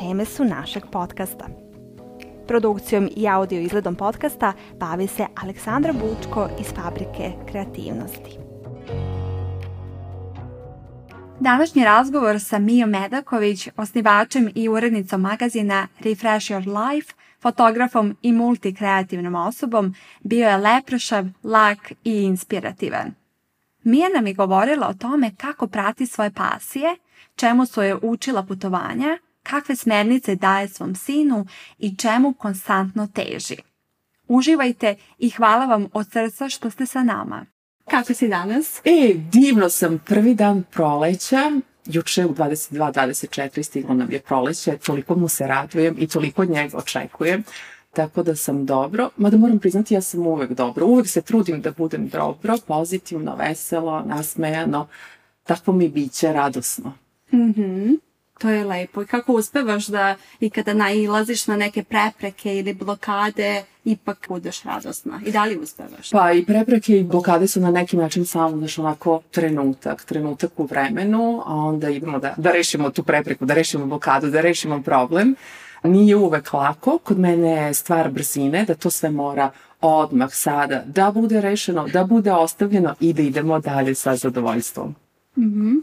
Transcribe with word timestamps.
Teme 0.00 0.24
su 0.24 0.44
našeg 0.44 0.82
podcasta. 0.92 1.46
Produkcijom 2.48 3.08
i 3.16 3.28
audio 3.28 3.60
izgledom 3.60 3.94
podcasta 3.94 4.52
bavi 4.78 5.06
se 5.06 5.26
Aleksandra 5.42 5.92
Bučko 5.92 6.48
iz 6.60 6.66
Fabrike 6.66 7.32
kreativnosti. 7.50 8.38
Današnji 11.40 11.84
razgovor 11.84 12.40
sa 12.40 12.58
Mijom 12.58 12.90
Medaković, 12.90 13.68
osnivačem 13.76 14.50
i 14.54 14.68
urednicom 14.68 15.20
magazina 15.20 15.88
Refresh 15.98 16.50
Your 16.50 16.90
Life, 16.90 17.12
fotografom 17.40 18.16
i 18.22 18.32
multikreativnom 18.32 19.34
osobom, 19.34 19.94
bio 20.20 20.48
je 20.48 20.56
lepršav, 20.56 21.24
lak 21.44 21.92
i 22.04 22.22
inspirativan. 22.22 23.14
Mija 23.82 24.08
nam 24.14 24.26
je 24.26 24.34
govorila 24.34 24.88
o 24.88 24.94
tome 24.94 25.30
kako 25.36 25.66
prati 25.66 26.06
svoje 26.06 26.30
pasije, 26.30 26.96
čemu 27.36 27.66
su 27.66 27.82
je 27.82 27.96
učila 28.02 28.42
putovanja, 28.42 29.18
kakve 29.42 29.76
smjernice 29.76 30.34
daje 30.34 30.68
svom 30.68 30.94
sinu 30.94 31.46
i 31.78 31.96
čemu 31.96 32.32
konstantno 32.32 33.08
teži. 33.14 33.56
Uživajte 34.28 34.96
i 35.18 35.30
hvala 35.30 35.66
vam 35.66 35.86
od 35.92 36.06
srca 36.12 36.48
što 36.48 36.70
ste 36.70 36.86
sa 36.86 37.02
nama. 37.02 37.46
Kako 37.90 38.14
si 38.14 38.28
danas? 38.28 38.80
E, 38.84 39.14
divno 39.32 39.68
sam. 39.68 39.98
Prvi 40.06 40.34
dan 40.34 40.64
proleća. 40.70 41.50
Juče 41.86 42.26
u 42.26 42.34
22.24 42.34 43.62
stiglo 43.62 43.94
nam 43.94 44.10
je 44.10 44.20
proleće. 44.20 44.78
Toliko 44.78 45.14
mu 45.14 45.28
se 45.28 45.46
radujem 45.46 45.96
i 45.98 46.06
toliko 46.06 46.44
njega 46.44 46.76
očekujem. 46.76 47.44
Tako 47.92 48.22
da 48.22 48.36
sam 48.36 48.66
dobro. 48.66 49.10
Mada 49.16 49.36
moram 49.36 49.58
priznati, 49.58 49.94
ja 49.94 50.00
sam 50.00 50.26
uvek 50.26 50.52
dobro. 50.52 50.86
Uvek 50.86 51.08
se 51.08 51.22
trudim 51.22 51.60
da 51.60 51.70
budem 51.70 52.08
dobro, 52.08 52.56
pozitivno, 52.66 53.36
veselo, 53.36 54.02
nasmejano. 54.06 54.88
Tako 55.42 55.72
mi 55.72 55.88
biće 55.88 56.32
radosno. 56.32 56.92
Mhm. 57.32 57.94
To 58.40 58.50
je 58.50 58.64
lepo. 58.64 59.02
I 59.02 59.06
kako 59.06 59.32
uspevaš 59.32 59.86
da 59.86 60.16
i 60.40 60.50
kada 60.50 60.74
nailaziš 60.74 61.46
na 61.46 61.56
neke 61.56 61.82
prepreke 61.84 62.58
ili 62.58 62.74
blokade, 62.74 63.64
ipak 63.84 64.26
budeš 64.28 64.62
radosna. 64.62 65.20
I 65.26 65.32
da 65.32 65.44
li 65.44 65.56
uspevaš? 65.56 66.10
Pa 66.10 66.32
i 66.32 66.44
prepreke 66.44 66.98
i 66.98 67.04
blokade 67.04 67.48
su 67.48 67.60
na 67.60 67.70
neki 67.70 67.96
način 67.96 68.26
samo, 68.26 68.56
znaš, 68.56 68.78
onako 68.78 69.22
trenutak, 69.30 70.04
trenutak 70.04 70.60
u 70.60 70.64
vremenu, 70.64 71.42
a 71.46 71.54
onda 71.54 71.90
idemo 71.90 72.18
da, 72.18 72.34
da 72.36 72.52
rešimo 72.52 72.90
tu 72.90 73.02
prepreku, 73.02 73.44
da 73.44 73.54
rešimo 73.54 73.86
blokadu, 73.86 74.30
da 74.30 74.40
rešimo 74.40 74.82
problem. 74.82 75.34
Nije 75.82 76.16
uvek 76.16 76.52
lako, 76.52 76.98
kod 76.98 77.18
mene 77.18 77.50
je 77.50 77.74
stvar 77.74 78.10
brzine, 78.10 78.64
da 78.64 78.74
to 78.74 78.90
sve 78.90 79.10
mora 79.10 79.50
odmah 79.80 80.30
sada 80.32 80.82
da 80.86 81.10
bude 81.10 81.40
rešeno, 81.40 81.88
da 81.88 82.04
bude 82.04 82.32
ostavljeno 82.32 82.94
i 83.00 83.12
da 83.12 83.22
idemo 83.22 83.60
dalje 83.60 83.94
sa 83.94 84.16
zadovoljstvom. 84.16 84.94
Mhm. 85.38 85.74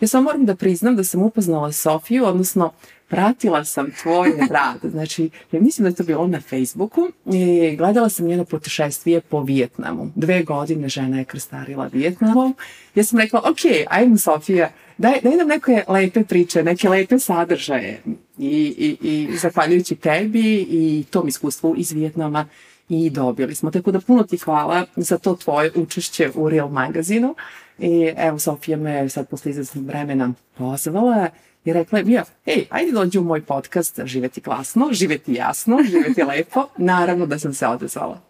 Ja 0.00 0.08
samo 0.08 0.24
moram 0.24 0.46
da 0.46 0.54
priznam 0.54 0.96
da 0.96 1.04
sam 1.04 1.22
upoznala 1.22 1.72
Sofiju, 1.72 2.24
odnosno 2.24 2.72
pratila 3.08 3.64
sam 3.64 3.90
tvoj 4.02 4.32
rad. 4.54 4.90
Znači, 4.90 5.30
ja 5.52 5.60
mislim 5.60 5.82
da 5.82 5.88
je 5.88 5.94
to 5.94 6.04
bilo 6.04 6.26
na 6.26 6.40
Facebooku 6.40 7.08
i 7.26 7.76
gledala 7.76 8.08
sam 8.08 8.26
njeno 8.26 8.44
putešestvije 8.44 9.20
po 9.20 9.42
Vijetnamu. 9.42 10.10
Dve 10.14 10.42
godine 10.42 10.88
žena 10.88 11.18
je 11.18 11.24
krstarila 11.24 11.90
Vijetnamom. 11.92 12.54
Ja 12.94 13.04
sam 13.04 13.18
rekla, 13.18 13.40
ok, 13.40 13.86
ajmo 13.90 14.18
Sofija, 14.18 14.70
daj, 14.98 15.20
daj 15.22 15.36
nam 15.36 15.48
neke 15.48 15.84
lepe 15.88 16.24
priče, 16.24 16.62
neke 16.62 16.88
lepe 16.88 17.18
sadržaje. 17.18 18.02
I, 18.38 18.74
i, 18.78 18.96
i 19.08 19.36
zahvaljujući 19.36 19.96
tebi 19.96 20.66
i 20.70 21.04
tom 21.10 21.28
iskustvu 21.28 21.74
iz 21.76 21.92
Vijetnama 21.92 22.46
i 22.88 23.10
dobili 23.10 23.54
smo. 23.54 23.70
Tako 23.70 23.90
da 23.90 24.00
puno 24.00 24.22
ti 24.22 24.36
hvala 24.36 24.86
za 24.96 25.18
to 25.18 25.34
tvoje 25.34 25.70
učešće 25.74 26.30
u 26.34 26.48
Real 26.48 26.68
magazinu. 26.68 27.34
I 27.80 28.12
evo, 28.16 28.38
Sofija 28.38 28.76
me 28.76 29.08
sad 29.08 29.28
posle 29.28 29.50
izvesnog 29.50 29.86
vremena 29.86 30.32
pozvala 30.56 31.28
i 31.64 31.72
rekla 31.72 31.98
je, 31.98 32.04
Mija, 32.04 32.24
ej, 32.46 32.66
ajde 32.70 32.92
dođi 32.92 33.18
u 33.18 33.24
moj 33.24 33.42
podcast 33.42 34.00
Živeti 34.04 34.40
glasno, 34.40 34.88
živeti 34.92 35.34
jasno, 35.34 35.78
živeti 35.90 36.22
lepo. 36.22 36.66
Naravno 36.92 37.26
da 37.26 37.38
sam 37.38 37.54
se 37.54 37.66
odezvala. 37.66 38.20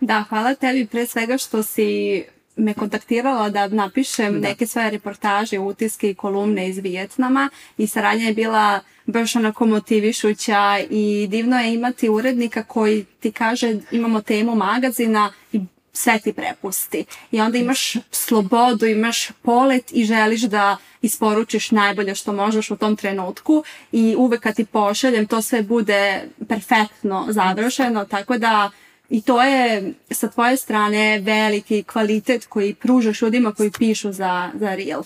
Da, 0.00 0.24
hvala 0.28 0.54
tebi 0.54 0.86
pre 0.86 1.06
svega 1.06 1.38
što 1.38 1.62
si 1.62 2.22
me 2.56 2.74
kontaktirala 2.74 3.50
da 3.50 3.68
napišem 3.68 4.40
neke 4.40 4.66
svoje 4.66 4.90
reportaže, 4.90 5.58
utiske 5.58 6.10
i 6.10 6.14
kolumne 6.14 6.68
iz 6.68 6.78
Vijetnama 6.78 7.50
i 7.78 7.86
saradnja 7.86 8.26
je 8.26 8.34
bila 8.34 8.80
baš 9.06 9.36
onako 9.36 9.66
motivišuća 9.66 10.78
i 10.90 11.26
divno 11.30 11.58
je 11.58 11.74
imati 11.74 12.08
urednika 12.08 12.62
koji 12.62 13.04
ti 13.04 13.32
kaže 13.32 13.76
imamo 13.90 14.20
temu 14.20 14.54
magazina 14.54 15.32
i 15.52 15.60
sve 15.92 16.18
ti 16.18 16.32
prepusti. 16.32 17.04
I 17.30 17.40
onda 17.40 17.58
imaš 17.58 17.94
slobodu, 18.10 18.86
imaš 18.86 19.28
polet 19.42 19.92
i 19.92 20.04
želiš 20.04 20.40
da 20.40 20.76
isporučiš 21.02 21.70
najbolje 21.70 22.14
što 22.14 22.32
možeš 22.32 22.70
u 22.70 22.76
tom 22.76 22.96
trenutku 22.96 23.64
i 23.92 24.14
uvek 24.18 24.40
kad 24.40 24.56
ti 24.56 24.64
pošaljem 24.64 25.26
to 25.26 25.42
sve 25.42 25.62
bude 25.62 26.22
perfektno 26.48 27.26
završeno, 27.28 28.04
tako 28.04 28.38
da 28.38 28.70
i 29.10 29.22
to 29.22 29.42
je 29.42 29.92
sa 30.10 30.28
tvoje 30.28 30.56
strane 30.56 31.20
veliki 31.20 31.82
kvalitet 31.82 32.46
koji 32.46 32.74
pružaš 32.74 33.22
ljudima 33.22 33.52
koji 33.52 33.70
pišu 33.70 34.12
za, 34.12 34.50
za 34.54 34.74
Real. 34.74 35.02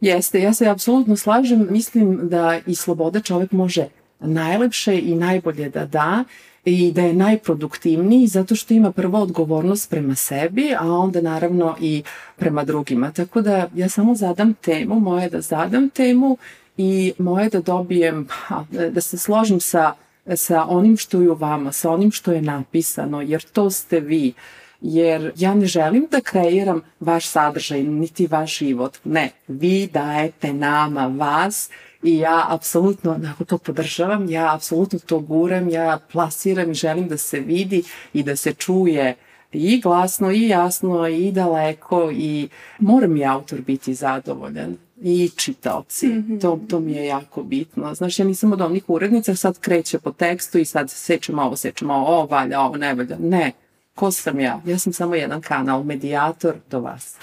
Jeste, 0.00 0.40
ja 0.40 0.54
se 0.54 0.68
apsolutno 0.68 1.16
slažem. 1.16 1.66
Mislim 1.70 2.28
da 2.28 2.60
i 2.66 2.74
sloboda 2.74 3.20
čovjek 3.20 3.52
može 3.52 3.86
najlepše 4.20 4.98
i 4.98 5.14
najbolje 5.14 5.68
da 5.68 5.86
da 5.86 6.24
i 6.64 6.92
da 6.92 7.02
je 7.02 7.12
najproduktivniji 7.12 8.26
zato 8.26 8.54
što 8.54 8.74
ima 8.74 8.92
prvo 8.92 9.18
odgovornost 9.18 9.90
prema 9.90 10.14
sebi, 10.14 10.74
a 10.78 10.92
onda 10.92 11.20
naravno 11.20 11.76
i 11.80 12.02
prema 12.36 12.64
drugima. 12.64 13.12
Tako 13.12 13.40
da 13.40 13.68
ja 13.74 13.88
samo 13.88 14.14
zadam 14.14 14.54
temu, 14.54 15.00
moje 15.00 15.28
da 15.28 15.40
zadam 15.40 15.90
temu 15.90 16.36
i 16.76 17.12
moje 17.18 17.48
da 17.48 17.60
dobijem, 17.60 18.28
da 18.92 19.00
se 19.00 19.18
složim 19.18 19.60
sa, 19.60 19.92
sa 20.36 20.64
onim 20.64 20.96
što 20.96 21.20
je 21.20 21.30
u 21.30 21.34
vama, 21.34 21.72
sa 21.72 21.90
onim 21.90 22.10
što 22.10 22.32
je 22.32 22.42
napisano, 22.42 23.20
jer 23.20 23.42
to 23.42 23.70
ste 23.70 24.00
vi. 24.00 24.32
Jer 24.80 25.32
ja 25.36 25.54
ne 25.54 25.66
želim 25.66 26.06
da 26.10 26.20
kreiram 26.20 26.82
vaš 27.00 27.26
sadržaj, 27.26 27.82
niti 27.82 28.26
vaš 28.26 28.58
život. 28.58 28.98
Ne, 29.04 29.30
vi 29.48 29.86
dajete 29.92 30.52
nama 30.52 31.06
vas 31.06 31.70
i 32.02 32.18
ja 32.18 32.46
apsolutno 32.48 33.12
onako 33.12 33.44
to 33.44 33.58
podržavam, 33.58 34.30
ja 34.30 34.54
apsolutno 34.54 34.98
to 34.98 35.18
guram, 35.18 35.68
ja 35.68 35.98
plasiram 36.12 36.70
i 36.70 36.74
želim 36.74 37.08
da 37.08 37.16
se 37.16 37.40
vidi 37.40 37.82
i 38.12 38.22
da 38.22 38.36
se 38.36 38.52
čuje 38.52 39.14
i 39.52 39.80
glasno 39.80 40.30
i 40.30 40.48
jasno 40.48 41.08
i 41.08 41.32
daleko 41.32 42.10
i 42.12 42.48
moram 42.78 43.16
i 43.16 43.24
autor 43.24 43.60
biti 43.60 43.94
zadovoljan 43.94 44.76
i 45.02 45.30
čitaoci. 45.36 46.06
Mm 46.06 46.24
-hmm. 46.28 46.40
to, 46.40 46.60
to 46.68 46.80
mi 46.80 46.92
je 46.92 47.06
jako 47.06 47.42
bitno. 47.42 47.94
Znaš, 47.94 48.18
ja 48.18 48.24
nisam 48.24 48.52
od 48.52 48.60
onih 48.60 48.84
urednica, 48.88 49.34
sad 49.34 49.58
kreće 49.58 49.98
po 49.98 50.12
tekstu 50.12 50.58
i 50.58 50.64
sad 50.64 50.90
sečem 50.90 51.38
ovo, 51.38 51.56
sečem 51.56 51.90
ovo, 51.90 52.06
ovo 52.06 52.26
valja, 52.26 52.60
ovo 52.60 52.76
ne 52.76 52.94
valja. 52.94 53.16
Ne, 53.20 53.52
ko 53.98 54.10
sam 54.10 54.40
ja? 54.40 54.60
Ja 54.66 54.78
sam 54.78 54.92
samo 54.92 55.14
jedan 55.14 55.40
kanal, 55.40 55.82
medijator 55.82 56.54
do 56.70 56.80
vas. 56.80 57.16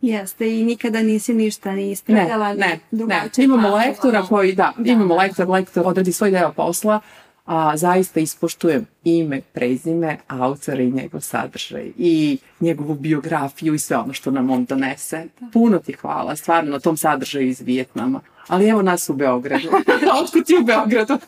Jeste 0.00 0.60
i 0.60 0.64
nikada 0.64 1.02
nisi 1.02 1.34
ništa 1.34 1.72
ni 1.72 1.90
ispravljala. 1.90 2.54
Ne, 2.54 2.80
ne, 2.90 3.04
ne. 3.06 3.30
Imamo 3.36 3.76
lektora 3.76 4.22
koji, 4.22 4.52
da, 4.54 4.72
da, 4.78 4.92
imamo 4.92 5.16
lektor, 5.16 5.48
lektor 5.48 5.86
odradi 5.86 6.12
svoj 6.12 6.30
deo 6.30 6.52
posla, 6.52 7.00
a 7.46 7.76
zaista 7.76 8.20
ispoštujem 8.20 8.86
ime, 9.04 9.40
prezime, 9.52 10.18
autora 10.28 10.82
i 10.82 10.90
njegov 10.90 11.20
sadržaj 11.20 11.92
i 11.98 12.38
njegovu 12.60 12.94
biografiju 12.94 13.74
i 13.74 13.78
sve 13.78 13.96
ono 13.96 14.12
što 14.12 14.30
nam 14.30 14.50
on 14.50 14.64
donese. 14.64 15.26
Puno 15.52 15.78
ti 15.78 15.92
hvala, 15.92 16.36
stvarno, 16.36 16.70
na 16.70 16.78
tom 16.80 16.96
sadržaju 16.96 17.48
iz 17.48 17.60
Vijetnama. 17.60 18.20
Ali 18.48 18.68
evo 18.68 18.82
nas 18.82 19.08
u 19.08 19.14
Beogradu. 19.14 19.68
Otkud 20.22 20.46
ti 20.46 20.56
u 20.60 20.64
Beogradu? 20.64 21.18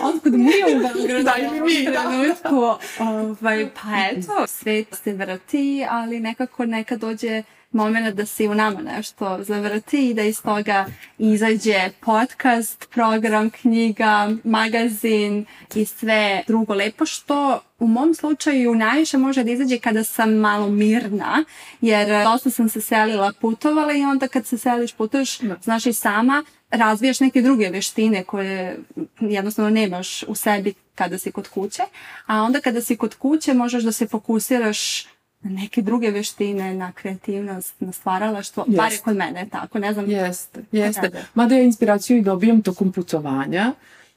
Otkud 0.00 0.32
mi 0.32 0.52
u 0.76 0.78
Beogradu? 0.78 1.24
Da, 1.24 1.34
i 1.36 1.60
mi, 1.60 1.84
da. 1.84 2.50
Ovaj, 3.00 3.68
pa 3.74 3.88
eto, 4.12 4.46
svet 4.46 4.86
se 5.04 5.12
vrti, 5.12 5.86
ali 5.90 6.20
nekako 6.20 6.66
nekad 6.66 7.00
dođe 7.00 7.42
moment 7.72 8.14
da 8.14 8.26
se 8.26 8.48
u 8.48 8.54
nama 8.54 8.80
nešto 8.80 9.38
zavrti 9.42 10.10
i 10.10 10.14
da 10.14 10.22
iz 10.22 10.42
toga 10.42 10.86
izađe 11.18 11.90
podcast, 12.00 12.88
program, 12.90 13.50
knjiga, 13.50 14.30
magazin 14.44 15.46
i 15.74 15.84
sve 15.84 16.42
drugo 16.46 16.74
lepo 16.74 17.06
što 17.06 17.60
u 17.78 17.86
mom 17.86 18.14
slučaju 18.14 18.74
najviše 18.74 19.18
može 19.18 19.44
da 19.44 19.50
izađe 19.50 19.78
kada 19.78 20.04
sam 20.04 20.34
malo 20.34 20.68
mirna, 20.68 21.44
jer 21.80 22.24
dosta 22.24 22.50
sam 22.50 22.68
se 22.68 22.80
selila, 22.80 23.32
putovala 23.40 23.92
i 23.92 24.02
onda 24.02 24.28
kad 24.28 24.46
se 24.46 24.58
seliš, 24.58 24.92
putuješ, 24.92 25.38
znaš 25.62 25.86
i 25.86 25.92
sama, 25.92 26.44
razvijaš 26.70 27.20
neke 27.20 27.42
druge 27.42 27.68
veštine 27.68 28.24
koje 28.24 28.78
jednostavno 29.20 29.70
nemaš 29.70 30.22
u 30.22 30.34
sebi 30.34 30.74
kada 30.94 31.18
si 31.18 31.32
kod 31.32 31.48
kuće, 31.48 31.82
a 32.26 32.42
onda 32.42 32.60
kada 32.60 32.80
si 32.80 32.96
kod 32.96 33.14
kuće 33.14 33.54
možeš 33.54 33.82
da 33.82 33.92
se 33.92 34.06
fokusiraš 34.06 35.06
neke 35.48 35.82
druge 35.82 36.10
veštine, 36.10 36.74
na 36.74 36.92
kreativnost, 36.92 37.80
na 37.80 37.92
stvaralaštvo, 37.92 38.64
Jest. 38.66 38.76
bar 38.76 38.92
je 38.92 38.98
kod 38.98 39.16
mene 39.16 39.46
tako, 39.50 39.78
ne 39.78 39.92
znam. 39.92 40.10
Jeste, 40.10 40.64
jeste. 40.72 41.10
Mada 41.34 41.54
ja 41.54 41.62
inspiraciju 41.62 42.18
i 42.18 42.22
dobijam 42.22 42.62
tokom 42.62 42.92
putovanja, 42.92 43.72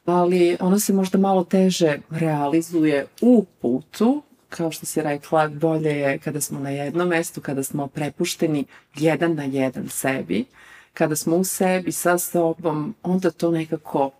ali 0.05 0.57
ona 0.59 0.79
se 0.79 0.93
možda 0.93 1.17
malo 1.17 1.43
teže 1.43 1.97
realizuje 2.09 3.05
u 3.21 3.45
putu, 3.61 4.21
kao 4.49 4.71
što 4.71 4.85
si 4.85 5.01
rekla, 5.01 5.47
bolje 5.47 5.89
je 5.89 6.17
kada 6.17 6.41
smo 6.41 6.59
na 6.59 6.69
jednom 6.69 7.07
mestu, 7.07 7.41
kada 7.41 7.63
smo 7.63 7.87
prepušteni 7.87 8.65
jedan 8.95 9.35
na 9.35 9.43
jedan 9.43 9.89
sebi, 9.89 10.45
kada 10.93 11.15
smo 11.15 11.35
u 11.35 11.43
sebi 11.43 11.91
sa 11.91 12.17
sobom, 12.17 12.95
onda 13.03 13.31
to 13.31 13.51
nekako 13.51 14.11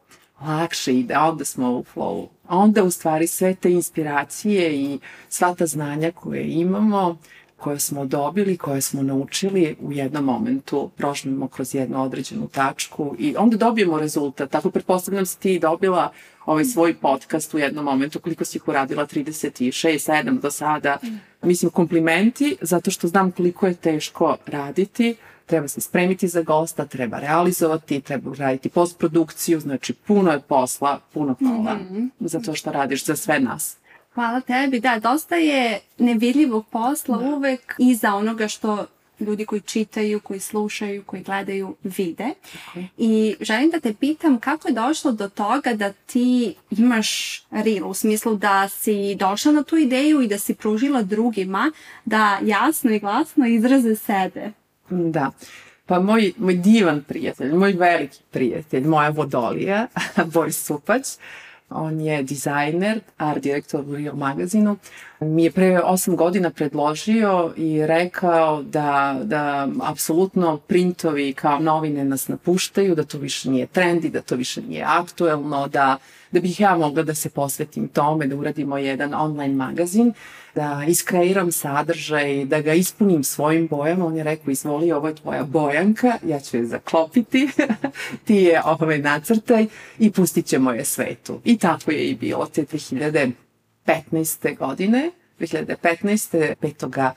lakše 0.41 0.93
ide, 0.93 1.17
onda 1.17 1.45
smo 1.45 1.71
u 1.71 1.83
flowu. 1.95 2.27
Onda 2.53 2.83
u 2.83 2.91
stvari 2.91 3.27
sve 3.27 3.55
te 3.55 3.71
inspiracije 3.71 4.75
i 4.75 4.99
sva 5.29 5.55
ta 5.55 5.65
znanja 5.65 6.11
koje 6.11 6.47
imamo, 6.47 7.17
koje 7.57 7.79
smo 7.79 8.05
dobili, 8.05 8.57
koje 8.57 8.81
smo 8.81 9.03
naučili 9.03 9.75
u 9.81 9.91
jednom 9.91 10.25
momentu 10.25 10.89
prožmemo 10.97 11.47
kroz 11.47 11.75
jednu 11.75 12.03
određenu 12.03 12.47
tačku 12.47 13.15
i 13.19 13.35
onda 13.37 13.57
dobijemo 13.57 13.99
rezultat. 13.99 14.49
Tako 14.49 14.69
pretpostavljam 14.71 15.25
si 15.25 15.39
ti 15.39 15.59
dobila 15.59 16.11
ovaj 16.45 16.65
svoj 16.65 16.93
podcast 16.93 17.53
u 17.53 17.59
jednom 17.59 17.85
momentu, 17.85 18.19
koliko 18.19 18.45
si 18.45 18.57
ih 18.57 18.67
uradila, 18.67 19.05
36, 19.05 20.11
7 20.11 20.39
do 20.39 20.51
sada. 20.51 20.97
Mislim, 21.41 21.71
komplimenti, 21.71 22.57
zato 22.61 22.91
što 22.91 23.07
znam 23.07 23.31
koliko 23.31 23.67
je 23.67 23.73
teško 23.73 24.37
raditi, 24.45 25.15
treba 25.51 25.67
se 25.67 25.81
spremiti 25.81 26.27
za 26.27 26.41
gosta, 26.41 26.85
treba 26.85 27.19
realizovati, 27.19 28.01
treba 28.01 28.31
raditi 28.37 28.69
postprodukciju, 28.69 29.59
znači 29.59 29.93
puno 29.93 30.31
je 30.31 30.39
posla, 30.39 30.99
puno 31.13 31.35
hvala 31.39 31.77
za 32.19 32.39
to 32.39 32.53
što 32.55 32.71
radiš 32.71 33.05
za 33.05 33.15
sve 33.15 33.39
nas. 33.39 33.77
Hvala 34.13 34.41
tebi. 34.41 34.79
Da, 34.79 34.99
dosta 34.99 35.35
je 35.35 35.79
nevidljivog 35.97 36.65
posla 36.71 37.17
Da. 37.17 37.35
uvek 37.35 37.75
iza 37.77 38.15
onoga 38.15 38.47
što 38.47 38.85
ljudi 39.19 39.45
koji 39.45 39.61
čitaju, 39.61 40.19
koji 40.19 40.39
slušaju, 40.39 41.03
koji 41.03 41.23
gledaju 41.23 41.75
vide. 41.83 42.29
je. 42.75 42.87
I 42.97 43.35
želim 43.41 43.69
da 43.69 43.79
te 43.79 43.93
pitam 43.93 44.39
kako 44.39 44.67
je 44.67 44.73
došlo 44.73 45.11
do 45.11 45.29
toga 45.29 45.73
da 45.73 45.93
ti 45.93 46.55
imaš 46.71 47.41
reel, 47.51 47.89
u 47.89 47.93
smislu 47.93 48.35
da 48.35 48.69
si 48.69 49.15
došla 49.15 49.51
na 49.51 49.63
tu 49.63 49.77
ideju 49.77 50.21
i 50.21 50.27
da 50.27 50.37
si 50.37 50.53
pružila 50.53 51.01
drugima 51.01 51.71
da 52.05 52.39
jasno 52.43 52.91
i 52.91 52.99
glasno 52.99 53.47
izraze 53.47 53.95
sebe. 53.95 54.51
Da. 54.91 55.31
Pa 55.85 55.99
moj, 55.99 56.33
moj 56.37 56.53
divan 56.53 57.03
prijatelj, 57.07 57.53
moj 57.53 57.73
veliki 57.73 58.19
prijatelj, 58.31 58.87
moja 58.87 59.09
vodolija, 59.09 59.87
Boris 60.33 60.65
Supać, 60.65 61.17
on 61.69 62.01
je 62.01 62.23
dizajner, 62.23 62.99
art 63.17 63.43
direktor 63.43 63.85
u 63.87 63.95
Real 63.95 64.15
magazinu, 64.15 64.77
mi 65.19 65.43
je 65.43 65.51
pre 65.51 65.79
osam 65.79 66.15
godina 66.15 66.49
predložio 66.49 67.53
i 67.57 67.85
rekao 67.85 68.63
da, 68.63 69.19
da 69.23 69.67
apsolutno 69.83 70.57
printovi 70.57 71.33
kao 71.33 71.59
novine 71.59 72.05
nas 72.05 72.27
napuštaju, 72.27 72.95
da 72.95 73.03
to 73.03 73.17
više 73.17 73.49
nije 73.49 73.67
trendi, 73.67 74.09
da 74.09 74.21
to 74.21 74.35
više 74.35 74.61
nije 74.61 74.83
aktuelno, 74.87 75.67
da, 75.67 75.97
da 76.31 76.39
bih 76.39 76.59
ja 76.59 76.77
mogla 76.77 77.03
da 77.03 77.15
se 77.15 77.29
posvetim 77.29 77.87
tome, 77.87 78.27
da 78.27 78.35
uradimo 78.35 78.77
jedan 78.77 79.13
online 79.13 79.55
magazin, 79.55 80.13
da 80.55 80.83
iskreiram 80.87 81.51
sadržaj, 81.51 82.45
da 82.45 82.61
ga 82.61 82.73
ispunim 82.73 83.23
svojim 83.23 83.67
bojama. 83.67 84.05
On 84.05 84.17
je 84.17 84.23
rekao, 84.23 84.51
izvoli, 84.51 84.91
ovo 84.91 85.07
je 85.07 85.15
tvoja 85.15 85.43
bojanka, 85.43 86.17
ja 86.27 86.39
ću 86.39 86.57
je 86.57 86.65
zaklopiti, 86.65 87.49
ti 88.25 88.35
je 88.35 88.61
ovaj 88.65 88.97
nacrtaj 88.97 89.65
i 89.99 90.11
pustit 90.11 90.45
ćemo 90.45 90.71
je 90.71 90.85
svetu. 90.85 91.41
I 91.45 91.57
tako 91.57 91.91
je 91.91 92.09
i 92.09 92.15
bilo 92.15 92.45
te 92.45 92.65
2015. 92.65 94.57
godine, 94.57 95.11
2015. 95.39 96.53
5 96.61 97.13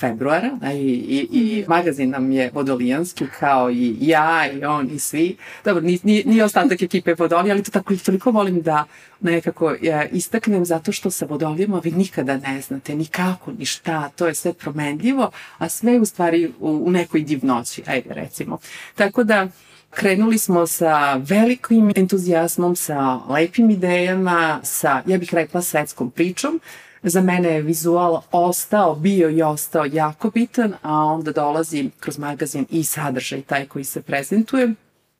februara 0.00 0.58
a 0.62 0.72
i, 0.72 0.78
i, 0.78 1.28
i 1.32 1.64
magazin 1.68 2.10
nam 2.10 2.32
je 2.32 2.50
vodolijanski 2.54 3.24
kao 3.38 3.70
i 3.70 3.96
ja 4.00 4.52
i 4.52 4.64
on 4.64 4.90
i 4.90 4.98
svi. 4.98 5.36
Dobro, 5.64 5.82
ni, 5.82 5.98
ni, 6.02 6.22
ni 6.26 6.42
ostatak 6.42 6.82
ekipe 6.82 7.14
Vodolija, 7.14 7.54
ali 7.54 7.62
to 7.62 7.70
tako 7.70 7.92
i 7.92 7.96
toliko 7.96 8.30
volim 8.30 8.62
da 8.62 8.84
nekako 9.20 9.74
ja, 9.82 10.04
istaknem 10.04 10.64
zato 10.64 10.92
što 10.92 11.10
sa 11.10 11.26
Vodolijama 11.26 11.80
vi 11.84 11.90
nikada 11.90 12.36
ne 12.36 12.60
znate 12.60 12.94
ni 12.94 13.06
kako, 13.06 13.52
ni 13.52 13.64
šta, 13.64 14.08
to 14.08 14.26
je 14.26 14.34
sve 14.34 14.52
promenljivo, 14.52 15.30
a 15.58 15.68
sve 15.68 15.98
u 16.00 16.04
stvari 16.04 16.52
u, 16.60 16.82
u 16.86 16.90
nekoj 16.90 17.20
divnoći, 17.20 17.82
ajde 17.86 18.14
recimo. 18.14 18.58
Tako 18.94 19.24
da 19.24 19.48
krenuli 19.90 20.38
smo 20.38 20.66
sa 20.66 21.14
velikim 21.14 21.92
entuzijasmom, 21.96 22.76
sa 22.76 23.14
lepim 23.28 23.70
idejama, 23.70 24.60
sa, 24.62 25.02
ja 25.06 25.18
bih 25.18 25.34
rekla, 25.34 25.62
svetskom 25.62 26.10
pričom, 26.10 26.60
Za 27.08 27.20
mene 27.20 27.48
je 27.48 27.62
vizual 27.62 28.22
ostao, 28.32 28.94
bio 28.94 29.30
i 29.30 29.42
ostao 29.42 29.84
jako 29.92 30.30
bitan, 30.30 30.74
a 30.82 31.04
onda 31.04 31.32
dolazi 31.32 31.90
kroz 32.00 32.18
magazin 32.18 32.66
i 32.70 32.84
sadržaj 32.84 33.42
taj 33.42 33.66
koji 33.66 33.84
se 33.84 34.02
prezentuje. 34.02 34.74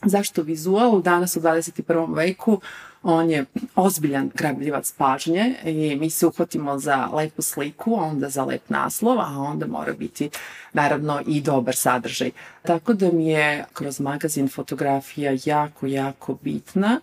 Zašto 0.04 0.42
vizual? 0.42 1.02
Danas 1.02 1.36
u 1.36 1.40
21. 1.40 2.14
veku 2.16 2.60
on 3.02 3.30
je 3.30 3.44
ozbiljan 3.74 4.30
grabljivac 4.34 4.92
pažnje 4.92 5.54
i 5.64 5.96
mi 5.96 6.10
se 6.10 6.26
uhvatimo 6.26 6.78
za 6.78 7.08
lepu 7.12 7.42
sliku, 7.42 7.94
onda 7.94 8.28
za 8.28 8.44
lep 8.44 8.68
naslov, 8.68 9.20
a 9.20 9.38
onda 9.38 9.66
mora 9.66 9.92
biti 9.92 10.30
naravno 10.72 11.22
i 11.26 11.40
dobar 11.40 11.76
sadržaj. 11.76 12.30
Tako 12.62 12.92
da 12.92 13.12
mi 13.12 13.28
je 13.28 13.64
kroz 13.72 14.00
magazin 14.00 14.48
fotografija 14.48 15.36
jako, 15.44 15.86
jako 15.86 16.34
bitna 16.42 17.00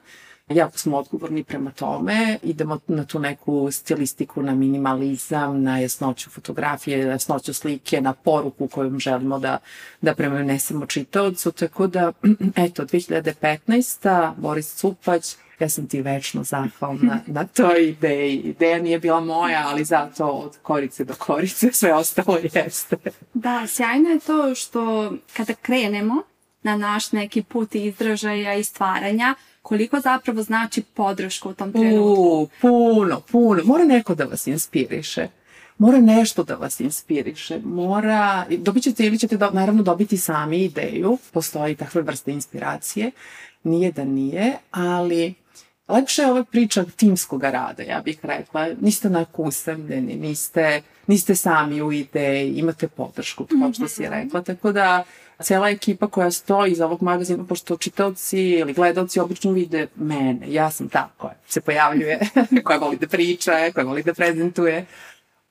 jako 0.54 0.78
smo 0.78 0.98
odgovorni 0.98 1.44
prema 1.44 1.72
tome, 1.72 2.38
idemo 2.44 2.80
na 2.88 3.06
tu 3.06 3.20
neku 3.20 3.72
stilistiku, 3.72 4.42
na 4.42 4.56
minimalizam, 4.56 5.64
na 5.64 5.80
jasnoću 5.80 6.30
fotografije, 6.30 7.06
na 7.06 7.12
jasnoću 7.12 7.54
slike, 7.54 8.02
na 8.02 8.14
poruku 8.14 8.68
koju 8.68 9.00
želimo 9.00 9.40
da, 9.40 9.58
da 10.02 10.16
prenesemo 10.16 10.86
čitaocu, 10.86 11.52
tako 11.52 11.88
da, 11.88 12.12
eto, 12.56 12.86
2015. 12.86 14.34
Boris 14.38 14.76
Cupać, 14.76 15.36
ja 15.60 15.70
sam 15.70 15.88
ti 15.88 16.02
večno 16.02 16.44
zahvalna 16.44 17.20
na 17.36 17.48
toj 17.48 17.88
ideji. 17.88 18.38
Ideja 18.38 18.80
nije 18.80 19.00
bila 19.00 19.20
moja, 19.20 19.64
ali 19.68 19.84
zato 19.84 20.26
od 20.26 20.58
korice 20.62 21.04
do 21.04 21.14
korice 21.14 21.72
sve 21.72 21.94
ostalo 21.94 22.38
jeste. 22.54 22.98
Da, 23.34 23.68
sjajno 23.68 24.10
je 24.10 24.20
to 24.20 24.56
što 24.56 25.14
kada 25.34 25.54
krenemo 25.54 26.24
na 26.64 26.78
naš 26.78 27.12
neki 27.12 27.44
put 27.44 27.76
izražaja 27.76 28.54
i 28.54 28.64
stvaranja, 28.64 29.36
koliko 29.64 30.00
zapravo 30.00 30.44
znači 30.44 30.82
podrška 30.82 31.50
u 31.50 31.54
tom 31.54 31.72
trenutku. 31.72 32.22
U, 32.22 32.48
puno, 32.62 33.22
puno. 33.32 33.62
Mora 33.66 33.84
neko 33.84 34.16
da 34.16 34.26
vas 34.26 34.48
inspiriše. 34.48 35.28
Mora 35.78 36.02
nešto 36.02 36.44
da 36.44 36.56
vas 36.56 36.80
inspiriše. 36.80 37.60
Mora, 37.64 38.46
dobit 38.50 38.84
ćete 38.84 39.06
ili 39.06 39.20
ćete 39.20 39.38
do, 39.38 39.50
naravno 39.50 39.84
dobiti 39.84 40.18
sami 40.18 40.64
ideju. 40.64 41.18
Postoji 41.32 41.76
takve 41.76 42.02
vrste 42.02 42.32
inspiracije. 42.32 43.12
Nije 43.64 43.92
da 43.92 44.04
nije, 44.04 44.54
ali 44.72 45.34
lepše 45.88 46.22
je 46.22 46.32
ova 46.32 46.44
priča 46.44 46.86
timskog 46.96 47.44
rada, 47.44 47.84
ja 47.84 48.02
bih 48.02 48.20
rekla. 48.24 48.68
Niste 48.82 49.08
onako 49.08 49.44
usamljeni, 49.44 50.16
niste, 50.16 50.82
niste 51.08 51.36
sami 51.36 51.82
u 51.82 51.92
ideji, 51.92 52.54
imate 52.54 52.88
podršku, 52.88 53.46
kao 53.60 53.74
što 53.74 53.88
si 53.88 54.08
rekla. 54.10 54.42
Tako 54.42 54.72
da 54.72 55.04
cela 55.42 55.70
ekipa 55.70 56.08
koja 56.08 56.32
stoji 56.32 56.72
iza 56.72 56.86
ovog 56.86 57.04
magazina, 57.04 57.44
pošto 57.44 57.78
čitaoci 57.78 58.40
ili 58.40 58.74
gledalci 58.74 59.20
obično 59.20 59.52
vide 59.52 59.88
mene, 59.96 60.54
ja 60.54 60.72
sam 60.72 60.90
ta 60.90 61.10
koja 61.18 61.34
se 61.48 61.62
pojavljuje, 61.62 62.20
koja 62.66 62.80
voli 62.80 62.98
da 62.98 63.08
priča, 63.08 63.52
koja 63.74 63.86
voli 63.86 64.04
da 64.04 64.14
prezentuje. 64.14 64.86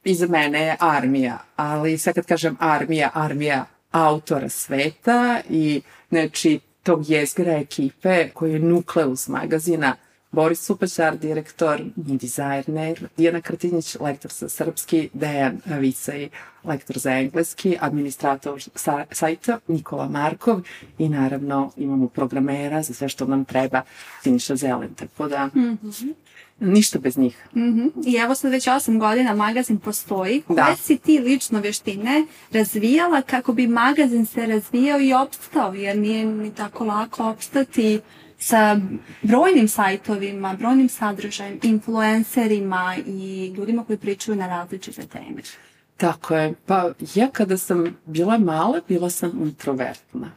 Iza 0.04 0.26
mene 0.26 0.60
je 0.60 0.76
armija, 0.80 1.38
ali 1.56 1.98
sad 1.98 2.14
kad 2.14 2.26
kažem 2.26 2.56
armija, 2.60 3.10
armija 3.14 3.64
autora 3.90 4.48
sveta 4.48 5.40
i 5.50 5.82
znači 6.08 6.60
tog 6.82 7.10
jezgra 7.10 7.52
ekipe 7.52 8.28
koji 8.28 8.52
je 8.52 8.58
nukleus 8.58 9.28
magazina, 9.28 9.96
Boris 10.32 10.60
Supać, 10.60 11.00
art 11.00 11.20
direktor, 11.20 11.80
dizajner, 11.96 13.08
Dijana 13.16 13.40
Krtinjić, 13.40 13.96
lektor 14.00 14.32
za 14.32 14.48
srpski, 14.48 15.10
Dejan 15.14 15.60
Vicaj, 15.80 16.28
lektor 16.64 16.98
za 16.98 17.10
engleski, 17.10 17.76
administrator 17.80 18.62
sa, 18.74 19.04
sajta, 19.10 19.58
Nikola 19.68 20.08
Markov 20.08 20.60
i 20.98 21.08
naravno 21.08 21.72
imamo 21.76 22.08
programera 22.08 22.82
za 22.82 22.94
sve 22.94 23.08
što 23.08 23.26
nam 23.26 23.44
treba, 23.44 23.82
Siniša 24.22 24.56
Zelen, 24.56 24.94
tako 24.94 25.28
da 25.28 25.50
Mm 25.54 25.78
-hmm. 25.82 26.14
ništa 26.60 26.98
bez 26.98 27.18
njih. 27.18 27.46
Mm 27.54 27.60
-hmm. 27.60 27.90
I 28.06 28.16
evo 28.16 28.34
sad 28.34 28.50
već 28.50 28.66
8 28.68 28.98
godina 28.98 29.34
magazin 29.34 29.78
postoji. 29.78 30.42
Koje 30.42 30.56
Da. 30.56 30.76
si 30.76 30.98
ti 30.98 31.18
lično 31.18 31.60
vještine 31.60 32.26
razvijala 32.52 33.22
kako 33.22 33.52
bi 33.52 33.66
magazin 33.66 34.26
se 34.26 34.46
razvijao 34.46 35.00
i 35.00 35.12
opstao, 35.12 35.74
jer 35.74 35.98
nije 35.98 36.26
ni 36.26 36.54
tako 36.54 36.84
lako 36.84 37.28
opstati 37.28 38.00
sa 38.42 38.80
brojnim 39.22 39.68
sajtovima, 39.68 40.56
brojnim 40.58 40.88
sadržajem, 40.88 41.58
influencerima 41.62 42.96
i 43.06 43.46
ljudima 43.56 43.84
koji 43.84 43.98
pričaju 43.98 44.36
na 44.36 44.46
različite 44.46 45.06
teme. 45.06 45.42
Tako 45.96 46.36
je. 46.36 46.54
Pa 46.66 46.90
ja 47.14 47.28
kada 47.32 47.56
sam 47.56 47.96
bila 48.06 48.38
mala, 48.38 48.80
bila 48.88 49.10
sam 49.10 49.30
introvertna. 49.42 50.30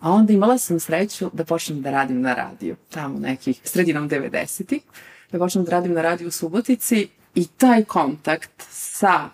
A 0.00 0.10
onda 0.10 0.32
imala 0.32 0.58
sam 0.58 0.80
sreću 0.80 1.30
da 1.32 1.44
počnem 1.44 1.82
da 1.82 1.90
radim 1.90 2.20
na 2.20 2.34
radiju, 2.34 2.76
tamo 2.90 3.18
nekih 3.18 3.60
sredinom 3.64 4.08
90-ih, 4.08 4.82
da 5.32 5.38
počnem 5.38 5.64
da 5.64 5.70
radim 5.70 5.92
na 5.92 6.02
radiju 6.02 6.28
u 6.28 6.30
Subotici 6.30 7.08
i 7.34 7.46
taj 7.46 7.84
kontakt 7.84 8.66
sa, 8.70 9.28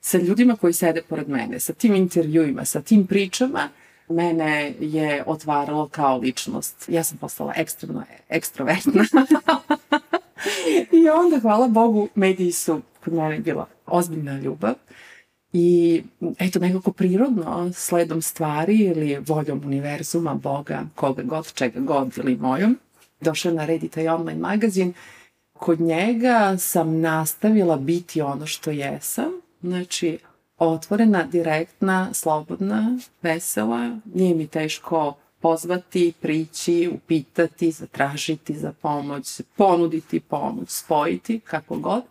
sa 0.00 0.18
ljudima 0.18 0.56
koji 0.56 0.72
sede 0.72 1.02
pored 1.08 1.28
mene, 1.28 1.60
sa 1.60 1.72
tim 1.72 1.94
intervjuima, 1.94 2.64
sa 2.64 2.80
tim 2.80 3.06
pričama, 3.06 3.68
mene 4.10 4.74
je 4.80 5.24
otvaralo 5.26 5.88
kao 5.88 6.18
ličnost. 6.18 6.88
Ja 6.88 7.04
sam 7.04 7.18
postala 7.18 7.52
ekstremno 7.56 8.02
ekstrovertna. 8.28 9.04
I 11.04 11.08
onda, 11.08 11.40
hvala 11.40 11.68
Bogu, 11.68 12.08
mediji 12.14 12.52
su 12.52 12.80
kod 13.04 13.12
mene 13.12 13.38
bila 13.38 13.66
ozbiljna 13.86 14.38
ljubav. 14.38 14.74
I 15.52 16.02
eto, 16.38 16.58
nekako 16.58 16.92
prirodno, 16.92 17.72
sledom 17.72 18.22
stvari 18.22 18.76
ili 18.76 19.18
voljom 19.26 19.62
univerzuma, 19.64 20.34
Boga, 20.34 20.82
koga 20.94 21.22
god, 21.22 21.52
čega 21.52 21.80
god 21.80 22.18
ili 22.18 22.36
mojom, 22.36 22.78
došao 23.20 23.52
na 23.52 23.64
red 23.64 23.84
i 23.84 23.88
taj 23.88 24.08
online 24.08 24.40
magazin. 24.40 24.92
Kod 25.52 25.80
njega 25.80 26.56
sam 26.58 27.00
nastavila 27.00 27.76
biti 27.76 28.20
ono 28.20 28.46
što 28.46 28.70
jesam, 28.70 29.32
znači 29.62 30.18
otvorena, 30.60 31.22
direktna, 31.22 32.14
slobodna, 32.14 32.98
vesela, 33.22 33.96
nije 34.14 34.34
mi 34.34 34.46
teško 34.46 35.14
pozvati, 35.40 36.12
prići, 36.20 36.90
upitati, 36.94 37.70
zatražiti 37.70 38.54
za 38.54 38.72
pomoć, 38.82 39.40
ponuditi 39.56 40.20
pomoć, 40.20 40.70
spojiti, 40.70 41.40
kako 41.40 41.76
god. 41.76 42.02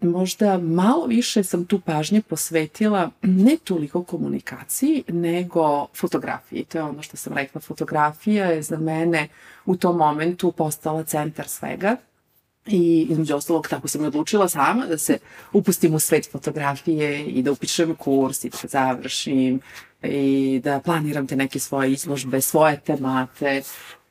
Možda 0.00 0.58
malo 0.58 1.06
više 1.06 1.44
sam 1.44 1.64
tu 1.64 1.80
pažnje 1.80 2.22
posvetila 2.22 3.10
ne 3.22 3.56
toliko 3.64 4.02
komunikaciji, 4.02 5.04
nego 5.08 5.86
fotografiji. 5.94 6.64
To 6.64 6.78
je 6.78 6.84
ono 6.84 7.02
što 7.02 7.16
sam 7.16 7.32
rekla, 7.32 7.60
fotografija 7.60 8.46
je 8.46 8.62
za 8.62 8.78
mene 8.78 9.28
u 9.64 9.76
tom 9.76 9.96
momentu 9.96 10.52
postala 10.52 11.04
centar 11.04 11.48
svega 11.48 11.96
I 12.66 13.06
između 13.10 13.36
ostalog 13.36 13.68
tako 13.68 13.88
sam 13.88 14.04
i 14.04 14.06
odlučila 14.06 14.48
sama 14.48 14.86
da 14.86 14.98
se 14.98 15.18
upustim 15.52 15.94
u 15.94 16.00
svet 16.00 16.30
fotografije 16.32 17.26
i 17.26 17.42
da 17.42 17.52
upišem 17.52 17.94
kurs 17.94 18.44
i 18.44 18.50
da 18.50 18.68
završim 18.68 19.60
i 20.02 20.60
da 20.64 20.80
planiram 20.80 21.26
te 21.26 21.36
neke 21.36 21.58
svoje 21.58 21.92
izložbe, 21.92 22.40
svoje 22.40 22.80
temate. 22.80 23.62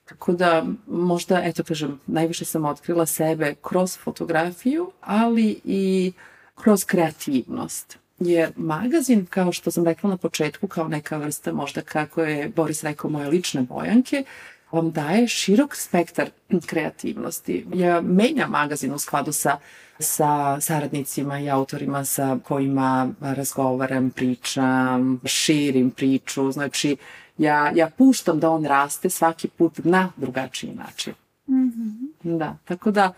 Tako 0.06 0.34
da 0.34 0.66
možda, 0.88 1.42
eto 1.44 1.64
kažem, 1.64 2.00
najviše 2.08 2.46
sam 2.46 2.66
otkrila 2.66 3.06
sebe 3.06 3.56
kroz 3.62 3.98
fotografiju, 3.98 4.92
ali 5.02 5.62
i 5.64 6.12
kroz 6.56 6.86
kreativnost. 6.86 7.98
Jer 8.20 8.52
magazin, 8.56 9.26
kao 9.26 9.52
što 9.52 9.72
sam 9.72 9.86
rekla 9.86 10.10
na 10.10 10.18
početku, 10.18 10.68
kao 10.68 10.88
neka 10.88 11.18
vrsta 11.18 11.54
možda 11.54 11.82
kako 11.82 12.22
je 12.22 12.50
Boris 12.50 12.84
rekao 12.84 13.10
moje 13.10 13.30
lične 13.30 13.62
bojanke, 13.62 14.24
vam 14.72 14.92
daje 14.92 15.28
širok 15.28 15.76
spektar 15.76 16.30
kreativnosti. 16.66 17.66
Ja 17.74 18.02
menjam 18.02 18.52
magazin 18.52 18.94
u 18.94 19.00
skladu 19.00 19.32
sa, 19.32 19.58
sa 20.00 20.62
saradnicima 20.62 21.40
i 21.40 21.50
autorima 21.50 22.06
sa 22.06 22.38
kojima 22.44 23.10
razgovaram, 23.22 24.10
pričam, 24.10 25.20
širim 25.26 25.92
priču. 25.92 26.52
Znači, 26.52 26.98
ja, 27.38 27.72
ja 27.76 27.90
puštam 27.98 28.40
da 28.40 28.50
on 28.50 28.66
raste 28.66 29.10
svaki 29.10 29.48
put 29.48 29.78
na 29.84 30.12
drugačiji 30.18 30.74
način. 30.74 31.14
Mm 31.48 31.54
-hmm. 31.54 32.38
Da, 32.38 32.58
tako 32.66 32.92
da 32.92 33.14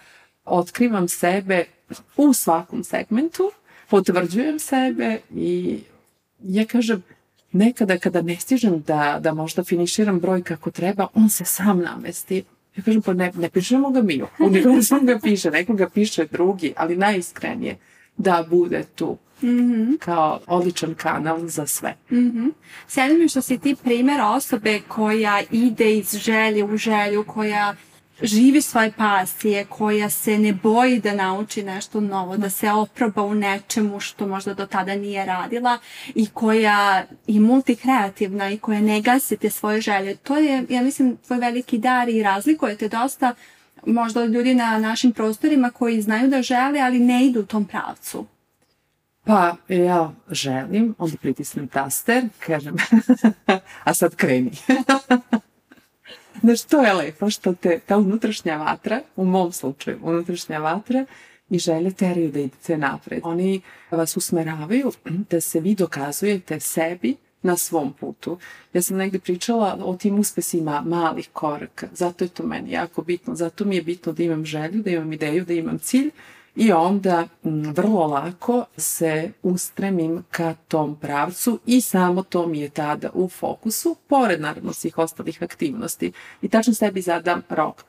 otkrivam 0.46 1.08
sebe 1.08 1.66
u 2.18 2.34
svakom 2.34 2.84
segmentu, 2.84 3.52
potvrđujem 3.90 4.60
sebe 4.60 5.20
i 5.36 5.80
ja 6.44 6.66
kažem, 6.66 7.04
nekada 7.58 7.98
kada 7.98 8.22
ne 8.22 8.36
stižem 8.36 8.82
da, 8.82 9.20
da 9.22 9.34
možda 9.34 9.64
finiširam 9.64 10.20
broj 10.20 10.44
kako 10.44 10.72
treba, 10.72 11.08
on 11.14 11.30
se 11.30 11.46
sam 11.46 11.80
namesti. 11.82 12.44
Ja 12.78 12.84
kažem, 12.84 13.02
pa 13.02 13.14
ne, 13.14 13.32
ne 13.36 13.50
pišemo 13.50 13.90
ga 13.90 14.02
mi, 14.02 14.22
univerzum 14.40 15.06
ga 15.06 15.20
piše, 15.24 15.52
neko 15.52 15.74
ga 15.74 15.90
piše 15.90 16.26
drugi, 16.26 16.74
ali 16.76 16.98
najiskrenije 16.98 17.78
da 18.18 18.46
bude 18.50 18.84
tu 18.96 19.18
mm 19.42 19.48
-hmm. 19.48 19.98
kao 19.98 20.40
odličan 20.48 20.96
kanal 20.96 21.48
za 21.48 21.66
sve. 21.66 21.96
Mm 22.12 22.16
-hmm. 22.16 22.52
Sjedi 22.88 23.18
mi 23.18 23.30
što 23.30 23.42
si 23.42 23.58
ti 23.58 23.76
primer 23.84 24.22
osobe 24.22 24.80
koja 24.88 25.42
ide 25.52 25.98
iz 25.98 26.16
želje 26.18 26.64
u 26.64 26.78
želju, 26.78 27.24
koja 27.24 27.76
živi 28.22 28.62
svoje 28.62 28.92
pasije, 28.92 29.66
koja 29.66 30.10
se 30.10 30.38
ne 30.38 30.54
boji 30.54 31.00
da 31.00 31.14
nauči 31.14 31.64
nešto 31.64 32.00
novo, 32.00 32.38
da 32.38 32.50
se 32.50 32.72
oproba 32.72 33.22
u 33.22 33.36
nečemu 33.36 34.00
što 34.00 34.28
možda 34.28 34.54
do 34.54 34.66
tada 34.66 34.96
nije 34.96 35.26
radila 35.26 35.78
i 36.16 36.28
koja 36.34 37.06
je 37.28 37.40
multikreativna 37.40 38.50
i 38.50 38.58
koja 38.58 38.82
ne 38.82 39.02
gasi 39.02 39.38
te 39.38 39.50
svoje 39.50 39.82
želje. 39.82 40.16
To 40.16 40.38
je, 40.38 40.66
ja 40.70 40.82
mislim, 40.82 41.18
tvoj 41.18 41.40
veliki 41.40 41.78
dar 41.78 42.10
i 42.10 42.24
razlikujete 42.24 42.88
dosta 42.88 43.36
možda 43.86 44.22
od 44.22 44.30
ljudi 44.30 44.54
na 44.54 44.80
našim 44.80 45.12
prostorima 45.12 45.70
koji 45.70 46.02
znaju 46.02 46.28
da 46.28 46.42
žele, 46.42 46.80
ali 46.80 47.00
ne 47.00 47.26
idu 47.26 47.40
u 47.40 47.46
tom 47.46 47.66
pravcu. 47.66 48.26
Pa, 49.24 49.56
ja 49.68 50.12
želim, 50.30 50.96
onda 50.98 51.18
pritisnem 51.18 51.68
taster, 51.68 52.24
kažem, 52.40 52.76
a 53.84 53.94
sad 53.94 54.16
kreni. 54.16 54.52
Znaš, 56.42 56.62
to 56.64 56.82
je 56.82 56.94
lepo 56.94 57.30
što 57.30 57.54
te, 57.54 57.80
ta 57.86 57.98
unutrašnja 57.98 58.58
vatra, 58.58 59.02
u 59.16 59.26
mom 59.26 59.52
slučaju, 59.52 60.00
unutrašnja 60.02 60.60
vatra 60.60 61.06
i 61.50 61.60
želje 61.60 61.92
teraju 61.92 62.32
da 62.32 62.40
idete 62.40 62.78
napred. 62.78 63.22
Oni 63.24 63.62
vas 63.92 64.18
usmeravaju 64.18 64.92
da 65.30 65.42
se 65.42 65.60
vi 65.60 65.76
dokazujete 65.76 66.60
sebi 66.60 67.16
na 67.42 67.58
svom 67.58 67.94
putu. 67.94 68.38
Ja 68.74 68.82
sam 68.82 68.98
negde 68.98 69.20
pričala 69.20 69.78
o 69.82 69.96
tim 69.96 70.20
uspesima 70.20 70.82
malih 70.82 71.30
koraka, 71.34 71.88
zato 71.94 72.26
je 72.26 72.30
to 72.30 72.44
meni 72.44 72.72
jako 72.72 73.02
bitno, 73.02 73.36
zato 73.36 73.66
mi 73.66 73.76
je 73.76 73.82
bitno 73.82 74.14
da 74.14 74.24
imam 74.24 74.46
želju, 74.46 74.84
da 74.84 74.90
imam 74.90 75.14
ideju, 75.14 75.46
da 75.46 75.54
imam 75.54 75.80
cilj 75.80 76.12
i 76.58 76.72
onda 76.72 77.28
m, 77.44 77.74
vrlo 77.76 78.08
lako 78.08 78.66
se 78.78 79.32
ustremim 79.44 80.24
ka 80.32 80.56
tom 80.68 80.96
pravcu 80.96 81.60
i 81.66 81.82
samo 81.82 82.24
to 82.24 82.48
mi 82.48 82.60
je 82.60 82.70
tada 82.70 83.10
u 83.14 83.30
fokusu, 83.30 83.96
pored 84.08 84.42
naravno 84.42 84.74
svih 84.74 84.98
ostalih 84.98 85.44
aktivnosti. 85.44 86.12
I 86.42 86.50
tačno 86.50 86.74
sebi 86.74 87.02
zadam 87.02 87.42
rok 87.50 87.84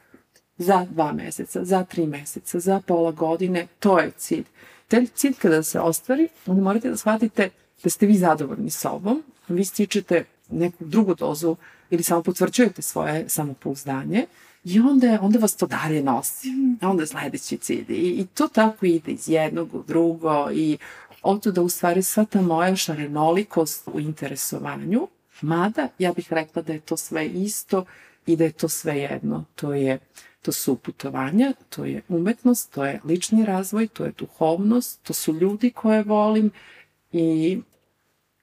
za 0.58 0.86
dva 0.90 1.12
meseca, 1.12 1.64
za 1.64 1.84
tri 1.84 2.06
meseca, 2.06 2.60
za 2.60 2.80
pola 2.86 3.10
godine, 3.10 3.66
to 3.78 3.98
je 3.98 4.10
cilj. 4.16 4.44
Te 4.88 5.06
cilj 5.14 5.34
kada 5.34 5.62
se 5.62 5.80
ostvari, 5.80 6.28
onda 6.46 6.62
morate 6.62 6.90
da 6.90 6.96
shvatite 6.96 7.50
da 7.84 7.90
ste 7.90 8.06
vi 8.06 8.14
zadovoljni 8.14 8.70
sobom, 8.70 9.22
vi 9.48 9.64
stičete 9.64 10.24
neku 10.50 10.84
drugu 10.84 11.14
dozu 11.14 11.56
ili 11.90 12.02
samo 12.02 12.22
potvrđujete 12.22 12.82
svoje 12.82 13.28
samopouzdanje, 13.28 14.26
I 14.68 14.80
onda, 14.80 15.18
onda 15.22 15.38
vas 15.38 15.56
to 15.56 15.66
dalje 15.66 16.02
nosi. 16.02 16.48
A 16.80 16.88
onda 16.88 17.06
sledeći 17.06 17.56
cilj. 17.56 17.86
I, 17.88 18.20
I 18.20 18.26
to 18.26 18.48
tako 18.48 18.86
ide 18.86 19.12
iz 19.12 19.28
jednog 19.28 19.74
u 19.74 19.82
drugo 19.82 20.50
i 20.52 20.78
ovdje 21.22 21.52
da 21.52 21.62
u 21.62 21.68
stvari 21.68 22.02
sva 22.02 22.24
ta 22.24 22.42
moja 22.42 22.76
šarenolikost 22.76 23.88
u 23.92 24.00
interesovanju, 24.00 25.08
mada 25.40 25.88
ja 25.98 26.12
bih 26.12 26.32
rekla 26.32 26.62
da 26.62 26.72
je 26.72 26.80
to 26.80 26.96
sve 26.96 27.26
isto 27.26 27.84
i 28.26 28.36
da 28.36 28.44
je 28.44 28.52
to 28.52 28.68
sve 28.68 28.98
jedno. 28.98 29.44
To 29.54 29.74
je 29.74 29.98
to 30.42 30.52
su 30.52 30.76
putovanja, 30.76 31.52
to 31.68 31.84
je 31.84 32.02
umetnost, 32.08 32.72
to 32.72 32.84
je 32.84 33.00
lični 33.04 33.44
razvoj, 33.44 33.88
to 33.88 34.04
je 34.04 34.12
duhovnost, 34.18 35.02
to 35.02 35.12
su 35.12 35.34
ljudi 35.34 35.70
koje 35.70 36.02
volim 36.02 36.50
i 37.12 37.58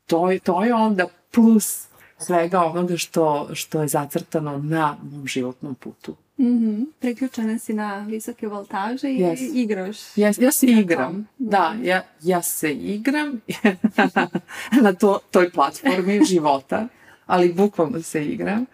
to 0.05 0.31
je, 0.31 0.39
to 0.39 0.63
je 0.63 0.73
onda 0.73 1.07
plus 1.31 1.87
svega 2.17 2.63
onoga 2.63 2.97
što, 2.97 3.49
što 3.53 3.81
je 3.81 3.87
zacrtano 3.87 4.57
na 4.57 4.97
mom 5.03 5.27
životnom 5.27 5.75
putu. 5.75 6.15
Mm 6.37 6.45
-hmm. 6.45 6.85
Priključena 6.99 7.59
si 7.59 7.73
na 7.73 7.99
visoke 7.99 8.47
voltaže 8.47 9.11
i 9.11 9.19
yes. 9.19 9.51
igraš. 9.53 9.97
Yes, 9.97 10.41
ja 10.43 10.51
se 10.51 10.65
igram. 10.67 11.27
Da, 11.37 11.75
ja, 11.83 12.03
ja 12.21 12.41
se 12.41 12.73
igram 12.73 13.41
na 14.83 14.93
to, 14.93 15.19
toj 15.31 15.51
platformi 15.51 16.25
života, 16.25 16.87
ali 17.25 17.53
bukvalno 17.53 18.01
se 18.01 18.25
igram. 18.25 18.65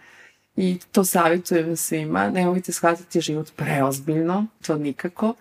I 0.56 0.80
to 0.92 1.04
savjetujem 1.04 1.76
svima. 1.76 2.30
Nemojte 2.30 2.72
shvatiti 2.72 3.22
život 3.22 3.52
preozbiljno, 3.56 4.46
to 4.68 4.78
nikako. 4.78 5.34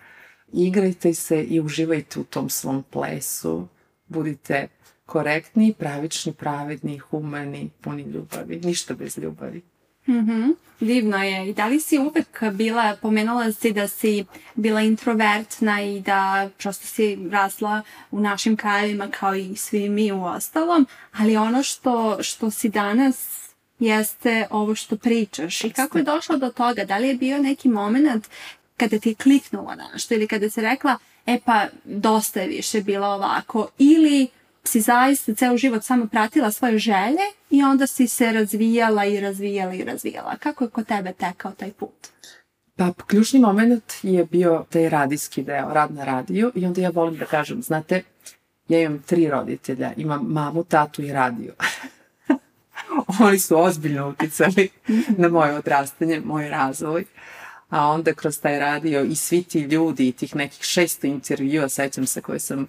Igrajte 0.52 1.14
se 1.14 1.42
i 1.42 1.61
uživajte 1.61 2.21
u 2.21 2.25
tom 2.25 2.50
svom 2.50 2.85
plesu. 2.90 3.69
Budite 4.09 4.69
korektni, 5.11 5.75
pravični, 5.79 6.33
pravedni, 6.33 6.99
humani, 6.99 7.71
puni 7.81 8.02
ljubavi. 8.02 8.61
Ništa 8.64 8.95
bez 8.95 9.19
ljubavi. 9.19 9.62
Mm 10.07 10.12
-hmm. 10.12 10.55
Divno 10.81 11.17
je. 11.23 11.49
I 11.49 11.55
da 11.55 11.67
li 11.67 11.81
si 11.81 11.99
uvek 11.99 12.43
bila, 12.52 12.97
pomenula 13.02 13.52
si 13.52 13.73
da 13.73 13.88
si 13.88 14.25
bila 14.55 14.81
introvertna 14.81 15.83
i 15.83 16.00
da 16.00 16.50
prosto 16.59 16.87
si 16.87 17.19
rasla 17.31 17.83
u 18.11 18.21
našim 18.21 18.57
krajevima 18.57 19.09
kao 19.09 19.35
i 19.35 19.57
svi 19.57 19.88
mi 19.88 20.12
u 20.12 20.25
ostalom, 20.25 20.87
ali 21.12 21.37
ono 21.37 21.62
što, 21.62 22.23
što 22.23 22.50
si 22.50 22.69
danas 22.69 23.49
jeste 23.79 24.47
ovo 24.50 24.75
što 24.75 24.97
pričaš. 24.97 25.64
I 25.64 25.71
kako 25.71 25.99
je 25.99 26.05
došlo 26.05 26.37
do 26.37 26.50
toga? 26.50 26.85
Da 26.85 26.99
li 26.99 27.09
je 27.09 27.14
bio 27.14 27.38
neki 27.38 27.69
moment 27.69 28.29
kada 28.76 28.99
ti 28.99 29.09
je 29.09 29.14
kliknulo 29.14 29.75
nešto 29.93 30.14
ili 30.14 30.29
kada 30.29 30.50
se 30.50 30.62
rekla, 30.62 30.99
e 31.26 31.38
pa 31.45 31.67
dosta 31.85 32.40
je 32.40 32.49
više 32.49 32.81
bilo 32.81 33.07
ovako 33.07 33.69
ili 33.79 34.29
si 34.71 34.81
zaista 34.81 35.35
ceo 35.35 35.57
život 35.57 35.85
samo 35.85 36.07
pratila 36.07 36.50
svoje 36.50 36.79
želje 36.79 37.27
i 37.50 37.62
onda 37.62 37.87
si 37.87 38.09
se 38.09 38.33
razvijala 38.33 39.05
i 39.05 39.21
razvijala 39.21 39.75
i 39.75 39.85
razvijala. 39.85 40.37
Kako 40.37 40.65
je 40.65 40.71
kod 40.71 40.87
tebe 40.87 41.12
tekao 41.12 41.53
taj 41.53 41.73
put? 41.73 42.09
Pa 42.77 42.93
ključni 43.07 43.41
moment 43.41 43.93
je 44.03 44.25
bio 44.25 44.65
taj 44.71 44.89
radijski 44.89 45.43
deo, 45.43 45.75
rad 45.75 45.95
na 45.95 46.05
radiju 46.05 46.53
i 46.55 46.67
onda 46.67 46.81
ja 46.81 46.91
volim 46.91 47.17
da 47.17 47.25
kažem, 47.25 47.62
znate, 47.62 48.03
ja 48.69 48.81
imam 48.81 49.03
tri 49.03 49.29
roditelja, 49.29 49.93
imam 49.97 50.27
mamu, 50.27 50.65
tatu 50.65 51.03
i 51.03 51.12
radio. 51.12 51.53
Oni 53.27 53.39
su 53.39 53.59
ozbiljno 53.59 54.09
uticali 54.09 54.69
na 55.09 55.29
moje 55.29 55.55
odrastanje, 55.55 56.21
moj 56.25 56.49
razvoj. 56.49 57.05
A 57.69 57.87
onda 57.87 58.15
kroz 58.15 58.41
taj 58.41 58.59
radio 58.59 59.05
i 59.05 59.15
svi 59.15 59.43
ti 59.43 59.61
ljudi 59.61 60.09
i 60.09 60.12
tih 60.12 60.37
nekih 60.37 60.62
šesto 60.62 61.07
intervjua, 61.07 61.69
sećam 61.69 62.07
se 62.07 62.21
koje 62.21 62.39
sam 62.39 62.67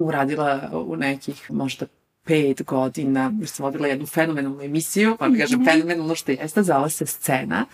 uradila 0.00 0.70
u 0.72 0.96
nekih 0.96 1.50
možda 1.50 1.86
pet 2.24 2.62
godina, 2.62 3.32
jer 3.38 3.48
sam 3.48 3.64
vodila 3.64 3.88
jednu 3.88 4.06
fenomenalnu 4.06 4.62
emisiju, 4.62 5.16
pa 5.18 5.26
kažem 5.38 5.60
mm 5.60 5.62
-hmm. 5.62 5.72
fenomenalno 5.72 6.14
što 6.14 6.32
jeste, 6.32 6.62
zvala 6.62 6.88
se 6.88 7.06
Scena, 7.06 7.66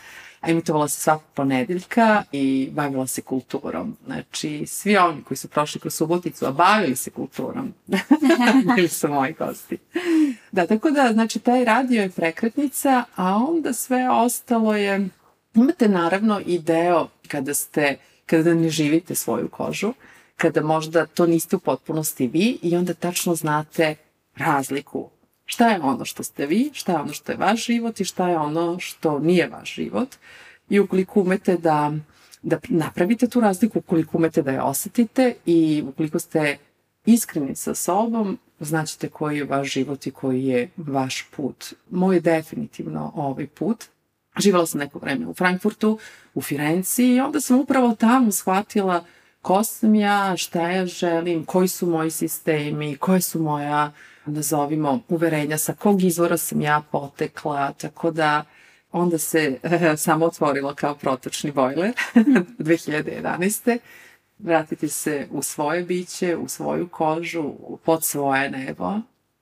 emitovala 0.42 0.88
se 0.88 1.00
svakog 1.00 1.28
ponedeljka 1.34 2.22
i 2.32 2.68
bavila 2.72 3.06
se 3.06 3.22
kulturom. 3.22 3.96
Znači, 4.06 4.66
svi 4.66 4.96
oni 4.96 5.22
koji 5.22 5.38
su 5.38 5.48
prošli 5.48 5.80
kroz 5.80 5.94
Suboticu, 5.94 6.46
a 6.46 6.50
bavili 6.50 6.96
se 6.96 7.10
kulturom, 7.10 7.74
bili 8.76 8.88
su 8.88 9.08
moji 9.08 9.34
gosti. 9.38 9.78
Da, 10.52 10.66
tako 10.66 10.90
da, 10.90 11.12
znači, 11.12 11.38
taj 11.38 11.64
radio 11.64 12.02
je 12.02 12.10
prekretnica, 12.10 13.04
a 13.16 13.36
onda 13.36 13.72
sve 13.72 14.10
ostalo 14.10 14.76
je... 14.76 15.08
Imate 15.54 15.88
naravno 15.88 16.40
i 16.46 16.58
deo 16.58 17.08
kada 17.28 17.54
ste, 17.54 17.96
kada 18.26 18.54
ne 18.54 18.70
živite 18.70 19.14
svoju 19.14 19.48
kožu, 19.48 19.92
kada 20.36 20.62
možda 20.62 21.06
to 21.06 21.26
niste 21.26 21.56
u 21.56 21.58
potpunosti 21.58 22.26
vi 22.26 22.58
i 22.62 22.76
onda 22.76 22.94
tačno 22.94 23.34
znate 23.34 23.94
razliku. 24.36 25.10
Šta 25.44 25.68
je 25.68 25.80
ono 25.80 26.04
što 26.04 26.22
ste 26.22 26.46
vi, 26.46 26.70
šta 26.72 26.92
je 26.92 26.98
ono 26.98 27.12
što 27.12 27.32
je 27.32 27.38
vaš 27.38 27.66
život 27.66 28.00
i 28.00 28.04
šta 28.04 28.28
je 28.28 28.38
ono 28.38 28.78
što 28.78 29.18
nije 29.18 29.48
vaš 29.48 29.74
život. 29.74 30.08
I 30.68 30.80
ukoliko 30.80 31.20
umete 31.20 31.56
da, 31.56 31.92
da 32.42 32.58
napravite 32.68 33.28
tu 33.28 33.40
razliku, 33.40 33.78
ukoliko 33.78 34.18
umete 34.18 34.42
da 34.42 34.50
je 34.50 34.62
osetite 34.62 35.34
i 35.46 35.84
ukoliko 35.88 36.18
ste 36.18 36.58
iskreni 37.06 37.54
sa 37.54 37.74
sobom, 37.74 38.38
znaćete 38.60 39.08
koji 39.08 39.38
je 39.38 39.44
vaš 39.44 39.72
život 39.72 40.06
i 40.06 40.10
koji 40.10 40.44
je 40.44 40.68
vaš 40.76 41.26
put. 41.36 41.74
Moj 41.90 42.16
je 42.16 42.20
definitivno 42.20 43.12
ovaj 43.14 43.46
put. 43.46 43.84
Živala 44.38 44.66
sam 44.66 44.80
neko 44.80 44.98
vreme 44.98 45.26
u 45.26 45.34
Frankfurtu, 45.34 45.98
u 46.34 46.42
Firenci 46.42 47.04
i 47.04 47.20
onda 47.20 47.40
sam 47.40 47.60
upravo 47.60 47.94
tamo 47.94 48.32
shvatila 48.32 49.04
ko 49.46 49.64
sam 49.64 49.94
ja, 49.94 50.36
šta 50.36 50.70
ja 50.70 50.86
želim, 50.86 51.44
koji 51.44 51.68
su 51.68 51.86
moji 51.86 52.10
sistemi, 52.10 52.96
koje 52.96 53.20
su 53.20 53.42
moja, 53.42 53.92
nazovimo, 54.24 55.00
uverenja, 55.08 55.58
sa 55.58 55.74
kog 55.74 56.02
izvora 56.02 56.36
sam 56.36 56.60
ja 56.60 56.82
potekla, 56.92 57.72
tako 57.72 58.10
da 58.10 58.44
onda 58.92 59.18
se 59.18 59.58
e, 59.62 59.96
samo 60.06 60.26
otvorilo 60.26 60.74
kao 60.74 60.94
protočni 60.94 61.52
bojler 61.52 61.92
2011. 62.58 63.78
Vratiti 64.38 64.88
se 64.88 65.28
u 65.30 65.42
svoje 65.42 65.82
biće, 65.82 66.36
u 66.36 66.48
svoju 66.48 66.88
kožu, 66.88 67.52
pod 67.84 68.04
svoje 68.04 68.50
nebo. 68.50 68.92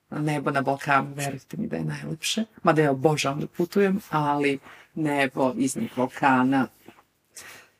Nebo 0.09 0.51
na 0.51 0.61
Balkanu, 0.61 1.13
verujte 1.15 1.57
mi 1.57 1.67
da 1.67 1.75
je 1.75 1.83
najlepše. 1.83 2.43
Mada 2.63 2.81
ja 2.81 2.91
obožavam 2.91 3.39
da 3.39 3.47
putujem, 3.47 3.99
ali 4.09 4.59
nebo 4.95 5.53
iznad 5.57 5.87
Balkana 5.97 6.67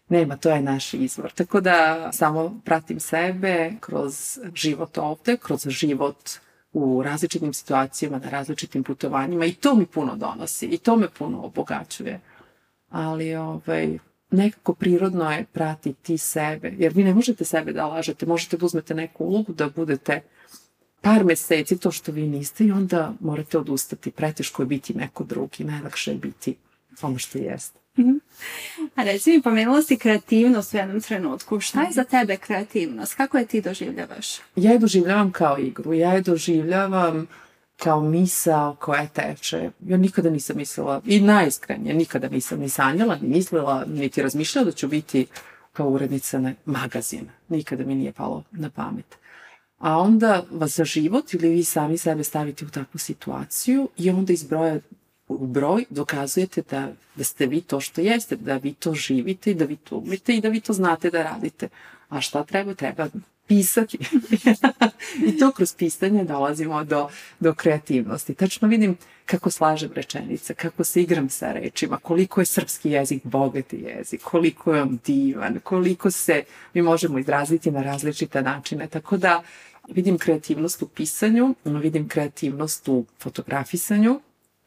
nema, 0.10 0.38
to 0.38 0.50
je 0.50 0.62
naš 0.62 0.94
izvor. 0.94 1.32
Tako 1.32 1.62
da 1.62 2.10
samo 2.14 2.62
pratim 2.66 3.00
sebe 3.00 3.72
kroz 3.80 4.40
život 4.56 4.98
ovde, 4.98 5.38
kroz 5.38 5.68
život 5.68 6.30
u 6.74 7.04
različitim 7.04 7.54
situacijama, 7.54 8.20
na 8.20 8.30
različitim 8.30 8.84
putovanjima 8.84 9.46
i 9.46 9.54
to 9.54 9.76
mi 9.76 9.86
puno 9.86 10.16
donosi 10.16 10.66
i 10.66 10.78
to 10.78 10.96
me 10.96 11.10
puno 11.10 11.42
obogaćuje. 11.42 12.20
Ali 12.90 13.36
ovaj, 13.36 13.98
nekako 14.32 14.74
prirodno 14.74 15.32
je 15.32 15.46
pratiti 15.54 16.18
sebe, 16.18 16.74
jer 16.78 16.94
vi 16.94 17.04
ne 17.04 17.14
možete 17.14 17.46
sebe 17.46 17.74
da 17.74 17.88
lažete, 17.88 18.26
možete 18.26 18.58
da 18.58 18.66
uzmete 18.66 18.96
neku 18.96 19.26
ulogu 19.26 19.54
da 19.54 19.70
budete 19.70 20.22
par 21.02 21.24
meseci 21.24 21.78
to 21.78 21.92
što 21.92 22.12
vi 22.12 22.28
niste 22.28 22.66
i 22.66 22.72
onda 22.72 23.14
morate 23.20 23.58
odustati. 23.58 24.12
Preteško 24.12 24.62
je 24.62 24.66
biti 24.66 24.94
neko 24.94 25.24
drugi, 25.24 25.64
najlakše 25.64 26.12
je 26.12 26.18
biti 26.18 26.56
ono 27.02 27.18
što 27.18 27.38
jeste. 27.38 27.85
A 28.96 29.04
reci 29.04 29.32
mi, 29.32 29.42
pomenula 29.42 29.82
si 29.82 29.98
kreativnost 29.98 30.74
u 30.74 30.78
jednom 30.78 31.02
trenutku. 31.02 31.60
Šta 31.60 31.82
je 31.82 31.92
za 31.92 32.04
tebe 32.04 32.38
kreativnost? 32.38 33.14
Kako 33.14 33.38
je 33.38 33.46
ti 33.46 33.62
doživljavaš? 33.62 34.38
Ja 34.56 34.72
je 34.72 34.80
doživljavam 34.80 35.32
kao 35.32 35.58
igru. 35.58 35.94
Ja 35.94 36.14
je 36.14 36.22
doživljavam 36.22 37.28
kao 37.78 38.02
misao 38.02 38.76
koja 38.80 39.08
teče. 39.08 39.72
Ja 39.86 39.98
nikada 39.98 40.30
nisam 40.30 40.58
mislila, 40.58 41.02
i 41.06 41.22
najiskrenije, 41.22 41.96
nikada 41.96 42.30
nisam 42.30 42.60
ni 42.60 42.70
sanjala, 42.70 43.16
ni 43.16 43.28
mislila, 43.28 43.86
niti 43.86 44.22
razmišljala 44.22 44.66
da 44.66 44.72
ću 44.72 44.88
biti 44.88 45.26
kao 45.74 45.90
urednica 45.90 46.40
na 46.40 46.54
magazina. 46.66 47.32
Nikada 47.50 47.86
mi 47.86 47.96
nije 47.96 48.12
palo 48.12 48.44
na 48.52 48.70
pamet. 48.70 49.18
A 49.78 49.98
onda 49.98 50.44
vas 50.52 50.76
za 50.76 50.86
život 50.86 51.34
ili 51.34 51.50
vi 51.50 51.64
sami 51.64 51.98
sebe 51.98 52.24
stavite 52.24 52.66
u 52.66 52.70
takvu 52.70 52.98
situaciju 52.98 53.90
i 53.98 54.10
onda 54.10 54.34
iz 54.34 54.44
broja 54.44 54.80
u 55.28 55.48
broj 55.48 55.86
dokazujete 55.90 56.62
da, 56.72 56.92
da 57.16 57.24
ste 57.24 57.46
vi 57.46 57.62
to 57.62 57.80
što 57.80 58.02
jeste, 58.02 58.36
da 58.36 58.58
vi 58.58 58.74
to 58.74 58.94
živite 58.94 59.52
i 59.52 59.56
da 59.56 59.66
vi 59.66 59.76
to 59.76 59.98
umite 59.98 60.36
i 60.36 60.42
da 60.42 60.50
vi 60.50 60.60
to 60.60 60.74
znate 60.74 61.10
da 61.10 61.24
radite. 61.24 61.70
A 62.10 62.22
šta 62.22 62.44
treba? 62.44 62.74
Treba 62.74 63.08
pisati. 63.48 63.98
I 65.28 65.38
to 65.38 65.52
kroz 65.52 65.76
pisanje 65.76 66.24
dolazimo 66.24 66.84
do, 66.84 67.10
do 67.40 67.54
kreativnosti. 67.54 68.34
Tačno 68.34 68.68
vidim 68.68 68.98
kako 69.26 69.52
slažem 69.52 69.92
rečenice, 69.94 70.54
kako 70.54 70.84
se 70.84 71.02
igram 71.02 71.30
sa 71.30 71.52
rečima, 71.52 71.98
koliko 71.98 72.42
je 72.42 72.46
srpski 72.46 72.92
jezik 72.92 73.22
bogati 73.24 73.78
jezik, 73.78 74.22
koliko 74.22 74.76
je 74.76 74.82
on 74.82 75.00
divan, 75.06 75.60
koliko 75.64 76.12
se 76.12 76.44
mi 76.74 76.82
možemo 76.82 77.20
izraziti 77.20 77.72
na 77.72 77.84
različite 77.84 78.42
načine. 78.42 78.88
Tako 78.88 79.18
da 79.18 79.44
vidim 79.90 80.18
kreativnost 80.18 80.82
u 80.82 80.88
pisanju, 80.88 81.56
vidim 81.66 82.08
kreativnost 82.08 82.88
u 82.88 83.06
fotografisanju, 83.20 84.20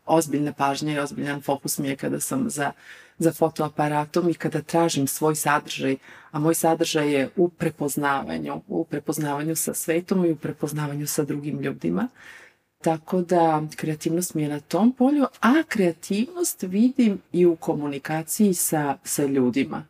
ozbiljna 0.09 0.53
pažnja 0.53 0.93
i 0.93 0.99
ozbiljan 0.99 1.43
fokus 1.43 1.79
mi 1.79 1.89
je 1.89 1.97
kada 1.97 2.21
sam 2.21 2.51
za, 2.51 2.73
za 3.19 3.33
fotoaparatom 3.33 4.29
i 4.29 4.35
kada 4.35 4.63
tražim 4.63 5.07
svoj 5.07 5.35
sadržaj, 5.35 5.97
a 6.31 6.39
moj 6.39 6.55
sadržaj 6.55 7.13
je 7.13 7.29
u 7.37 7.49
prepoznavanju, 7.49 8.63
u 8.69 8.85
prepoznavanju 8.85 9.57
sa 9.57 9.75
svetom 9.75 10.25
i 10.25 10.31
u 10.33 10.37
prepoznavanju 10.37 11.07
sa 11.07 11.25
drugim 11.25 11.61
ljudima. 11.61 12.09
Tako 12.83 13.21
da 13.23 13.63
kreativnost 13.77 14.35
mi 14.35 14.43
je 14.43 14.49
na 14.49 14.61
tom 14.61 14.93
polju, 14.93 15.27
a 15.41 15.63
kreativnost 15.69 16.63
vidim 16.63 17.19
i 17.33 17.47
u 17.47 17.57
komunikaciji 17.57 18.55
sa, 18.55 18.97
sa 19.05 19.25
ljudima. 19.27 19.85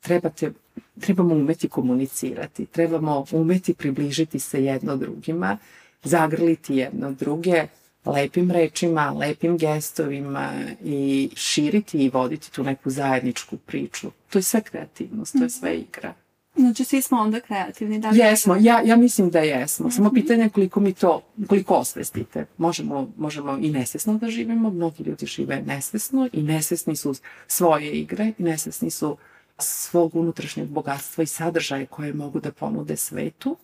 Trebate, 0.00 0.52
trebamo 1.00 1.34
umeti 1.34 1.68
komunicirati, 1.68 2.66
trebamo 2.66 3.24
umeti 3.32 3.74
približiti 3.74 4.38
se 4.38 4.64
jedno 4.64 4.96
drugima, 4.96 5.58
zagrliti 6.02 6.76
jedno 6.76 7.12
druge, 7.12 7.66
lepim 8.04 8.50
rečima, 8.50 9.10
lepim 9.10 9.58
gestovima 9.58 10.52
i 10.84 11.30
širiti 11.34 11.98
i 11.98 12.10
voditi 12.10 12.52
tu 12.52 12.62
neku 12.64 12.90
zajedničku 12.90 13.56
priču. 13.56 14.10
To 14.30 14.38
je 14.38 14.42
sve 14.42 14.60
kreativnost, 14.60 15.32
to 15.32 15.42
je 15.42 15.50
sve 15.50 15.76
igra. 15.76 16.14
Znači, 16.56 16.84
svi 16.84 17.02
smo 17.02 17.18
onda 17.18 17.40
kreativni. 17.40 17.98
Da 17.98 18.10
li 18.10 18.18
jesmo, 18.18 18.56
ja, 18.60 18.80
ja 18.84 18.96
mislim 18.96 19.30
da 19.30 19.38
jesmo. 19.38 19.90
Samo 19.90 20.06
mhm. 20.06 20.14
pitanje 20.14 20.48
koliko 20.48 20.80
mi 20.80 20.92
to, 20.92 21.22
koliko 21.48 21.74
osvestite. 21.74 22.46
Možemo, 22.58 23.08
možemo 23.16 23.58
i 23.60 23.70
nesvesno 23.70 24.14
da 24.14 24.28
živimo, 24.28 24.70
mnogi 24.70 25.02
ljudi 25.02 25.26
žive 25.26 25.62
nesvesno 25.66 26.28
i 26.32 26.42
nesvesni 26.42 26.96
su 26.96 27.14
svoje 27.46 27.92
igre 27.92 28.32
i 28.38 28.42
nesvesni 28.42 28.90
su 28.90 29.16
svog 29.58 30.14
unutrašnjeg 30.16 30.68
bogatstva 30.68 31.22
i 31.22 31.26
sadržaja 31.26 31.86
koje 31.86 32.12
mogu 32.12 32.40
da 32.40 32.52
ponude 32.52 32.96
svetu, 32.96 33.56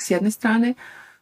s 0.00 0.10
jedne 0.10 0.30
strane, 0.30 0.74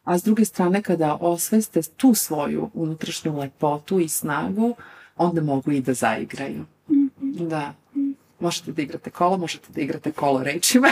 a 0.03 0.17
s 0.17 0.23
druge 0.23 0.45
strane 0.45 0.81
kada 0.81 1.17
osveste 1.21 1.81
tu 1.97 2.13
svoju 2.13 2.69
unutrašnju 2.73 3.37
lepotu 3.39 3.99
i 3.99 4.09
snagu, 4.09 4.75
onda 5.15 5.41
mogu 5.41 5.71
i 5.71 5.81
da 5.81 5.93
zaigraju. 5.93 6.65
Mhm. 6.89 7.47
Da. 7.47 7.73
Možete 8.39 8.71
da 8.71 8.81
igrate 8.81 9.09
kolo, 9.09 9.37
možete 9.37 9.67
da 9.73 9.81
igrate 9.81 10.11
kolo 10.11 10.43
rečima, 10.43 10.87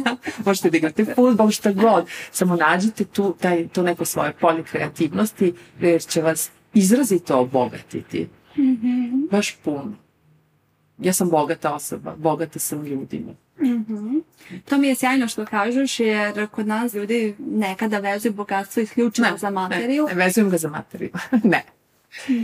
možete 0.46 0.70
da 0.70 0.76
igrate 0.76 1.04
futbol, 1.04 1.50
šta 1.50 1.72
god. 1.72 2.06
Samo 2.30 2.56
nađite 2.56 3.04
tu, 3.04 3.36
taj, 3.40 3.68
tu 3.68 3.82
neko 3.82 4.04
svoje 4.04 4.32
polje 4.32 4.62
kreativnosti, 4.62 5.54
jer 5.80 6.02
će 6.02 6.22
vas 6.22 6.50
izrazito 6.74 7.38
obogatiti. 7.38 8.28
Mm 8.56 8.62
-hmm. 8.62 9.30
Baš 9.30 9.56
puno. 9.64 9.94
Ja 10.98 11.12
sam 11.12 11.30
bogata 11.30 11.74
osoba, 11.74 12.14
bogata 12.16 12.58
sam 12.58 12.84
ljudima. 12.86 13.32
Mm 13.60 13.84
-hmm. 13.88 14.22
To 14.64 14.78
mi 14.78 14.88
je 14.88 14.94
sjajno 14.94 15.28
što 15.28 15.46
kažeš, 15.46 16.00
jer 16.00 16.46
kod 16.46 16.66
nas 16.66 16.94
ljudi 16.94 17.34
nekada 17.38 17.98
vezuju 17.98 18.32
bogatstvo 18.32 18.82
isključivo 18.82 19.28
ne, 19.30 19.38
za 19.38 19.50
materiju. 19.50 20.06
Ne, 20.06 20.14
ne 20.14 20.24
vezujem 20.24 20.50
ga 20.50 20.56
za 20.56 20.68
materiju. 20.68 21.10
ne. 21.44 21.64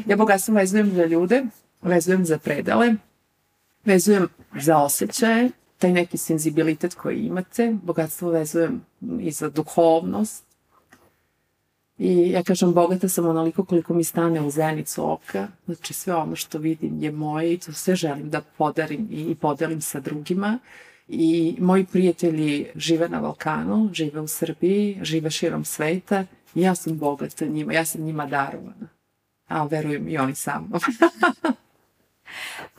Ja 0.07 0.17
bogatstvo 0.17 0.55
vezujem 0.55 0.91
za 0.95 1.05
ljude, 1.05 1.43
vezujem 1.83 2.25
za 2.25 2.39
predale, 2.39 2.95
vezujem 3.85 4.29
za 4.55 4.79
osjećaje, 4.79 5.51
taj 5.79 5.93
neki 5.93 6.19
senzibilitet 6.19 6.95
koji 6.95 7.21
imate, 7.21 7.77
bogatstvo 7.83 8.31
vezujem 8.31 8.81
i 9.21 9.31
za 9.31 9.49
duhovnost. 9.49 10.45
I 11.99 12.31
ja 12.31 12.43
kažem, 12.43 12.73
bogata 12.73 13.09
sam 13.09 13.27
onoliko 13.27 13.65
koliko 13.65 13.95
mi 13.95 14.05
stane 14.05 14.41
u 14.41 14.51
zenicu 14.51 15.13
oka. 15.13 15.49
Znači, 15.67 15.95
sve 15.95 16.15
ono 16.15 16.37
što 16.37 16.59
vidim 16.59 17.03
je 17.03 17.13
moje 17.13 17.55
i 17.55 17.59
to 17.59 17.73
sve 17.73 17.97
želim 17.97 18.31
da 18.31 18.41
podarim 18.41 19.09
i 19.11 19.35
podelim 19.35 19.81
sa 19.81 20.01
drugima. 20.01 20.59
I 21.13 21.57
moji 21.61 21.85
prijatelji 21.85 22.67
žive 22.75 23.09
na 23.09 23.21
Balkanu, 23.21 23.91
žive 23.93 24.21
u 24.21 24.29
Srbiji, 24.29 24.99
žive 25.03 25.31
širom 25.31 25.65
sveta. 25.65 26.25
I 26.55 26.61
ja 26.61 26.75
sam 26.75 26.99
bogata 26.99 27.47
njima, 27.47 27.73
ja 27.73 27.85
sam 27.85 28.01
njima 28.01 28.27
darovana. 28.27 28.89
A 29.49 29.65
verujem 29.65 30.09
i 30.09 30.19
oni 30.19 30.35
sa 30.35 30.61
mnom. 30.61 30.81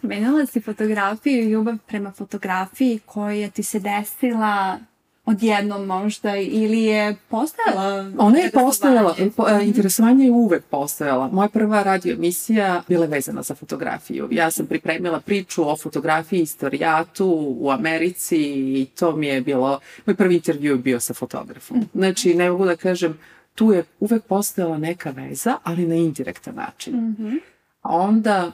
Menjala 0.02 0.46
si 0.46 0.62
fotografiju 0.62 1.44
i 1.44 1.52
ljubav 1.52 1.76
prema 1.88 2.12
fotografiji 2.12 3.00
koja 3.06 3.50
ti 3.50 3.64
se 3.64 3.80
desila 3.80 4.80
odjednom 5.26 5.86
možda 5.86 6.36
ili 6.36 6.82
je 6.84 7.16
postojala? 7.30 8.12
Ona 8.18 8.38
je 8.38 8.52
postojala, 8.52 9.16
e, 9.20 9.66
interesovanje 9.66 10.26
je 10.26 10.32
uvek 10.32 10.64
postojala. 10.64 11.28
Moja 11.28 11.50
prva 11.50 11.84
radio 11.84 12.14
emisija 12.14 12.84
bila 12.88 13.06
je 13.06 13.10
vezana 13.10 13.42
za 13.42 13.56
fotografiju. 13.56 14.28
Ja 14.32 14.52
sam 14.52 14.66
pripremila 14.66 15.20
priču 15.20 15.70
o 15.70 15.78
fotografiji 15.78 16.42
istorijatu 16.42 17.56
u 17.60 17.72
Americi 17.72 18.38
i 18.82 18.88
to 19.00 19.16
mi 19.16 19.28
je 19.28 19.42
bilo, 19.42 19.80
moj 20.06 20.16
prvi 20.16 20.36
intervju 20.36 20.72
je 20.72 20.78
bio 20.78 21.00
sa 21.00 21.14
fotografom. 21.14 21.90
Znači, 21.94 22.34
ne 22.34 22.50
mogu 22.50 22.66
da 22.66 22.76
kažem, 22.76 23.20
tu 23.56 23.72
je 23.72 23.84
uvek 24.00 24.24
postojala 24.24 24.78
neka 24.78 25.12
veza, 25.12 25.58
ali 25.64 25.88
na 25.88 25.96
indirektan 25.96 26.56
način. 26.56 26.96
Mm 26.96 27.16
-hmm. 27.20 27.40
A 27.82 27.98
onda, 27.98 28.52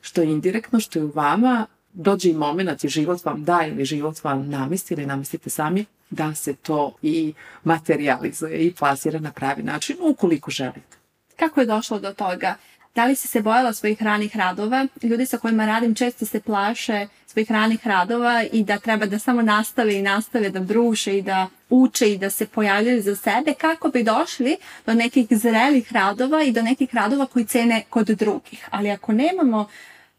što 0.00 0.22
je 0.22 0.30
indirektno, 0.30 0.80
što 0.80 0.98
je 0.98 1.04
u 1.04 1.12
vama, 1.14 1.66
dođe 1.92 2.30
i 2.30 2.34
moment 2.34 2.84
i 2.84 2.88
život 2.88 3.24
vam 3.24 3.44
da 3.44 3.66
ili 3.66 3.84
život 3.84 4.24
vam 4.24 4.50
namesti 4.50 4.94
ili 4.94 5.06
namestite 5.06 5.50
sami, 5.50 5.84
da 6.14 6.34
se 6.34 6.54
to 6.54 6.94
i 7.02 7.34
materializuje 7.64 8.58
i 8.58 8.74
plasira 8.74 9.18
na 9.18 9.32
pravi 9.32 9.62
način 9.62 9.96
ukoliko 10.00 10.50
želite. 10.50 10.96
Kako 11.36 11.60
je 11.60 11.66
došlo 11.66 11.98
do 11.98 12.12
toga? 12.12 12.54
Da 12.94 13.04
li 13.04 13.16
si 13.16 13.28
se 13.28 13.40
bojala 13.42 13.72
svojih 13.72 14.02
ranih 14.02 14.36
radova? 14.36 14.86
Ljudi 15.02 15.26
sa 15.26 15.38
kojima 15.38 15.66
radim 15.66 15.94
često 15.94 16.26
se 16.26 16.40
plaše 16.40 17.06
svojih 17.26 17.50
ranih 17.50 17.86
radova 17.86 18.44
i 18.52 18.64
da 18.64 18.78
treba 18.78 19.06
da 19.06 19.18
samo 19.18 19.42
nastave 19.42 19.94
i 19.94 20.02
nastave 20.02 20.50
da 20.50 20.60
bruše 20.60 21.18
i 21.18 21.22
da 21.22 21.46
uče 21.70 22.12
i 22.12 22.18
da 22.18 22.30
se 22.30 22.46
pojavljaju 22.46 23.02
za 23.02 23.16
sebe 23.16 23.54
kako 23.58 23.88
bi 23.88 24.02
došli 24.02 24.56
do 24.86 24.94
nekih 24.94 25.26
zrelih 25.30 25.92
radova 25.92 26.42
i 26.42 26.52
do 26.52 26.62
nekih 26.62 26.94
radova 26.94 27.26
koji 27.26 27.44
cene 27.44 27.82
kod 27.90 28.06
drugih. 28.06 28.68
Ali 28.70 28.90
ako 28.90 29.12
nemamo 29.12 29.66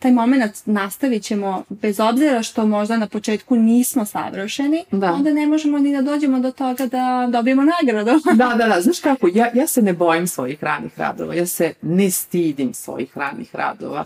taj 0.06 0.12
moment 0.12 0.56
nastavit 0.66 1.24
ćemo 1.24 1.64
bez 1.70 2.00
obzira 2.00 2.44
što 2.44 2.66
možda 2.66 2.98
na 2.98 3.08
početku 3.08 3.56
nismo 3.56 4.06
savršeni, 4.06 4.84
da. 4.92 5.14
onda 5.14 5.34
ne 5.34 5.48
možemo 5.48 5.78
ni 5.80 5.94
da 5.94 6.02
dođemo 6.02 6.40
do 6.40 6.52
toga 6.52 6.86
da 6.86 7.28
dobijemo 7.32 7.64
nagradu. 7.64 8.12
da, 8.38 8.56
da, 8.58 8.68
da. 8.68 8.82
Znaš 8.82 9.00
kako, 9.00 9.30
ja, 9.34 9.52
ja 9.54 9.68
se 9.68 9.82
ne 9.82 9.94
bojim 9.94 10.28
svojih 10.28 10.64
ranih 10.64 11.00
radova, 11.00 11.34
ja 11.34 11.46
se 11.46 11.74
ne 11.82 12.12
stidim 12.12 12.74
svojih 12.74 13.18
ranih 13.18 13.56
radova. 13.56 14.06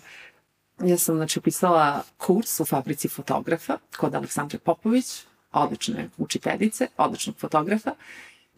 Ja 0.83 0.97
sam, 0.97 1.15
znači, 1.15 1.39
upisala 1.39 2.03
kurs 2.17 2.59
u 2.59 2.65
fabrici 2.65 3.07
fotografa 3.07 3.77
kod 3.97 4.15
Aleksandre 4.15 4.57
Popović, 4.57 5.05
odlične 5.53 6.09
učiteljice, 6.17 6.87
odličnog 6.97 7.35
fotografa. 7.35 7.91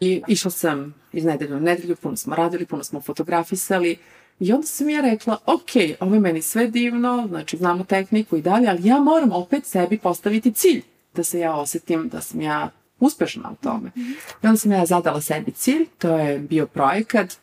I 0.00 0.22
išla 0.28 0.50
sam 0.50 0.94
iz 1.12 1.24
nedelju 1.24 1.56
u 1.56 1.60
nedelju, 1.60 1.96
puno 1.96 2.16
smo 2.16 2.36
radili, 2.36 2.66
puno 2.66 2.84
smo 2.84 3.00
fotografisali, 3.00 3.98
I 4.42 4.52
onda 4.52 4.66
sam 4.66 4.90
ja 4.90 5.00
rekla, 5.00 5.38
ok, 5.46 5.70
ovo 6.00 6.14
je 6.14 6.20
meni 6.20 6.42
sve 6.42 6.66
divno, 6.66 7.24
znači 7.28 7.56
znamo 7.56 7.84
tehniku 7.84 8.36
i 8.36 8.42
dalje, 8.42 8.68
ali 8.68 8.86
ja 8.86 8.98
moram 8.98 9.32
opet 9.32 9.66
sebi 9.66 9.98
postaviti 9.98 10.52
cilj 10.52 10.82
da 11.14 11.24
se 11.24 11.38
ja 11.38 11.54
osetim 11.54 12.08
da 12.08 12.20
sam 12.20 12.40
ja 12.40 12.70
uspešna 13.00 13.50
u 13.52 13.56
tome. 13.62 13.90
I 14.42 14.46
onda 14.46 14.56
sam 14.56 14.72
ja 14.72 14.86
zadala 14.86 15.20
sebi 15.20 15.52
cilj, 15.52 15.86
to 15.98 16.18
je 16.18 16.38
bio 16.38 16.66
projekat 16.66 17.38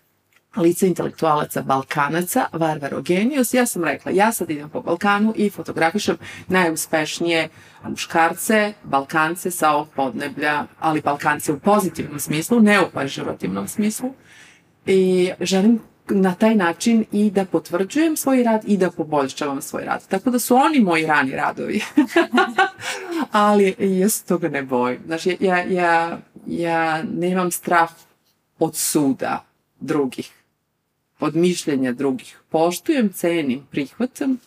lice 0.55 0.87
intelektualaca 0.87 1.61
Balkanaca, 1.61 2.45
Varvaro 2.53 3.01
Genius. 3.01 3.53
Ja 3.53 3.65
sam 3.65 3.83
rekla, 3.83 4.11
ja 4.11 4.31
sad 4.31 4.49
idem 4.49 4.69
po 4.69 4.81
Balkanu 4.81 5.33
i 5.35 5.49
fotografišem 5.49 6.17
najuspešnije 6.47 7.49
muškarce, 7.83 8.73
Balkance 8.83 9.51
sa 9.51 9.71
ovog 9.71 9.87
podneblja, 9.95 10.65
ali 10.79 11.01
Balkance 11.01 11.53
u 11.53 11.59
pozitivnom 11.59 12.19
smislu, 12.19 12.59
ne 12.59 12.81
u 12.81 12.89
pežurativnom 12.93 13.67
smislu. 13.67 14.13
I 14.85 15.31
želim 15.39 15.79
na 16.09 16.35
taj 16.35 16.55
način 16.55 17.05
i 17.11 17.31
da 17.31 17.45
potvrđujem 17.45 18.17
svoj 18.17 18.43
rad 18.43 18.63
i 18.67 18.77
da 18.77 18.91
poboljšavam 18.91 19.61
svoj 19.61 19.83
rad. 19.85 20.07
Tako 20.07 20.29
da 20.29 20.39
su 20.39 20.55
oni 20.55 20.79
moji 20.79 21.05
rani 21.05 21.31
radovi. 21.31 21.81
Ali 23.31 23.75
ja 23.79 24.09
se 24.09 24.25
toga 24.25 24.49
ne 24.49 24.63
bojim. 24.63 24.99
Znači, 25.05 25.37
ja, 25.39 25.63
ja, 25.63 26.19
ja 26.47 27.03
nemam 27.03 27.51
strah 27.51 27.89
od 28.59 28.75
suda 28.75 29.45
drugih, 29.79 30.31
od 31.19 31.35
mišljenja 31.35 31.91
drugih. 31.91 32.39
Poštujem, 32.49 33.13
cenim, 33.13 33.67
prihvatam 33.71 34.37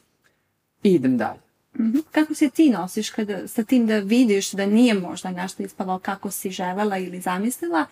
i 0.82 0.94
idem 0.94 1.16
dalje. 1.16 1.42
-hmm. 1.74 2.02
Kako 2.10 2.34
se 2.34 2.50
ti 2.50 2.70
nosiš 2.70 3.10
kada, 3.10 3.48
sa 3.48 3.64
tim 3.64 3.86
da 3.86 3.98
vidiš 3.98 4.52
da 4.52 4.66
nije 4.66 4.94
možda 4.94 5.30
nešto 5.30 5.62
ispalo 5.62 5.98
kako 5.98 6.30
si 6.30 6.50
želela 6.50 6.98
ili 6.98 7.20
zamislila, 7.20 7.86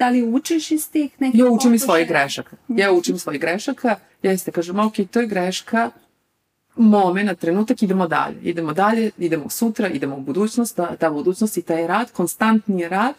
Da 0.00 0.08
li 0.08 0.22
učiš 0.22 0.70
iz 0.70 0.90
tih 0.90 1.10
nekih 1.18 1.40
Ja 1.40 1.46
učim 1.46 1.74
iz 1.74 1.82
svojih 1.82 2.08
grešaka. 2.08 2.56
Ja 2.68 2.92
učim 2.92 3.14
iz 3.14 3.22
svojih 3.22 3.40
grešaka. 3.40 3.96
Jeste, 4.22 4.52
kažem, 4.52 4.78
ok, 4.78 4.94
to 5.10 5.20
je 5.20 5.26
greška, 5.26 5.90
moment, 6.76 7.38
trenutak, 7.38 7.82
idemo 7.82 8.06
dalje. 8.06 8.36
Idemo 8.42 8.72
dalje, 8.72 9.10
idemo 9.18 9.50
sutra, 9.50 9.88
idemo 9.88 10.16
u 10.16 10.20
budućnost, 10.20 10.76
ta, 10.76 10.96
ta 10.96 11.10
budućnost 11.10 11.56
i 11.56 11.62
taj 11.62 11.86
rad, 11.86 12.12
konstantni 12.12 12.88
rad, 12.88 13.14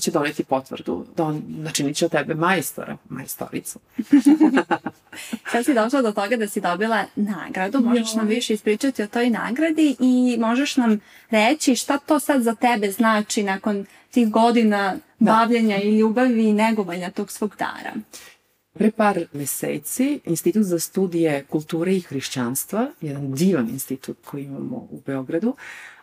će 0.00 0.10
doneti 0.10 0.44
potvrdu. 0.44 1.06
Da 1.16 1.24
on, 1.24 1.42
znači, 1.60 1.94
će 1.94 2.04
od 2.04 2.10
tebe 2.10 2.34
majstora, 2.34 2.96
majstoricu. 3.08 3.78
Sad 5.52 5.64
si 5.64 5.74
došla 5.74 6.02
do 6.02 6.12
toga 6.12 6.36
da 6.36 6.48
si 6.48 6.60
dobila 6.60 7.04
nagradu, 7.16 7.80
možeš 7.80 8.14
nam 8.14 8.26
više 8.26 8.54
ispričati 8.54 9.02
o 9.02 9.06
toj 9.06 9.30
nagradi 9.30 9.96
i 10.00 10.36
možeš 10.40 10.76
nam 10.76 11.00
reći 11.30 11.76
šta 11.76 11.98
to 11.98 12.20
sad 12.20 12.42
za 12.42 12.54
tebe 12.54 12.90
znači 12.90 13.42
nakon 13.42 13.86
tih 14.10 14.30
godina 14.30 14.94
da. 15.18 15.32
bavljenja 15.32 15.82
i 15.82 15.98
ljubavi 15.98 16.48
i 16.48 16.52
negovanja 16.52 17.10
tog 17.10 17.30
svog 17.30 17.56
dara. 17.58 17.92
Pre 18.72 18.90
par 18.90 19.18
meseci 19.32 20.20
Institut 20.24 20.62
za 20.62 20.78
studije 20.78 21.44
kulture 21.44 21.96
i 21.96 22.00
hrišćanstva, 22.00 22.90
jedan 23.00 23.32
divan 23.32 23.68
institut 23.68 24.16
koji 24.24 24.44
imamo 24.44 24.76
u 24.76 25.00
Beogradu, 25.06 25.54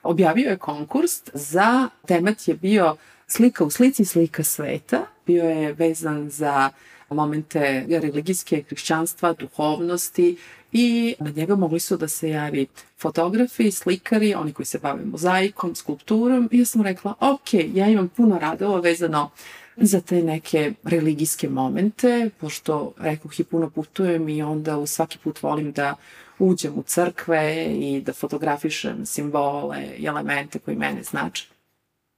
objavio 0.03 0.49
je 0.49 0.57
konkurs 0.57 1.11
za 1.33 1.89
temat 2.07 2.47
je 2.47 2.53
bio 2.53 2.95
slika 3.31 3.63
u 3.63 3.69
slici, 3.69 4.05
slika 4.05 4.43
sveta. 4.43 5.05
Bio 5.25 5.43
je 5.43 5.73
vezan 5.73 6.29
za 6.29 6.69
momente 7.09 7.85
religijske 7.89 8.63
hrišćanstva, 8.67 9.33
duhovnosti 9.33 10.37
i 10.71 11.15
na 11.19 11.29
njega 11.29 11.55
mogli 11.55 11.79
su 11.79 11.97
da 11.97 12.07
se 12.07 12.29
javi 12.29 12.67
fotografi, 12.99 13.71
slikari, 13.71 14.33
oni 14.33 14.53
koji 14.53 14.65
se 14.65 14.79
bave 14.79 15.05
mozaikom, 15.05 15.75
skulpturom 15.75 16.49
i 16.51 16.59
ja 16.59 16.65
sam 16.65 16.81
rekla, 16.81 17.13
ok, 17.19 17.53
ja 17.53 17.87
imam 17.87 18.09
puno 18.09 18.39
radova 18.39 18.79
vezano 18.79 19.29
za 19.77 20.01
te 20.01 20.23
neke 20.23 20.73
religijske 20.83 21.49
momente, 21.49 22.29
pošto 22.39 22.93
rekoh 22.97 23.39
i 23.39 23.43
puno 23.43 23.69
putujem 23.69 24.29
i 24.29 24.41
onda 24.41 24.77
u 24.77 24.87
svaki 24.87 25.17
put 25.17 25.43
volim 25.43 25.71
da 25.71 25.95
uđem 26.39 26.73
u 26.77 26.83
crkve 26.83 27.65
i 27.65 28.01
da 28.01 28.13
fotografišem 28.13 29.05
simbole 29.05 29.87
i 29.97 30.05
elemente 30.05 30.59
koji 30.59 30.77
mene 30.77 31.03
znače. 31.03 31.50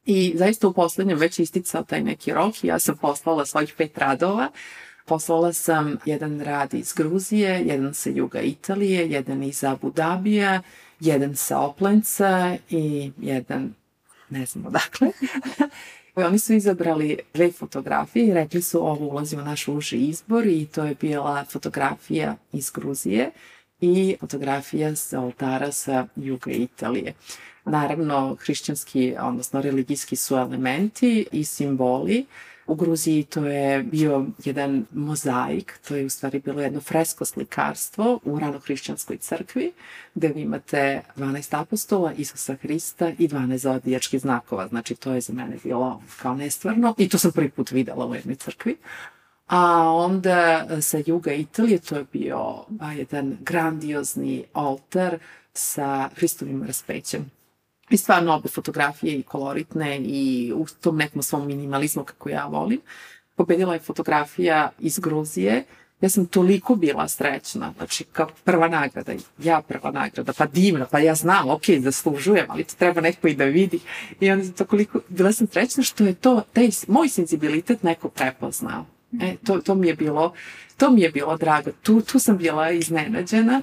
I 0.06 0.34
zaista 0.38 0.68
u 0.68 0.74
poslednjem 0.74 1.18
već 1.18 1.40
isticao 1.40 1.84
taj 1.84 2.04
neki 2.04 2.34
rok 2.34 2.64
i 2.64 2.68
ja 2.68 2.80
sam 2.80 2.98
poslala 2.98 3.46
svojih 3.46 3.74
pet 3.78 3.98
radova. 3.98 4.52
Poslala 5.06 5.54
sam 5.54 5.98
jedan 6.06 6.42
rad 6.42 6.74
iz 6.74 6.94
Gruzije, 6.94 7.62
jedan 7.66 7.94
sa 7.94 8.10
juga 8.10 8.42
Italije, 8.42 9.10
jedan 9.10 9.44
iz 9.44 9.64
Abu 9.64 9.92
Dabija, 9.92 10.62
jedan 11.00 11.36
sa 11.36 11.60
Oplenca 11.60 12.58
i 12.70 13.12
jedan 13.20 13.74
ne 14.30 14.46
znam 14.46 14.66
odakle. 14.66 15.12
Oni 16.16 16.40
su 16.40 16.54
izabrali 16.54 17.20
dve 17.34 17.52
fotografije 17.52 18.28
i 18.28 18.34
rekli 18.34 18.62
su 18.62 18.88
ovo 18.88 19.08
ulazi 19.08 19.36
u 19.36 19.42
naš 19.42 19.68
uži 19.68 19.98
izbor 19.98 20.48
i 20.48 20.66
to 20.66 20.84
je 20.84 20.96
bila 21.02 21.46
fotografija 21.46 22.36
iz 22.52 22.72
Gruzije 22.72 23.32
i 23.82 24.16
fotografija 24.20 24.96
sa 24.96 25.20
oltara 25.20 25.72
sa 25.72 26.08
juga 26.16 26.52
Italije. 26.52 27.14
Naravno, 27.66 28.36
hrišćanski, 28.40 29.16
odnosno 29.20 29.62
religijski 29.62 30.16
su 30.16 30.36
elementi 30.36 31.26
i 31.32 31.44
simboli. 31.44 32.26
U 32.68 32.76
Gruziji 32.76 33.24
to 33.24 33.46
je 33.46 33.84
bio 33.84 34.26
jedan 34.46 34.86
mozaik, 34.92 35.80
to 35.88 35.96
je 35.96 36.06
u 36.06 36.10
stvari 36.10 36.40
bilo 36.40 36.62
jedno 36.62 36.82
fresko 36.82 37.26
slikarstvo 37.26 38.20
u 38.24 38.40
ranohrišćanskoj 38.40 39.18
crkvi, 39.18 39.72
gde 40.16 40.28
vi 40.28 40.42
imate 40.42 41.02
12 41.18 41.60
apostola, 41.60 42.14
Isusa 42.14 42.56
Hrista 42.56 43.10
i 43.10 43.28
12 43.28 43.58
zodijačkih 43.58 44.22
znakova. 44.22 44.68
Znači, 44.68 44.96
to 44.96 45.14
je 45.14 45.22
za 45.22 45.34
mene 45.34 45.58
bilo 45.64 46.02
kao 46.22 46.36
nestvarno 46.36 46.96
i 46.98 47.10
to 47.10 47.18
sam 47.18 47.32
prvi 47.32 47.50
put 47.50 47.72
videla 47.72 48.06
u 48.06 48.16
jednoj 48.16 48.36
crkvi. 48.36 48.78
A 49.48 49.92
onda 49.92 50.68
sa 50.82 50.98
juga 51.06 51.34
Italije 51.34 51.80
to 51.80 51.96
je 51.96 52.06
bio 52.14 52.66
jedan 52.96 53.38
grandiozni 53.42 54.44
oltar 54.54 55.18
sa 55.54 56.10
Hristovim 56.16 56.64
raspećem 56.64 57.32
I 57.90 57.98
stvarno 57.98 58.36
obe 58.36 58.50
fotografije 58.50 59.20
i 59.20 59.24
koloritne 59.24 60.00
i 60.00 60.54
u 60.56 60.66
tom 60.82 60.98
nekom 60.98 61.24
svom 61.24 61.48
minimalizmu 61.48 62.04
kako 62.04 62.30
ja 62.30 62.46
volim. 62.46 62.82
pobedila 63.36 63.74
je 63.74 63.80
fotografija 63.80 64.72
iz 64.80 65.00
Gruzije, 65.00 65.64
ja 66.04 66.10
sam 66.10 66.26
toliko 66.26 66.76
bila 66.76 67.08
srećna, 67.08 67.74
znači 67.78 68.04
kao 68.04 68.30
prva 68.44 68.68
nagrada, 68.68 69.14
ja 69.38 69.62
prva 69.62 69.92
nagrada, 69.92 70.34
pa 70.38 70.46
divna, 70.46 70.86
pa 70.92 71.00
ja 71.00 71.16
znam, 71.16 71.50
ok, 71.50 71.64
zaslužujem, 71.80 72.46
ali 72.50 72.64
to 72.64 72.74
treba 72.78 73.02
neko 73.02 73.28
i 73.28 73.36
da 73.36 73.46
vidi. 73.46 73.80
I 74.20 74.32
onda 74.32 74.46
sam 74.46 74.54
to 74.54 74.66
koliko, 74.66 75.00
bila 75.10 75.32
sam 75.32 75.48
srećna 75.48 75.84
što 75.84 76.04
je 76.04 76.14
to, 76.14 76.42
taj 76.54 76.70
moj 76.88 77.10
senzibilitet 77.10 77.84
neko 77.84 78.10
prepoznao. 78.10 78.86
E, 79.22 79.36
to, 79.46 79.58
to 79.58 79.76
mi 79.76 79.88
je 79.88 79.96
bilo, 79.96 80.34
to 80.78 80.90
mi 80.90 81.02
je 81.02 81.12
bilo 81.12 81.38
drago. 81.38 81.72
Tu, 81.84 82.02
tu 82.02 82.20
sam 82.20 82.38
bila 82.38 82.72
iznenađena 82.72 83.62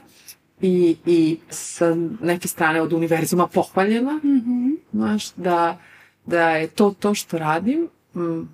i, 0.62 0.96
i 1.07 1.38
sa 1.51 1.94
neke 2.20 2.49
strane 2.49 2.83
od 2.83 2.92
univerzuma 2.92 3.46
pohvaljena, 3.46 4.12
mm 4.12 4.29
-hmm. 4.29 4.77
znaš, 4.92 5.33
da, 5.33 5.79
da 6.27 6.51
je 6.51 6.66
to 6.66 6.94
to 7.01 7.14
što 7.14 7.38
radim, 7.38 7.88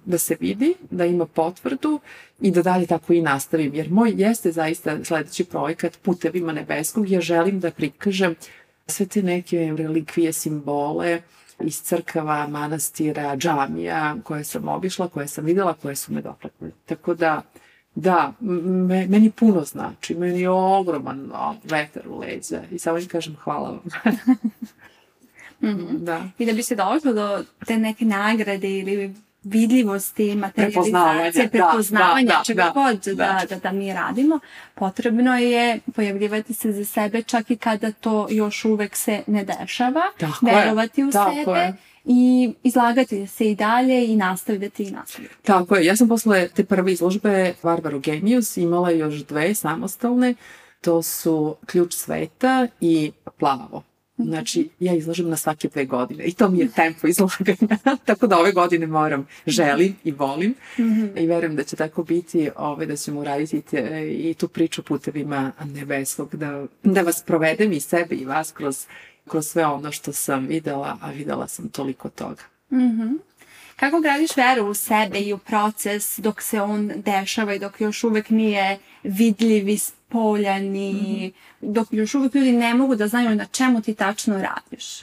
da 0.05 0.19
se 0.19 0.37
vidi, 0.41 0.75
da 0.91 1.05
ima 1.05 1.27
potvrdu 1.27 2.01
i 2.41 2.51
da 2.51 2.63
dalje 2.63 2.87
tako 2.87 3.13
i 3.13 3.23
nastavim. 3.23 3.75
Jer 3.75 3.91
moj 3.91 4.13
jeste 4.17 4.53
zaista 4.53 5.05
sledeći 5.05 5.45
projekat 5.45 5.99
Putevima 6.03 6.53
nebeskog. 6.53 7.11
Ja 7.11 7.21
želim 7.21 7.61
da 7.61 7.71
prikažem 7.71 8.35
sve 8.87 9.07
te 9.07 9.23
neke 9.23 9.75
relikvije, 9.77 10.33
simbole 10.33 11.21
iz 11.61 11.83
crkava, 11.83 12.47
manastira, 12.47 13.37
džamija 13.37 14.17
koje 14.25 14.45
sam 14.45 14.69
obišla, 14.69 15.09
koje 15.09 15.29
sam 15.29 15.45
videla, 15.45 15.75
koje 15.75 15.97
su 15.97 16.13
me 16.13 16.23
dopletne. 16.23 16.71
Tako 16.87 17.15
da, 17.15 17.43
da, 17.97 18.33
me, 18.41 19.07
meni 19.07 19.31
puno 19.31 19.65
znači, 19.65 20.15
meni 20.15 20.41
je 20.41 20.51
ogroman 20.51 21.31
o, 21.35 21.55
vetar 21.65 22.09
u 22.09 22.19
leđa 22.19 22.63
i 22.71 22.79
samo 22.79 22.99
im 22.99 23.09
kažem 23.09 23.37
hvala 23.45 23.69
vam. 23.69 23.81
mm 25.61 25.67
-hmm. 25.67 25.99
da. 25.99 26.25
I 26.39 26.47
da 26.47 26.53
bi 26.53 26.63
se 26.63 26.75
došlo 26.75 27.13
do 27.13 27.45
te 27.67 27.79
neke 27.79 28.05
nagrade 28.05 28.79
ili 28.79 29.15
vidljivosti, 29.43 30.35
materializacije, 30.35 31.49
prepoznavanja, 31.51 32.29
da, 32.29 32.39
da, 32.39 32.43
čega 32.45 32.63
da, 32.63 32.71
god 32.71 33.01
da, 33.05 33.15
da, 33.15 33.47
da, 33.49 33.57
da 33.57 33.73
mi 33.73 33.93
radimo, 33.93 34.41
potrebno 34.75 35.39
je 35.39 35.81
pojavljivati 35.95 36.55
se 36.55 36.73
za 36.73 36.85
sebe 36.85 37.23
čak 37.23 37.51
i 37.51 37.57
kada 37.57 37.93
to 37.93 38.27
još 38.31 38.65
uvek 38.65 38.97
se 38.97 39.23
ne 39.27 39.45
dešava, 39.45 40.03
tako 40.19 40.47
verovati 40.47 41.01
je, 41.01 41.07
u 41.07 41.13
sebe 41.13 41.59
je. 41.59 41.75
I 42.07 42.53
izlagati 42.63 43.27
se 43.27 43.51
i 43.51 43.55
dalje 43.55 44.07
i 44.07 44.17
nastavljati 44.17 44.83
i 44.83 44.91
nastavljati. 44.91 45.35
Tako 45.43 45.77
je, 45.77 45.85
ja 45.85 45.97
sam 45.97 46.09
posle 46.09 46.49
te 46.49 46.65
prve 46.65 46.93
izložbe 46.93 47.55
Varvaru 47.63 48.01
Genius 48.01 48.57
imala 48.57 48.91
još 48.91 49.15
dve 49.15 49.55
samostalne, 49.55 50.35
to 50.81 51.03
su 51.03 51.57
Ključ 51.67 51.95
sveta 51.95 52.67
i 52.81 53.13
Plavo. 53.39 53.83
Znači, 54.19 54.69
ja 54.81 54.95
izlažem 54.95 55.29
na 55.29 55.37
svake 55.37 55.69
dve 55.69 55.85
godine 55.85 56.25
i 56.25 56.33
to 56.33 56.49
mi 56.49 56.59
je 56.59 56.69
tempo 56.69 57.07
izlaganja. 57.07 57.79
tako 58.07 58.27
da 58.27 58.39
ove 58.39 58.53
godine 58.53 58.87
moram, 58.87 59.27
želim 59.47 59.97
i 60.05 60.13
volim 60.13 60.51
mm 60.51 60.83
-hmm. 60.83 61.23
i 61.23 61.27
verujem 61.27 61.57
da 61.57 61.63
će 61.63 61.77
tako 61.77 62.05
biti, 62.05 62.51
ove, 62.57 62.87
da 62.87 62.97
ćemo 62.97 63.21
uraditi 63.21 63.61
te, 63.61 64.09
i 64.13 64.35
tu 64.35 64.49
priču 64.49 64.83
putevima 64.83 65.53
nebeskog, 65.65 66.37
da, 66.37 66.67
da 66.83 67.03
vas 67.03 67.23
provedem 67.23 67.73
i 67.73 67.81
sebe 67.81 68.15
i 68.15 68.25
vas 68.25 68.53
kroz, 68.53 68.87
kroz 69.29 69.49
sve 69.49 69.67
ono 69.67 69.93
što 69.93 70.13
sam 70.13 70.47
videla, 70.47 70.99
a 71.01 71.11
videla 71.11 71.49
sam 71.49 71.69
toliko 71.69 72.09
toga. 72.09 72.43
Mm 72.71 72.77
-hmm. 72.77 73.19
Kako 73.77 74.01
gradiš 74.01 74.37
veru 74.37 74.67
u 74.67 74.75
sebe 74.75 75.19
i 75.19 75.33
u 75.33 75.39
proces 75.39 76.19
dok 76.19 76.43
se 76.43 76.61
on 76.61 76.93
dešava 76.97 77.55
i 77.55 77.59
dok 77.59 77.81
još 77.81 78.05
uvek 78.05 78.31
nije 78.31 78.79
vidljiv 79.03 79.69
i 79.69 79.79
spoljan 79.79 80.77
i 80.77 80.93
mm 80.93 80.97
-hmm. 80.97 81.73
dok 81.73 81.89
još 81.91 82.15
uvek 82.15 82.35
ljudi 82.35 82.53
ne 82.53 82.75
mogu 82.75 82.95
da 82.95 83.09
znaju 83.09 83.35
na 83.35 83.45
čemu 83.45 83.81
ti 83.81 83.95
tačno 83.95 84.43
radiš? 84.43 85.01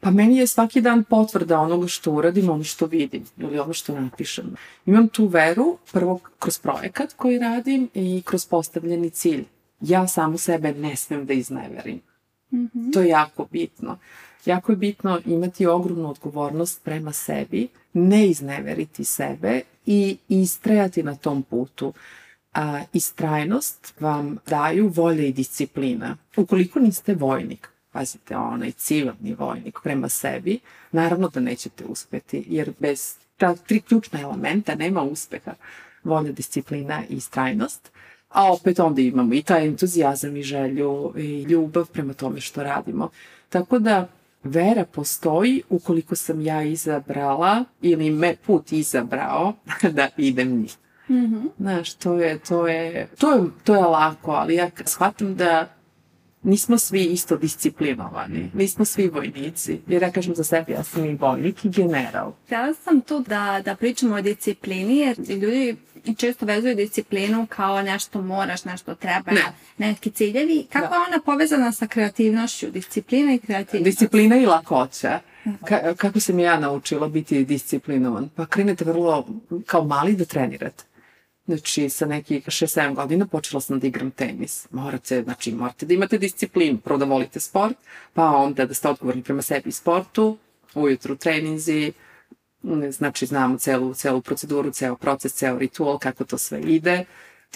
Pa 0.00 0.10
meni 0.10 0.36
je 0.36 0.46
svaki 0.46 0.80
dan 0.80 1.04
potvrda 1.04 1.60
onoga 1.60 1.86
što 1.86 2.10
uradim, 2.10 2.50
ono 2.50 2.64
što 2.64 2.86
vidim 2.86 3.24
ili 3.36 3.58
ono 3.58 3.72
što 3.72 4.00
napišem. 4.00 4.56
Imam 4.86 5.08
tu 5.08 5.26
veru 5.26 5.78
prvo 5.92 6.20
kroz 6.38 6.58
projekat 6.58 7.12
koji 7.12 7.38
radim 7.38 7.88
i 7.94 8.22
kroz 8.24 8.46
postavljeni 8.46 9.10
cilj. 9.10 9.44
Ja 9.80 10.08
samu 10.08 10.38
sebe 10.38 10.72
ne 10.72 10.96
smem 10.96 11.26
da 11.26 11.32
izneverim. 11.32 12.00
Mm 12.52 12.68
-hmm. 12.74 12.92
To 12.92 13.00
je 13.00 13.08
jako 13.08 13.46
bitno. 13.52 13.98
Jako 14.44 14.72
je 14.72 14.76
bitno 14.76 15.20
imati 15.26 15.66
ogromnu 15.66 16.10
odgovornost 16.10 16.84
prema 16.84 17.12
sebi, 17.12 17.68
ne 17.92 18.26
izneveriti 18.26 19.04
sebe 19.04 19.60
i 19.86 20.16
istrajati 20.28 21.02
na 21.02 21.14
tom 21.14 21.42
putu. 21.42 21.92
A, 22.54 22.82
istrajnost 22.92 23.94
vam 24.00 24.38
daju 24.46 24.88
volje 24.88 25.28
i 25.28 25.32
disciplina. 25.32 26.16
Ukoliko 26.36 26.80
niste 26.80 27.14
vojnik, 27.14 27.68
pazite, 27.92 28.36
onaj 28.36 28.72
civilni 28.72 29.34
vojnik 29.38 29.78
prema 29.82 30.08
sebi, 30.08 30.58
naravno 30.92 31.28
da 31.28 31.40
nećete 31.40 31.84
uspeti, 31.84 32.44
jer 32.48 32.72
bez 32.78 33.14
ta 33.36 33.54
tri 33.54 33.80
ključna 33.80 34.20
elementa 34.20 34.74
nema 34.74 35.02
uspeha. 35.02 35.54
Volja, 36.04 36.32
disciplina 36.32 37.02
i 37.08 37.14
istrajnost. 37.14 37.90
A 38.36 38.52
opet 38.52 38.80
onda 38.80 39.00
imamo 39.00 39.34
i 39.34 39.42
taj 39.42 39.66
entuzijazam 39.66 40.36
i 40.36 40.42
želju 40.42 41.12
i 41.16 41.42
ljubav 41.42 41.86
prema 41.92 42.12
tome 42.12 42.40
što 42.40 42.62
radimo. 42.62 43.08
Tako 43.48 43.78
da 43.78 44.08
vera 44.44 44.84
postoji 44.84 45.62
ukoliko 45.70 46.16
sam 46.16 46.40
ja 46.40 46.62
izabrala 46.62 47.64
ili 47.82 48.10
me 48.10 48.36
put 48.46 48.72
izabrao 48.72 49.52
da 49.96 50.08
idem 50.16 50.56
njih. 50.56 50.76
Mm 51.08 51.14
-hmm. 51.14 51.48
Znaš, 51.58 51.94
to 51.94 52.14
je, 52.14 52.38
to 52.38 52.66
je, 52.66 53.08
to 53.18 53.32
je, 53.32 53.42
to 53.64 53.74
je 53.74 53.84
lako, 53.84 54.30
ali 54.30 54.54
ja 54.54 54.70
shvatam 54.84 55.34
da 55.34 55.68
nismo 56.46 56.78
svi 56.78 57.04
isto 57.04 57.36
disciplinovani, 57.36 58.50
nismo 58.54 58.84
svi 58.84 59.08
vojnici, 59.08 59.80
jer 59.86 60.02
ja 60.02 60.10
kažem 60.12 60.34
za 60.34 60.44
sebe, 60.44 60.72
ja 60.72 60.84
sam 60.84 61.04
i 61.04 61.14
vojnik 61.14 61.64
i 61.64 61.68
general. 61.68 62.32
Htjela 62.44 62.74
sam 62.74 63.00
tu 63.00 63.20
da, 63.20 63.62
da 63.64 63.76
pričamo 63.76 64.14
o 64.14 64.20
disciplini, 64.20 64.98
jer 64.98 65.18
ljudi 65.18 65.76
često 66.16 66.46
vezuju 66.46 66.74
disciplinu 66.74 67.46
kao 67.46 67.82
nešto 67.82 68.22
moraš, 68.22 68.64
nešto 68.64 68.94
treba, 68.94 69.30
ne. 69.30 69.42
neki 69.78 70.10
ciljevi. 70.10 70.66
Kako 70.72 70.88
da. 70.88 70.94
je 70.94 71.00
ona 71.08 71.22
povezana 71.24 71.72
sa 71.72 71.86
kreativnošću, 71.86 72.70
disciplina 72.70 73.34
i 73.34 73.38
kreativnost? 73.38 73.84
Disciplina 73.84 74.36
i 74.36 74.46
lakoća. 74.46 75.20
Ka 75.64 75.94
kako 75.94 76.20
sam 76.20 76.38
ja 76.38 76.60
naučila 76.60 77.08
biti 77.08 77.44
disciplinovan? 77.44 78.28
Pa 78.36 78.46
krenete 78.46 78.84
vrlo 78.84 79.26
kao 79.66 79.84
mali 79.84 80.16
da 80.16 80.24
trenirate. 80.24 80.84
Znači, 81.46 81.88
sa 81.88 82.06
nekih 82.06 82.46
6-7 82.46 82.94
godina 82.94 83.26
počela 83.26 83.60
sam 83.60 83.80
da 83.80 83.86
igram 83.86 84.10
tenis. 84.10 84.66
Morate, 84.70 85.22
znači, 85.22 85.52
morate 85.52 85.86
da 85.86 85.94
imate 85.94 86.18
disciplinu. 86.18 86.78
Prvo 86.78 86.98
da 86.98 87.04
volite 87.04 87.40
sport, 87.40 87.76
pa 88.14 88.30
onda 88.30 88.66
da 88.66 88.74
ste 88.74 88.88
odgovorni 88.88 89.22
prema 89.22 89.42
sebi 89.42 89.68
i 89.68 89.72
sportu, 89.72 90.38
ujutru 90.74 91.16
treninzi, 91.16 91.92
znači 92.90 93.26
znamo 93.26 93.58
celu, 93.58 93.94
celu 93.94 94.20
proceduru, 94.20 94.70
ceo 94.70 94.96
proces, 94.96 95.34
ceo 95.34 95.58
ritual, 95.58 95.98
kako 95.98 96.24
to 96.24 96.38
sve 96.38 96.60
ide. 96.60 97.04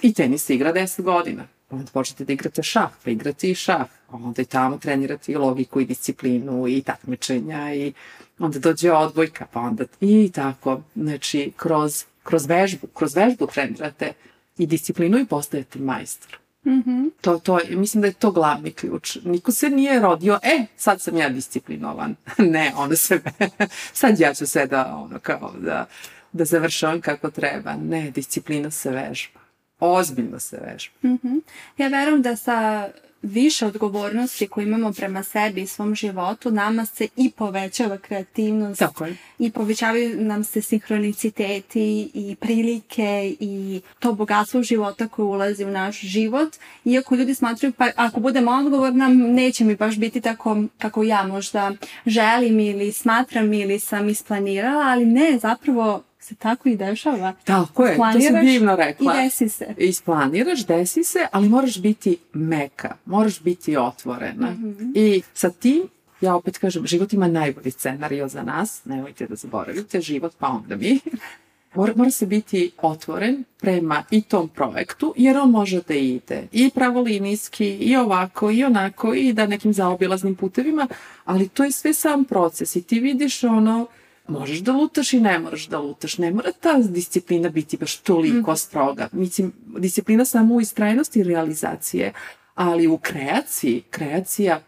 I 0.03 0.15
tenis 0.15 0.45
se 0.45 0.55
igra 0.55 0.73
10 0.73 1.03
godina. 1.03 1.47
Onda 1.71 1.91
počnete 1.93 2.25
da 2.25 2.33
igrate 2.33 2.63
šah, 2.63 2.91
pa 3.05 3.11
igrate 3.11 3.51
i 3.51 3.55
šah. 3.55 3.87
Onda 4.09 4.43
i 4.43 4.45
tamo 4.45 4.79
trenirate 4.79 5.33
i 5.33 5.37
logiku 5.37 5.81
i 5.81 5.85
disciplinu 5.85 6.69
i 6.69 6.83
takmičenja 6.83 7.75
i 7.75 7.93
onda 8.39 8.59
dođe 8.59 8.93
odbojka, 8.93 9.47
pa 9.53 9.61
onda 9.61 9.85
i 10.01 10.31
tako. 10.35 10.83
Znači, 10.97 11.53
kroz, 11.57 12.05
kroz 12.23 12.47
vežbu, 12.47 12.87
kroz 12.87 13.17
vežbu 13.17 13.47
trenirate 13.47 14.13
i 14.59 14.67
disciplinu 14.67 15.19
i 15.19 15.27
postajete 15.27 15.79
majstor. 15.79 16.39
Mm 16.65 16.83
-hmm. 16.83 17.11
to, 17.21 17.39
to, 17.39 17.59
mislim 17.71 18.01
da 18.01 18.07
je 18.07 18.13
to 18.13 18.31
glavni 18.31 18.73
ključ. 18.73 19.19
Niko 19.25 19.53
se 19.53 19.71
nije 19.71 20.01
rodio, 20.01 20.39
e, 20.43 20.67
sad 20.77 21.01
sam 21.01 21.17
ja 21.17 21.29
disciplinovan. 21.29 22.15
ne, 22.39 22.73
ono 22.77 22.97
se, 22.97 23.21
sad 23.93 24.21
ja 24.21 24.35
ću 24.35 24.47
sve 24.47 24.67
da, 24.67 24.97
ono, 24.97 25.19
kao, 25.19 25.55
da, 25.59 25.87
da 26.33 26.45
završavam 26.45 27.01
kako 27.01 27.31
treba. 27.31 27.77
Ne, 27.77 28.11
disciplina 28.11 28.71
se 28.71 28.91
vežba. 28.91 29.41
Ozbiljno 29.81 30.41
se 30.41 30.57
vežba. 30.57 31.09
Mm 31.09 31.19
-hmm. 31.19 31.41
Ja 31.79 31.89
verujem 31.89 32.23
da 32.23 32.37
sa 32.37 32.89
više 33.23 33.67
odgovornosti 33.67 34.49
koje 34.49 34.65
imamo 34.65 34.93
prema 34.93 35.23
sebi 35.23 35.63
i 35.63 35.67
svom 35.67 35.95
životu, 35.95 36.51
nama 36.51 36.87
se 36.87 37.09
i 37.17 37.31
povećava 37.31 37.99
kreativnost 37.99 38.79
Tako 38.79 39.05
je. 39.05 39.17
i 39.39 39.51
povećavaju 39.51 40.25
nam 40.25 40.45
se 40.45 40.63
sinhroniciteti 40.63 42.11
i 42.15 42.37
prilike 42.41 43.37
i 43.41 43.81
to 43.99 44.13
bogatstvo 44.13 44.63
života 44.63 45.09
koje 45.09 45.27
ulazi 45.27 45.65
u 45.65 45.71
naš 45.71 46.01
život. 46.01 46.57
Iako 46.85 47.15
ljudi 47.15 47.35
smatruju, 47.35 47.73
pa 47.73 47.89
ako 47.97 48.21
budem 48.21 48.49
odgovorna, 48.49 49.09
neće 49.09 49.65
mi 49.65 49.77
baš 49.77 49.97
biti 49.97 50.21
tako 50.21 50.63
kako 50.79 51.03
ja 51.03 51.27
možda 51.27 51.73
želim 52.07 52.61
ili 52.61 52.93
smatram 52.93 53.53
ili 53.53 53.79
sam 53.79 54.09
isplanirala, 54.09 54.85
ali 54.85 55.05
ne, 55.07 55.39
zapravo 55.39 56.03
se 56.31 56.37
tako 56.37 56.69
i 56.69 56.77
dešava. 56.77 57.33
Tako 57.45 57.87
je, 57.87 57.97
to 57.97 58.21
sam 58.21 58.45
divno 58.45 58.77
rekla. 58.77 59.15
I 59.15 59.23
desi 59.23 59.49
se. 59.49 59.75
Isplaniraš, 59.79 60.67
desi 60.67 61.05
se, 61.05 61.27
ali 61.33 61.49
moraš 61.49 61.81
biti 61.81 62.17
meka, 62.33 62.97
moraš 63.05 63.41
biti 63.41 63.77
otvorena. 63.77 64.51
Mm 64.51 64.77
-hmm. 64.79 64.93
I 64.95 65.23
sa 65.35 65.51
tim, 65.51 65.83
ja 66.21 66.35
opet 66.35 66.59
kažem, 66.59 66.87
život 66.87 67.13
ima 67.13 67.29
najbolji 67.29 67.71
scenario 67.71 68.29
za 68.29 68.43
nas, 68.43 68.85
nemojte 68.85 69.27
da 69.27 69.35
zaboravite, 69.35 70.01
život 70.01 70.33
pa 70.39 70.49
onda 70.49 70.77
mi. 70.77 71.01
Mora, 71.75 71.93
mora 71.97 72.11
se 72.11 72.27
biti 72.27 72.71
otvoren 72.83 73.45
prema 73.61 74.05
i 74.11 74.23
tom 74.23 74.49
projektu, 74.49 75.15
jer 75.17 75.37
on 75.37 75.51
može 75.51 75.81
da 75.89 75.95
ide 75.95 76.49
i 76.53 76.71
pravolinijski, 76.75 77.67
i 77.67 77.97
ovako, 77.97 78.51
i 78.51 78.65
onako, 78.65 79.15
i 79.15 79.33
da 79.33 79.47
nekim 79.47 79.73
zaobilaznim 79.73 80.35
putevima, 80.35 80.89
ali 81.25 81.49
to 81.49 81.65
je 81.65 81.73
sve 81.73 81.93
sam 81.93 82.25
proces 82.25 82.77
i 82.77 82.83
ti 82.83 83.01
vidiš 83.01 83.45
ono, 83.45 83.87
možeš 84.31 84.59
da 84.59 84.73
lutaš 84.73 85.13
i 85.13 85.21
ne 85.21 85.39
moraš 85.39 85.67
da 85.67 85.79
lutaš. 85.79 86.19
Ne 86.19 86.31
mora 86.31 86.53
ta 86.53 86.79
disciplina 86.79 87.49
biti 87.49 87.77
baš 87.77 87.97
toliko 87.97 88.57
stroga. 88.57 89.09
Mislim, 89.13 89.53
disciplina 89.79 90.25
samo 90.25 90.55
u 90.55 90.61
istrajnosti 90.61 91.23
realizacije, 91.23 92.13
ali 92.55 92.87
u 92.87 92.99
kreaciji, 92.99 93.83
kreacija 93.91 94.61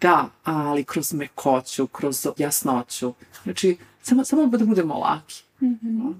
da, 0.00 0.28
ali 0.44 0.84
kroz 0.84 1.12
mekoću, 1.12 1.86
kroz 1.86 2.26
jasnoću. 2.38 3.14
Znači, 3.42 3.76
samo, 4.02 4.24
samo 4.24 4.46
da 4.46 4.64
budemo 4.64 4.94
laki. 4.94 5.42
Mm 5.60 5.66
-hmm. 5.66 6.14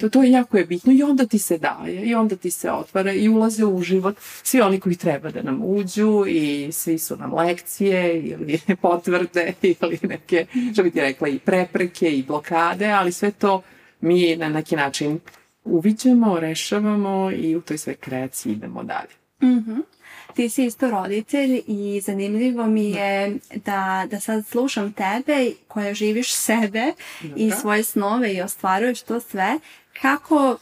To, 0.00 0.08
to 0.08 0.22
je 0.22 0.30
jako 0.30 0.58
je 0.58 0.66
bitno 0.66 0.92
i 0.92 1.02
onda 1.02 1.26
ti 1.26 1.38
se 1.38 1.58
daje 1.58 2.02
i 2.02 2.14
onda 2.14 2.36
ti 2.36 2.50
se 2.50 2.70
otvara 2.70 3.12
i 3.12 3.28
ulaze 3.28 3.64
u 3.64 3.82
život 3.82 4.16
svi 4.42 4.60
oni 4.60 4.80
koji 4.80 4.96
treba 4.96 5.30
da 5.30 5.42
nam 5.42 5.60
uđu 5.64 6.24
i 6.28 6.72
svi 6.72 6.98
su 6.98 7.16
nam 7.16 7.34
lekcije 7.34 8.22
ili 8.22 8.60
potvrde 8.82 9.52
ili 9.62 9.98
neke, 10.02 10.46
što 10.72 10.82
bi 10.82 10.90
ti 10.90 11.00
rekla, 11.00 11.28
i 11.28 11.38
prepreke 11.38 12.10
i 12.10 12.22
blokade, 12.22 12.86
ali 12.86 13.12
sve 13.12 13.30
to 13.30 13.62
mi 14.00 14.36
na 14.36 14.48
neki 14.48 14.76
način 14.76 15.20
uviđamo, 15.64 16.40
rešavamo 16.40 17.30
i 17.30 17.56
u 17.56 17.60
toj 17.60 17.78
sve 17.78 17.94
kreaciji 17.94 18.52
idemo 18.52 18.82
dalje. 18.82 19.14
Mm 19.42 19.64
-hmm. 19.64 19.95
Ti 20.36 20.48
si 20.48 20.64
isto 20.64 20.90
roditelj 20.90 21.62
i 21.66 22.00
zanimljivo 22.04 22.66
mi 22.66 22.90
je 22.90 23.38
da, 23.54 24.06
da 24.10 24.20
sad 24.20 24.46
slušam 24.46 24.92
tebe 24.92 25.52
koja 25.68 25.94
živiš 25.94 26.34
sebe 26.34 26.92
Dobre. 27.22 27.42
i 27.44 27.50
svoje 27.50 27.84
snove 27.84 28.34
i 28.34 28.42
ostvaruješ 28.42 29.02
to 29.02 29.20
sve. 29.20 29.58
Kako 30.02 30.58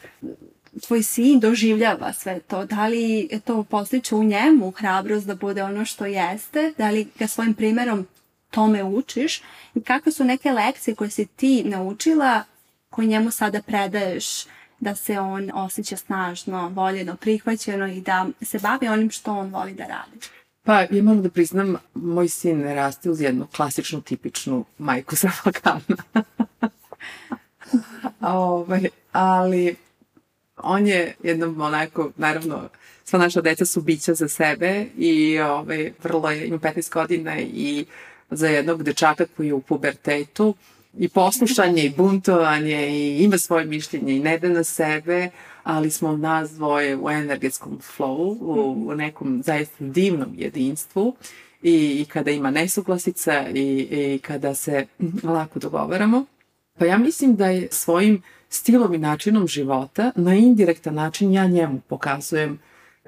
tvoj 0.86 1.02
sin 1.02 1.40
doživljava 1.40 2.12
sve 2.12 2.40
to? 2.40 2.64
Da 2.64 2.86
li 2.86 3.28
to 3.44 3.62
postiče 3.64 4.14
u 4.14 4.24
njemu 4.24 4.70
hrabrost 4.70 5.26
da 5.26 5.34
bude 5.34 5.62
ono 5.62 5.84
što 5.84 6.06
jeste? 6.06 6.72
Da 6.78 6.90
li 6.90 7.08
ga 7.18 7.26
svojim 7.26 7.54
primerom 7.54 8.06
tome 8.50 8.84
učiš? 8.84 9.42
I 9.74 9.80
kakve 9.80 10.12
su 10.12 10.24
neke 10.24 10.52
lekcije 10.52 10.94
koje 10.94 11.10
si 11.10 11.26
ti 11.26 11.62
naučila 11.64 12.44
koje 12.90 13.06
njemu 13.06 13.30
sada 13.30 13.62
predaješ 13.62 14.44
da 14.84 14.94
se 14.94 15.20
on 15.20 15.50
osjeća 15.54 15.96
snažno, 15.96 16.68
voljeno, 16.68 17.16
prihvaćeno 17.16 17.86
i 17.86 18.00
da 18.00 18.26
se 18.42 18.58
bavi 18.58 18.88
onim 18.88 19.10
što 19.10 19.32
on 19.32 19.50
voli 19.50 19.72
da 19.74 19.86
radi. 19.86 20.26
Pa, 20.62 20.80
ja 20.80 21.02
moram 21.02 21.22
da 21.22 21.28
priznam, 21.28 21.76
moj 21.94 22.28
sin 22.28 22.62
raste 22.62 23.10
uz 23.10 23.20
jednu 23.20 23.46
klasičnu, 23.56 24.00
tipičnu 24.00 24.64
majku 24.78 25.16
sa 25.22 25.30
Balkana. 25.44 25.80
ovaj, 28.20 28.88
ali 29.12 29.76
on 30.56 30.86
je 30.86 31.14
jednom 31.22 31.60
onako, 31.60 32.10
naravno, 32.16 32.68
sva 33.04 33.18
naša 33.18 33.40
deca 33.40 33.64
su 33.64 33.80
bića 33.80 34.14
za 34.14 34.28
sebe 34.28 34.86
i 34.98 35.38
ovaj, 35.40 35.92
vrlo 36.02 36.30
je, 36.30 36.46
ima 36.46 36.58
15 36.58 36.92
godina 36.92 37.40
i 37.40 37.86
za 38.30 38.48
jednog 38.48 38.82
dečaka 38.82 39.26
koji 39.36 39.46
je 39.46 39.54
u 39.54 39.60
pubertetu, 39.60 40.54
i 40.98 41.08
poslušanje 41.08 41.84
i 41.84 41.90
buntovanje 41.90 42.88
i 42.88 43.24
ima 43.24 43.38
svoje 43.38 43.64
mišljenje 43.64 44.16
i 44.16 44.20
ne 44.20 44.38
da 44.38 44.48
na 44.48 44.64
sebe, 44.64 45.30
ali 45.62 45.90
smo 45.90 46.16
nas 46.16 46.50
dvoje 46.50 46.96
u 46.96 47.10
energetskom 47.10 47.78
flowu, 47.78 48.36
u, 48.40 48.88
u 48.88 48.94
nekom 48.94 49.42
zaista 49.44 49.76
divnom 49.78 50.34
jedinstvu 50.36 51.16
i, 51.62 52.00
i 52.00 52.04
kada 52.04 52.30
ima 52.30 52.50
nesuglasica 52.50 53.48
i, 53.54 53.88
i 53.90 54.18
kada 54.18 54.54
se 54.54 54.86
lako 55.22 55.58
dogovaramo. 55.58 56.24
Pa 56.78 56.84
ja 56.84 56.98
mislim 56.98 57.36
da 57.36 57.46
je 57.46 57.68
svojim 57.70 58.22
stilom 58.48 58.94
i 58.94 58.98
načinom 58.98 59.48
života 59.48 60.12
na 60.16 60.34
indirektan 60.34 60.94
način 60.94 61.32
ja 61.32 61.46
njemu 61.46 61.80
pokazujem 61.88 62.58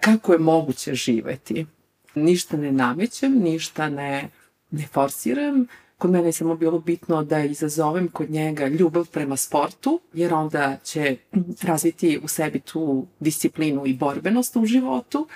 kako 0.01 0.33
je 0.33 0.39
moguće 0.39 0.95
živeti. 0.95 1.67
Ništa 2.15 2.57
ne 2.57 2.73
namećem, 2.73 3.39
ništa 3.39 3.89
ne, 3.89 4.29
ne 4.71 4.87
forsiram, 4.93 5.67
Kod 5.99 6.11
mene 6.11 6.29
je 6.29 6.33
samo 6.33 6.57
bilo 6.57 6.79
bitno 6.79 7.25
da 7.25 7.45
izazovem 7.45 8.09
kod 8.09 8.31
njega 8.31 8.67
ljubav 8.67 9.09
prema 9.13 9.37
sportu, 9.37 10.01
jer 10.13 10.35
onda 10.35 10.77
će 10.85 11.17
razviti 11.63 12.21
u 12.23 12.29
sebi 12.29 12.61
tu 12.61 13.07
disciplinu 13.21 13.87
i 13.87 13.95
borbenost 13.95 14.57
u 14.57 14.67
životu 14.67 15.29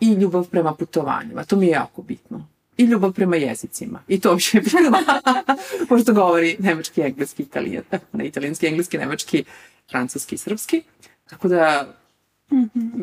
i 0.00 0.12
ljubav 0.12 0.48
prema 0.48 0.74
putovanjima. 0.74 1.44
To 1.44 1.56
mi 1.56 1.66
je 1.66 1.70
jako 1.70 2.02
bitno. 2.02 2.48
I 2.76 2.84
ljubav 2.84 3.12
prema 3.12 3.36
jezicima. 3.36 4.02
I 4.08 4.20
to 4.20 4.34
mi 4.34 4.40
je 4.52 4.60
bilo. 4.70 4.98
Pošto 5.88 6.12
govori 6.12 6.56
nemački, 6.58 7.00
engleski, 7.00 7.42
italijan, 7.42 7.84
ne 8.12 8.26
italijanski, 8.26 8.66
engleski, 8.66 8.98
nemački, 8.98 9.44
francuski 9.90 10.34
i 10.34 10.38
srpski. 10.38 10.82
Tako 11.30 11.48
da 11.48 11.94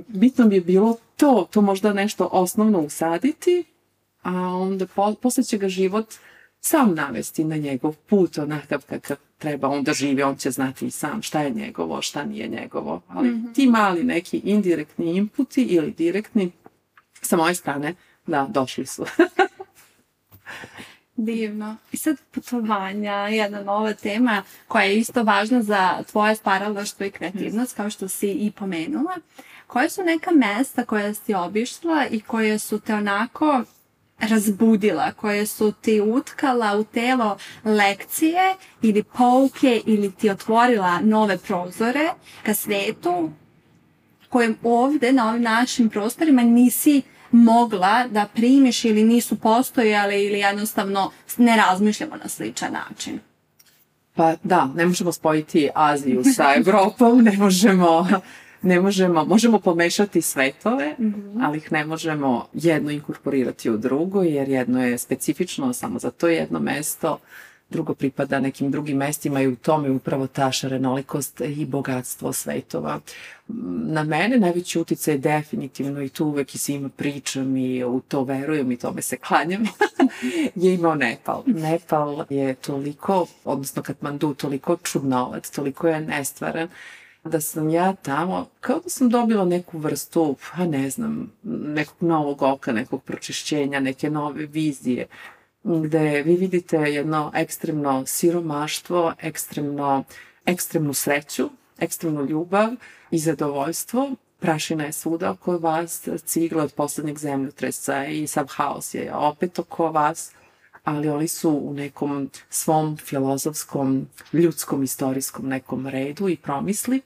bitno 0.08 0.45
mi 0.45 0.56
je 0.56 0.62
bilo 0.62 0.98
to, 1.17 1.48
to 1.52 1.62
možda 1.62 1.93
nešto 1.93 2.30
osnovno 2.32 2.80
usaditi, 2.80 3.63
a 4.22 4.32
onda 4.48 4.88
po, 4.88 5.15
posle 5.22 5.43
će 5.43 5.58
ga 5.58 5.69
život 5.69 6.13
sam 6.62 6.95
navesti 6.95 7.43
na 7.43 7.56
njegov 7.56 7.95
put 7.95 8.38
onakav 8.38 8.86
kakav 8.89 9.17
treba 9.38 9.67
on 9.67 9.84
da 9.84 9.93
živi, 9.93 10.24
on 10.24 10.36
će 10.36 10.52
znati 10.52 10.88
i 10.88 10.91
sam 10.91 11.22
šta 11.22 11.41
je 11.41 11.50
njegovo, 11.50 12.02
šta 12.02 12.26
nije 12.26 12.48
njegovo. 12.48 13.02
Ali 13.08 13.30
mm 13.30 13.34
-hmm. 13.34 13.54
ti 13.54 13.67
mali 13.67 14.04
neki 14.04 14.38
indirektni 14.38 15.15
inputi 15.15 15.62
ili 15.62 15.91
direktni, 15.91 16.52
sa 17.22 17.38
moje 17.38 17.56
strane, 17.56 17.95
da, 18.28 18.48
došli 18.50 18.86
su. 18.86 19.06
Divno. 21.15 21.76
I 21.91 21.98
sad 21.98 22.17
putovanja, 22.32 23.13
jedna 23.13 23.63
nova 23.63 23.93
tema 23.93 24.43
koja 24.67 24.84
je 24.84 24.98
isto 24.98 25.24
važna 25.24 25.62
za 25.62 26.04
tvoje 26.12 26.36
stvaralaštvo 26.36 27.06
i 27.06 27.12
kreativnost, 27.12 27.76
kao 27.76 27.89
što 27.89 28.08
si 28.08 28.32
i 28.32 28.52
pomenula. 28.52 29.15
Koje 29.67 29.89
su 29.89 30.04
neka 30.04 30.32
mesta 30.32 30.86
koja 30.86 31.13
si 31.13 31.34
obišla 31.34 32.08
i 32.12 32.22
koje 32.22 32.60
su 32.60 32.80
te 32.80 32.95
onako 32.95 33.63
razbudila, 34.20 35.12
koje 35.12 35.46
su 35.46 35.72
ti 35.72 36.02
utkala 36.02 36.78
u 36.78 36.84
telo 36.84 37.38
lekcije 37.66 38.56
ili 38.82 39.04
pouke 39.04 39.82
ili 39.86 40.12
ti 40.12 40.30
otvorila 40.30 41.00
nove 41.02 41.38
prozore 41.38 42.10
ka 42.44 42.54
svetu 42.54 43.32
kojem 44.30 44.58
ovde 44.64 45.12
na 45.12 45.30
ovim 45.30 45.42
našim 45.42 45.90
prostorima 45.90 46.42
nisi 46.42 47.02
mogla 47.32 48.08
da 48.08 48.28
primiš 48.34 48.86
ili 48.86 49.04
nisu 49.04 49.40
postojale 49.40 50.24
ili 50.24 50.40
jednostavno 50.40 51.12
ne 51.38 51.58
razmišljamo 51.58 52.16
na 52.24 52.30
sličan 52.30 52.74
način. 52.74 53.20
Pa 54.16 54.36
da, 54.44 54.70
ne 54.76 54.86
možemo 54.86 55.12
spojiti 55.12 55.70
Aziju 55.76 56.24
sa 56.36 56.54
Evropom, 56.58 57.24
ne 57.24 57.38
možemo 57.38 58.08
ne 58.62 58.82
možemo, 58.82 59.26
možemo 59.26 59.60
pomešati 59.60 60.22
svetove, 60.22 60.95
mm 61.00 61.04
-hmm. 61.04 61.45
ali 61.45 61.58
ih 61.58 61.72
ne 61.72 61.86
možemo 61.86 62.48
jedno 62.54 62.91
inkorporirati 62.91 63.69
u 63.69 63.78
drugo, 63.78 64.24
jer 64.24 64.50
jedno 64.50 64.86
je 64.86 64.98
specifično 64.98 65.74
samo 65.74 66.00
za 66.00 66.12
to 66.12 66.28
jedno 66.28 66.60
mesto, 66.60 67.19
drugo 67.69 67.93
pripada 67.93 68.39
nekim 68.39 68.72
drugim 68.72 68.98
mestima 68.98 69.41
i 69.41 69.48
u 69.48 69.56
tome 69.56 69.89
upravo 69.89 70.28
ta 70.28 70.52
šarenolikost 70.52 71.41
i 71.41 71.65
bogatstvo 71.65 72.34
svetova. 72.34 73.00
Na 73.88 74.04
mene 74.04 74.38
najveći 74.38 74.80
uticaj 74.80 75.13
je 75.13 75.17
definitivno 75.17 76.02
i 76.02 76.10
tu 76.10 76.26
uvek 76.26 76.56
i 76.56 76.58
svima 76.58 76.89
pričam 76.89 77.58
i 77.58 77.84
u 77.84 78.02
to 78.08 78.24
verujem 78.24 78.72
i 78.72 78.78
tome 78.78 79.02
se 79.02 79.17
klanjam, 79.17 79.63
je 80.56 80.74
imao 80.74 80.95
Nepal. 80.95 81.43
Nepal 81.45 82.26
je 82.30 82.54
toliko, 82.54 83.26
odnosno 83.45 83.84
Katmandu, 83.84 84.34
toliko 84.34 84.78
čudnovac, 84.84 85.50
toliko 85.50 85.88
je 85.88 86.02
nestvaran 86.02 86.67
da 87.24 87.42
sam 87.42 87.70
ja 87.70 87.96
tamo, 87.96 88.50
kao 88.60 88.80
da 88.80 88.90
sam 88.90 89.10
dobila 89.10 89.46
neku 89.46 89.78
vrstu, 89.78 90.36
pa 90.52 90.66
ne 90.66 90.90
znam, 90.90 91.32
nekog 91.44 91.96
novog 92.00 92.42
oka, 92.42 92.72
nekog 92.72 93.04
pročišćenja, 93.04 93.80
neke 93.80 94.10
nove 94.10 94.46
vizije, 94.46 95.08
gde 95.64 96.24
vi 96.26 96.36
vidite 96.36 96.78
jedno 96.78 97.32
ekstremno 97.36 98.06
siromaštvo, 98.06 99.14
ekstremno, 99.20 100.04
ekstremnu 100.46 100.94
sreću, 100.94 101.50
ekstremnu 101.80 102.26
ljubav 102.26 102.70
i 103.12 103.20
zadovoljstvo. 103.20 104.10
Prašina 104.40 104.84
je 104.84 104.92
svuda 104.92 105.32
oko 105.32 105.58
vas, 105.58 106.08
cigle 106.26 106.64
od 106.64 106.74
poslednjeg 106.74 107.18
zemljotresa 107.18 108.06
i 108.06 108.28
sav 108.28 108.48
haos 108.50 108.94
je 108.94 109.14
opet 109.16 109.60
oko 109.60 109.92
vas, 109.92 110.32
ali 110.84 111.10
oni 111.10 111.28
su 111.28 111.50
u 111.50 111.74
nekom 111.74 112.30
svom 112.50 112.98
filozofskom, 112.98 114.08
ljudskom, 114.34 114.84
istorijskom 114.84 115.48
nekom 115.48 115.88
redu 115.88 116.30
i 116.30 116.38
promisli 116.38 117.02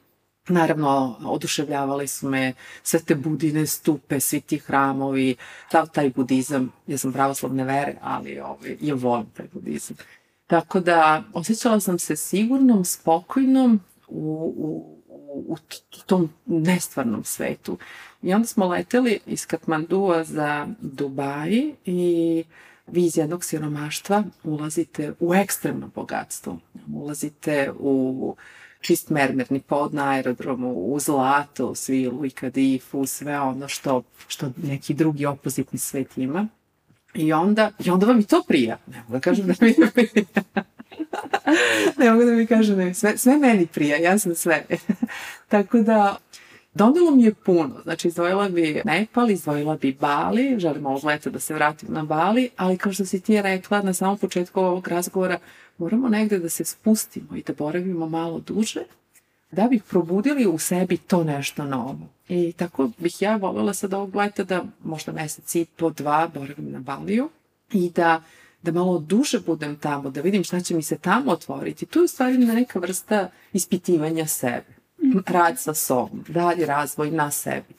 Naravno, 0.47 1.15
oduševljavali 1.25 2.07
su 2.07 2.29
me 2.29 2.53
sve 2.83 2.99
te 2.99 3.15
budine, 3.15 3.67
stupe, 3.67 4.19
svi 4.19 4.41
ti 4.41 4.57
hramovi, 4.57 5.35
sav 5.71 5.89
taj 5.89 6.09
budizam, 6.09 6.71
ja 6.87 6.97
sam 6.97 7.13
pravoslavne 7.13 7.63
vere, 7.63 7.95
ali 8.01 8.39
ovaj, 8.39 8.77
ja 8.81 8.95
volim 8.95 9.25
taj 9.37 9.45
budizam. 9.53 9.97
Tako 10.47 10.79
da, 10.79 11.23
osjećala 11.33 11.79
sam 11.79 11.99
se 11.99 12.15
sigurnom, 12.15 12.85
spokojnom 12.85 13.79
u, 14.07 14.53
u, 14.57 14.99
u 15.49 15.57
tom 16.05 16.29
nestvarnom 16.45 17.23
svetu. 17.23 17.77
I 18.21 18.33
onda 18.33 18.47
smo 18.47 18.67
leteli 18.67 19.19
iz 19.25 19.47
Katmandua 19.47 20.23
za 20.23 20.67
Dubaji 20.81 21.75
i 21.85 22.43
vi 22.87 23.05
iz 23.05 23.17
jednog 23.17 23.43
siromaštva 23.43 24.23
ulazite 24.43 25.13
u 25.19 25.35
ekstremno 25.35 25.89
bogatstvo. 25.95 26.59
Ulazite 26.93 27.71
u 27.79 28.35
čist 28.83 29.09
mermerni 29.09 29.59
pod 29.59 29.93
na 29.93 30.09
aerodromu, 30.09 30.73
u 30.73 30.99
zlato, 30.99 31.75
svilu 31.75 32.25
i 32.25 32.29
kadifu, 32.29 33.05
sve 33.05 33.39
ono 33.39 33.67
što, 33.67 34.03
što 34.27 34.51
neki 34.63 34.93
drugi 34.93 35.25
opozitni 35.25 35.79
svet 35.79 36.17
ima. 36.17 36.47
I 37.13 37.33
onda, 37.33 37.71
I 37.85 37.89
onda 37.89 38.05
vam 38.05 38.19
i 38.19 38.23
to 38.23 38.43
prija. 38.47 38.77
Ne 38.87 38.97
mogu 38.97 39.13
da 39.13 39.19
kažem 39.19 39.47
da 39.47 39.53
mi 39.61 39.75
prija. 39.93 40.27
ne 41.99 42.11
mogu 42.11 42.25
da 42.25 42.31
mi 42.31 42.47
kažem, 42.47 42.77
ne, 42.77 42.93
sve, 42.93 43.17
sve 43.17 43.37
meni 43.37 43.67
prija, 43.67 43.97
ja 43.97 44.19
sam 44.19 44.35
sve. 44.35 44.65
Tako 45.49 45.79
da, 45.79 46.17
Donelo 46.73 47.11
mi 47.11 47.23
je 47.23 47.33
puno, 47.33 47.75
znači 47.83 48.07
izdvojila 48.07 48.49
bi 48.49 48.81
Nepal, 48.85 49.29
izdvojila 49.29 49.77
bi 49.77 49.97
Bali, 49.99 50.59
želim 50.59 50.85
ovog 50.85 51.03
leta 51.03 51.29
da 51.29 51.39
se 51.39 51.53
vratim 51.53 51.93
na 51.93 52.03
Bali, 52.03 52.49
ali 52.57 52.77
kao 52.77 52.93
što 52.93 53.05
si 53.05 53.19
ti 53.19 53.41
rekla 53.41 53.81
na 53.81 53.93
samom 53.93 54.17
početku 54.17 54.59
ovog 54.59 54.87
razgovora, 54.87 55.39
moramo 55.77 56.09
negde 56.09 56.39
da 56.39 56.49
se 56.49 56.65
spustimo 56.65 57.35
i 57.35 57.43
da 57.43 57.53
boravimo 57.53 58.09
malo 58.09 58.39
duže, 58.39 58.83
da 59.51 59.67
bih 59.67 59.83
probudili 59.89 60.45
u 60.45 60.57
sebi 60.57 60.97
to 60.97 61.23
nešto 61.23 61.65
novo. 61.65 62.07
I 62.29 62.53
tako 62.53 62.89
bih 62.97 63.21
ja 63.21 63.35
voljela 63.35 63.73
sad 63.73 63.93
ovog 63.93 64.15
leta 64.15 64.43
da 64.43 64.65
možda 64.83 65.11
mesec 65.11 65.55
i 65.55 65.65
po 65.65 65.89
dva 65.89 66.29
boravim 66.33 66.71
na 66.71 66.79
Baliju 66.79 67.29
i 67.71 67.89
da 67.89 68.23
da 68.61 68.71
malo 68.71 68.99
duže 68.99 69.39
budem 69.39 69.75
tamo, 69.75 70.09
da 70.09 70.21
vidim 70.21 70.43
šta 70.43 70.61
će 70.61 70.75
mi 70.75 70.83
se 70.83 70.97
tamo 70.97 71.31
otvoriti. 71.31 71.85
Tu 71.85 71.99
je 71.99 72.03
u 72.03 72.07
stvari 72.07 72.37
neka 72.37 72.79
vrsta 72.79 73.29
ispitivanja 73.53 74.27
sebe 74.27 74.73
rad 75.27 75.59
sa 75.59 75.73
sobom, 75.73 76.23
dalji 76.27 76.65
razvoj 76.65 77.11
na 77.11 77.31
sebi. 77.31 77.73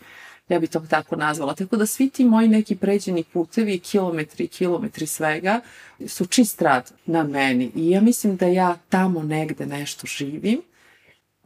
Ja 0.48 0.58
bih 0.58 0.70
to 0.70 0.80
tako 0.80 1.16
nazvala. 1.16 1.54
Tako 1.54 1.76
da 1.76 1.86
svi 1.86 2.10
ti 2.10 2.24
moji 2.24 2.48
neki 2.48 2.76
pređeni 2.76 3.24
putevi, 3.32 3.78
kilometri, 3.78 4.48
kilometri 4.48 5.06
svega, 5.06 5.60
su 6.06 6.26
čist 6.26 6.62
rad 6.62 6.92
na 7.06 7.22
meni. 7.22 7.70
I 7.74 7.90
ja 7.90 8.00
mislim 8.00 8.36
da 8.36 8.46
ja 8.46 8.76
tamo 8.88 9.22
negde 9.22 9.66
nešto 9.66 10.06
živim, 10.06 10.62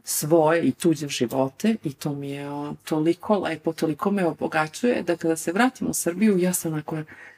svoje 0.03 0.63
i 0.63 0.71
tuđe 0.71 1.07
živote 1.07 1.75
i 1.83 1.93
to 1.93 2.13
mi 2.13 2.29
je 2.29 2.49
toliko 2.83 3.39
lepo, 3.39 3.73
toliko 3.73 4.11
me 4.11 4.25
obogaćuje 4.25 5.03
da 5.03 5.15
kada 5.15 5.35
se 5.35 5.51
vratim 5.51 5.87
u 5.87 5.93
Srbiju 5.93 6.37
ja 6.37 6.53
sam 6.53 6.73
onako 6.73 6.97